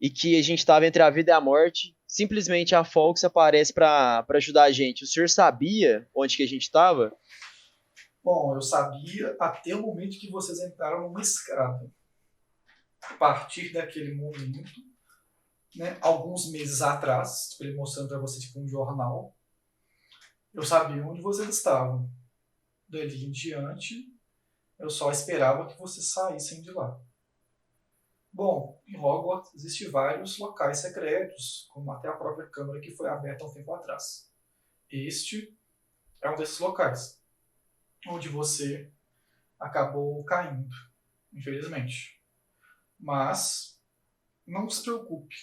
[0.00, 1.96] e que a gente estava entre a vida e a morte.
[2.06, 5.02] Simplesmente a Fox aparece para ajudar a gente.
[5.02, 7.12] O senhor sabia onde que a gente estava?
[8.24, 11.92] Bom, eu sabia até o momento que vocês entraram numa escada.
[13.02, 14.80] A partir daquele momento,
[15.76, 19.36] né, alguns meses atrás, tipo, ele mostrando para você tipo um jornal,
[20.54, 22.10] eu sabia onde vocês estavam.
[22.88, 24.10] Dali em diante,
[24.78, 26.98] eu só esperava que vocês saíssem de lá.
[28.32, 33.44] Bom, em Hogwarts existem vários locais secretos, como até a própria câmara que foi aberta
[33.44, 34.32] há um tempo atrás.
[34.90, 35.54] Este
[36.22, 37.22] é um desses locais
[38.08, 38.92] onde você
[39.58, 40.68] acabou caindo,
[41.32, 42.20] infelizmente.
[42.98, 43.80] Mas
[44.46, 45.36] não se preocupe.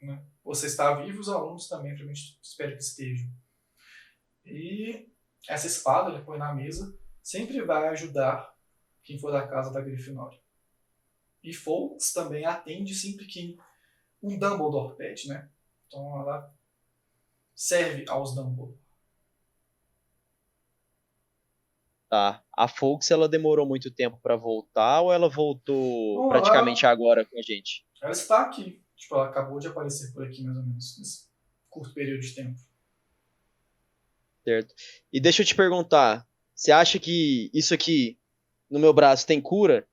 [0.00, 0.24] Né?
[0.44, 3.30] Você está vivo, os alunos também, provavelmente espero que estejam.
[4.44, 5.08] E
[5.48, 8.54] essa espada ele põe na mesa sempre vai ajudar
[9.02, 10.40] quem for da casa da Grifinória.
[11.42, 13.56] E Fawkes também atende sempre que
[14.22, 15.50] um Dumbledore pede, né?
[15.86, 16.54] Então ela
[17.54, 18.78] serve aos Dumbledore.
[22.10, 22.42] Tá.
[22.52, 26.92] A Folks, ela demorou muito tempo para voltar ou ela voltou Bom, praticamente ela...
[26.92, 27.86] agora com a gente?
[28.02, 28.82] Ela está aqui.
[28.96, 31.30] Tipo, ela acabou de aparecer por aqui, mais ou menos, nesse
[31.68, 32.58] curto período de tempo.
[34.42, 34.74] Certo.
[35.12, 38.18] E deixa eu te perguntar, você acha que isso aqui
[38.68, 39.86] no meu braço tem cura?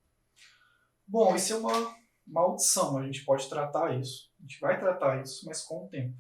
[1.06, 4.32] Bom, isso é uma maldição, a gente pode tratar isso.
[4.40, 6.18] A gente vai tratar isso, mas com o tempo.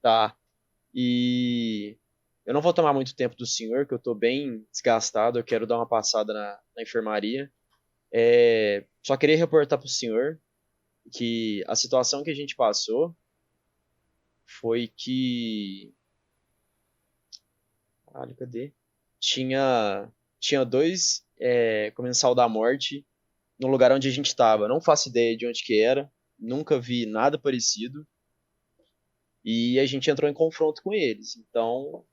[0.00, 0.34] Tá.
[0.94, 1.96] E
[2.44, 5.66] eu não vou tomar muito tempo do senhor, que eu estou bem desgastado, eu quero
[5.66, 7.50] dar uma passada na, na enfermaria.
[8.12, 10.40] É, só queria reportar para o senhor
[11.12, 13.16] que a situação que a gente passou
[14.44, 15.94] foi que.
[18.06, 18.72] Caralho, cadê?
[19.20, 20.10] Tinha,
[20.40, 23.06] tinha dois é, comensal da morte
[23.58, 24.66] no lugar onde a gente estava.
[24.66, 28.06] Não faço ideia de onde que era, nunca vi nada parecido.
[29.44, 31.36] E a gente entrou em confronto com eles.
[31.36, 32.04] Então,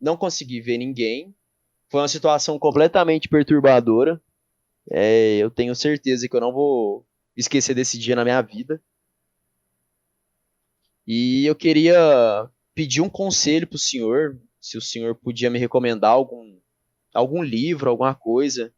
[0.00, 1.34] não consegui ver ninguém.
[1.88, 4.20] Foi uma situação completamente perturbadora.
[4.90, 8.82] É, eu tenho certeza que eu não vou esquecer desse dia na minha vida.
[11.06, 16.10] E eu queria pedir um conselho para o senhor, se o senhor podia me recomendar
[16.10, 16.58] algum,
[17.14, 18.74] algum livro, alguma coisa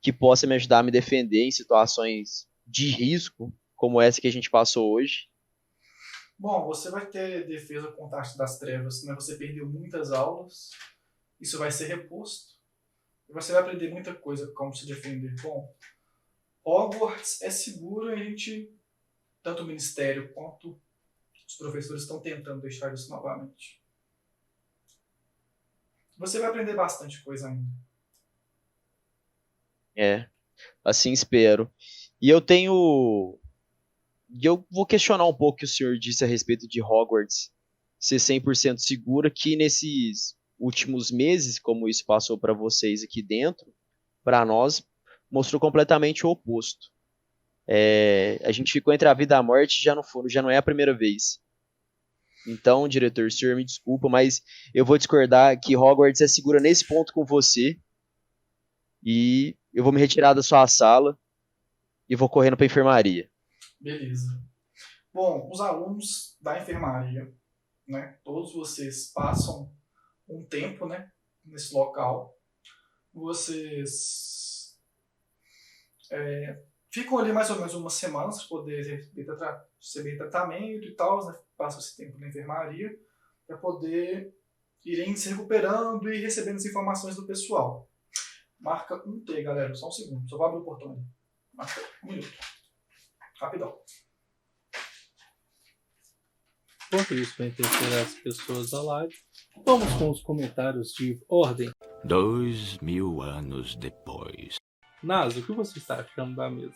[0.00, 4.32] que possa me ajudar a me defender em situações de risco, como essa que a
[4.32, 5.28] gente passou hoje.
[6.38, 9.14] Bom, você vai ter defesa contra arte das trevas, né?
[9.14, 10.70] Você perdeu muitas aulas,
[11.40, 12.56] isso vai ser reposto.
[13.28, 15.34] E você vai aprender muita coisa como se defender.
[15.42, 15.74] Bom,
[16.64, 18.70] Hogwarts é seguro e a gente,
[19.42, 20.80] tanto o Ministério quanto
[21.46, 23.80] os professores estão tentando deixar isso novamente.
[26.18, 27.68] Você vai aprender bastante coisa ainda.
[29.94, 30.28] É,
[30.84, 31.70] assim espero.
[32.20, 33.38] E eu tenho
[34.38, 37.50] e eu vou questionar um pouco o que o senhor disse a respeito de Hogwarts
[37.98, 43.66] ser 100% segura, que nesses últimos meses, como isso passou para vocês aqui dentro,
[44.22, 44.84] para nós,
[45.30, 46.88] mostrou completamente o oposto.
[47.66, 50.50] É, a gente ficou entre a vida e a morte já não, for, já não
[50.50, 51.40] é a primeira vez.
[52.46, 54.42] Então, diretor, senhor me desculpa, mas
[54.74, 57.78] eu vou discordar que Hogwarts é segura nesse ponto com você.
[59.02, 61.18] E eu vou me retirar da sua sala
[62.08, 63.28] e vou correndo para enfermaria.
[63.80, 64.42] Beleza.
[65.12, 67.32] Bom, os alunos da enfermaria,
[67.86, 69.72] né, todos vocês passam
[70.28, 71.10] um tempo, né,
[71.44, 72.38] nesse local.
[73.12, 74.78] Vocês
[76.12, 79.10] é, ficam ali mais ou menos uma semana para poder
[79.80, 82.90] receber tratamento e tal, né, passam esse tempo na enfermaria
[83.46, 84.34] para poder
[84.84, 87.90] irem se recuperando e recebendo as informações do pessoal.
[88.58, 91.02] Marca um T, galera, só um segundo, só vou abrir o portão ali.
[91.52, 92.55] Marca um minuto.
[93.40, 93.74] Rapidão.
[96.86, 99.14] Enquanto isso, para entreter as pessoas da live,
[99.64, 101.70] vamos com os comentários de ordem.
[102.04, 104.56] Dois mil anos depois.
[105.02, 106.74] Nasa, o que você está achando da mesa?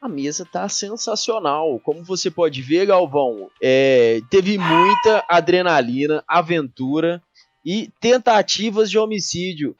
[0.00, 1.78] A mesa tá sensacional.
[1.80, 7.22] Como você pode ver, Galvão, é, teve muita adrenalina, aventura
[7.64, 9.76] e tentativas de homicídio.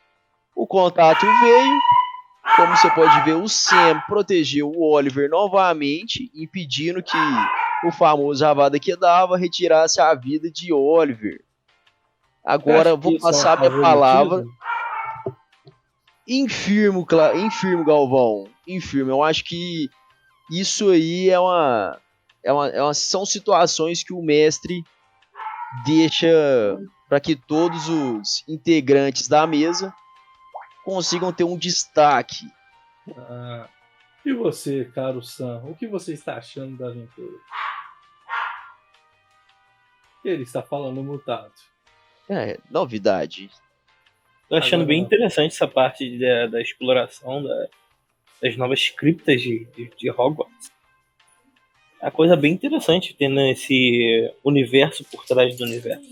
[0.55, 1.79] O contato veio,
[2.57, 7.19] como você pode ver, o Sam protegeu o Oliver novamente, impedindo que
[7.85, 11.43] o famoso Avada Kedavra retirasse a vida de Oliver.
[12.45, 14.45] Agora vou passar minha palavra.
[16.29, 18.49] Infirmo, infirmo, Galvão.
[18.67, 19.11] Infirmo.
[19.11, 19.89] Eu acho que
[20.51, 21.99] isso aí é uma,
[22.43, 24.85] é uma, é uma são situações que o mestre
[25.85, 29.93] deixa para que todos os integrantes da mesa
[30.85, 32.47] consigam ter um destaque.
[33.17, 33.69] Ah,
[34.25, 37.37] e você, caro Sam, o que você está achando da aventura?
[40.25, 41.53] Ele está falando mutado.
[42.29, 43.51] É, novidade.
[44.49, 47.69] Tô achando Agora bem interessante essa parte da, da exploração da-
[48.41, 50.73] das novas criptas de, de, de Hogwarts.
[52.01, 56.09] É uma coisa bem interessante tendo esse universo por trás do universo.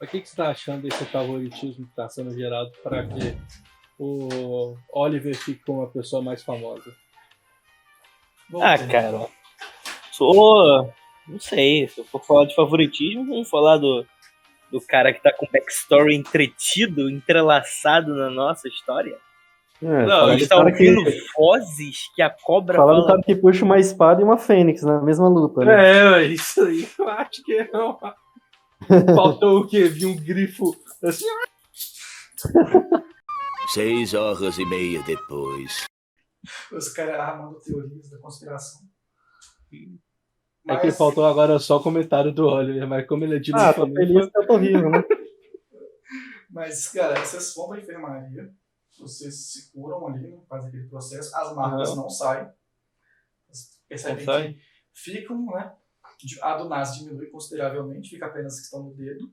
[0.00, 3.36] O que, que você está achando desse favoritismo que está sendo gerado para que
[3.98, 6.90] o Oliver fique como uma pessoa mais famosa?
[8.54, 8.88] Ah, Voltei.
[8.88, 9.26] cara.
[10.10, 10.92] Sou.
[11.28, 14.04] Não sei, se eu for falar de favoritismo, vamos falar do,
[14.72, 19.16] do cara que tá com backstory entretido, entrelaçado na nossa história.
[19.82, 23.34] É, Não, A gente tá ouvindo que, vozes que a cobra fala do cara que
[23.34, 26.20] puxa uma espada e uma fênix na mesma luta, né?
[26.20, 28.14] É, isso aí eu acho que é uma...
[29.14, 29.88] Faltou o quê?
[29.88, 31.26] Vi um grifo assim.
[33.68, 35.84] Seis horas e meia depois.
[36.72, 38.80] Os caras armando teorias da conspiração.
[40.68, 43.72] É que faltou agora só o comentário do Oliver, mas como ele é de Ah,
[43.72, 45.02] tô feliz que eu tô vivo, né?
[46.52, 48.52] Mas, cara, vocês vão pra enfermaria,
[48.98, 52.48] vocês se curam ali, né, fazem aquele processo, as marcas não saem.
[53.48, 54.54] Vocês percebem Não sai?
[54.54, 54.60] que
[54.92, 55.72] ficam, né?
[56.42, 59.32] A do Nas diminui consideravelmente, fica apenas que estão no dedo.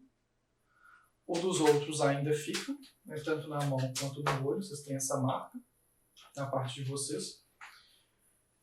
[1.25, 2.73] O dos outros ainda fica,
[3.05, 5.59] né, tanto na mão quanto no olho, vocês têm essa marca
[6.35, 7.43] na parte de vocês.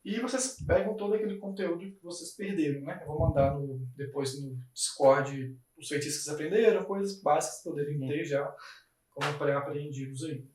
[0.03, 2.99] E vocês pegam todo aquele conteúdo que vocês perderam, né?
[3.01, 7.63] Eu vou mandar no, depois no Discord os feitiços que vocês aprenderam, coisas básicas que
[7.69, 8.55] poderiam ter já
[9.09, 10.47] como pré-aprendidos aí.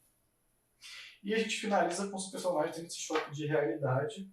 [1.22, 4.30] E a gente finaliza com os personagens tendo esse choque de realidade.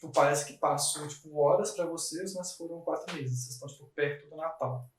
[0.00, 3.38] Tipo, parece que passou tipo, horas pra vocês, mas foram quatro meses.
[3.38, 4.90] Vocês estão tipo, perto do Natal.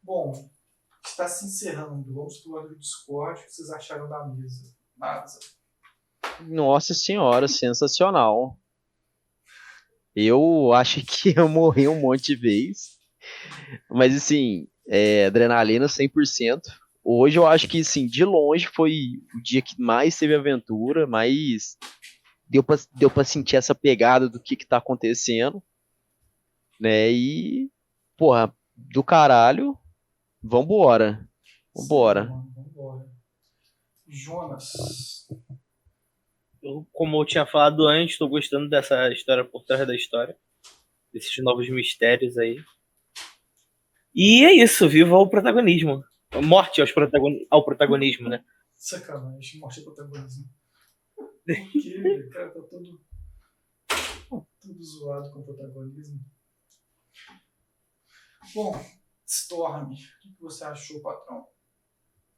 [0.00, 0.48] Bom,
[1.04, 2.14] está se encerrando.
[2.14, 3.40] Vamos pro lado do Discord.
[3.40, 4.72] O que vocês acharam da mesa?
[4.96, 5.26] Nada.
[6.42, 8.56] Nossa senhora, sensacional.
[10.14, 13.00] Eu acho que eu morri um monte de vez.
[13.90, 16.60] Mas assim, é, adrenalina 100%.
[17.04, 21.76] Hoje eu acho que, assim, de longe foi o dia que mais teve aventura, mais
[22.52, 25.62] deu pra, deu pra sentir essa pegada do que que tá acontecendo.
[26.78, 27.10] Né?
[27.10, 27.70] E,
[28.16, 29.76] porra, do caralho,
[30.42, 31.26] vambora.
[31.74, 32.26] Vambora.
[32.26, 33.08] Sim, Vambora.
[34.06, 35.26] Jonas.
[36.62, 40.36] Eu, como eu tinha falado antes, tô gostando dessa história por trás da história.
[41.12, 42.62] Desses novos mistérios aí.
[44.14, 46.04] E é isso, viva o protagonismo.
[46.44, 48.44] Morte aos protagoni- ao protagonismo, né?
[48.76, 50.44] Sacanagem, morte é protagonismo.
[51.44, 53.00] Porque, cara, tá todo.
[54.60, 56.20] Tudo zoado com o protagonismo.
[58.54, 58.72] Bom,
[59.26, 61.46] Storm, o que você achou, patrão?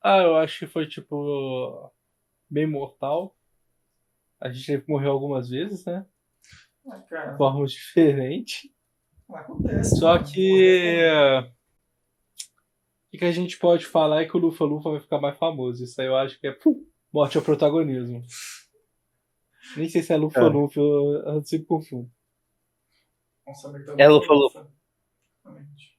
[0.03, 1.91] Ah, eu acho que foi tipo.
[2.49, 3.37] bem mortal.
[4.41, 6.07] A gente teve que morrer algumas vezes, né?
[6.87, 8.71] Ah, cara, De formas diferentes.
[9.31, 9.97] acontece.
[9.99, 10.25] Só mano.
[10.27, 11.01] que.
[13.07, 15.39] O que que a gente pode falar é que o Lufa Lufa vai ficar mais
[15.39, 15.85] famoso.
[15.85, 16.59] Isso aí eu acho que é
[17.13, 18.23] morte ao protagonismo.
[19.77, 20.43] Nem sei se é Lufa É.
[20.43, 22.11] Lufa, eu, eu sempre confundo.
[23.45, 24.69] Vamos saber que tá É, Lufa, Lufa.
[25.45, 25.99] Exatamente.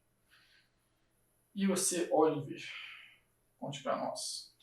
[1.56, 2.60] E você, Oliver?
[3.60, 4.54] Conte pra nós.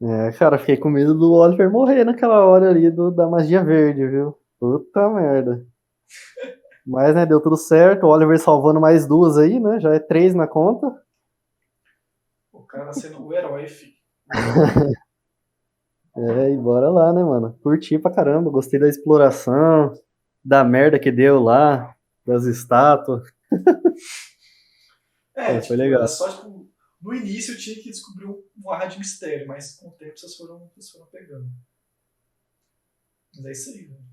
[0.00, 4.06] É, cara, fiquei com medo do Oliver morrer naquela hora ali do, da magia verde,
[4.06, 4.38] viu?
[4.60, 5.66] Puta merda.
[6.86, 8.04] Mas, né, deu tudo certo.
[8.04, 9.78] O Oliver salvando mais duas aí, né?
[9.80, 10.86] Já é três na conta.
[12.52, 13.92] O cara sendo o herói, filho.
[16.18, 17.56] É, e bora lá, né, mano?
[17.62, 18.50] Curti pra caramba.
[18.50, 19.92] Gostei da exploração,
[20.44, 21.94] da merda que deu lá,
[22.26, 23.22] das estátuas.
[25.36, 26.00] É, É, tipo, foi legal.
[26.00, 26.68] era só, tipo,
[27.00, 30.34] no início eu tinha que descobrir um, ar de mistério, mas com o tempo vocês
[30.34, 31.48] foram, vocês foram pegando.
[33.36, 34.04] Mas é isso aí, velho.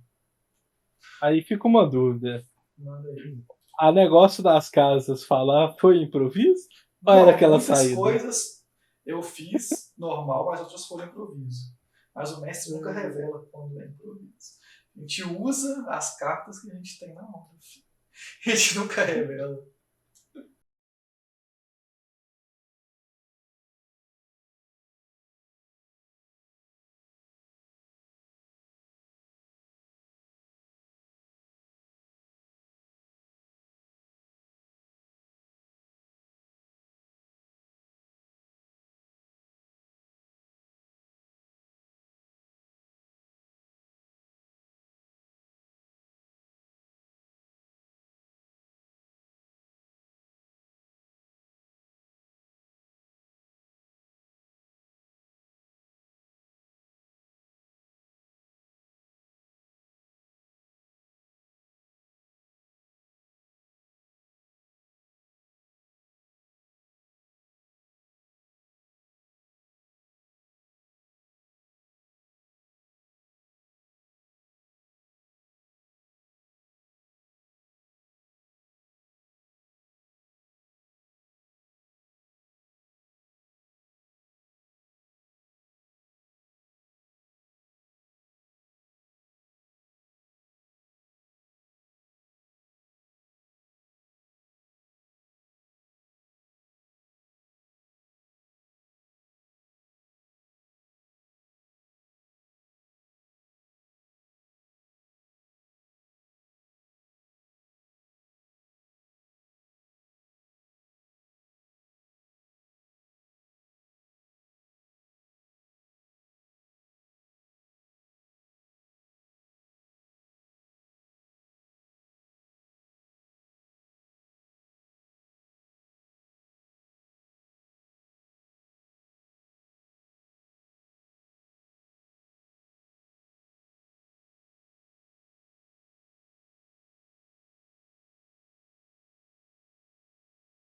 [1.24, 2.46] Aí fica uma dúvida.
[2.78, 3.40] Manda aí.
[3.80, 6.68] A negócio das casas falar foi improviso?
[7.04, 7.96] Ou era aquela muitas saída?
[7.96, 8.64] coisas
[9.06, 11.75] eu fiz normal, mas outras foram improviso.
[12.16, 12.94] Mas o mestre nunca Hum.
[12.94, 14.56] revela quando é improviso.
[14.96, 17.52] A gente usa as cartas que a gente tem na mão.
[18.46, 19.58] A gente nunca revela.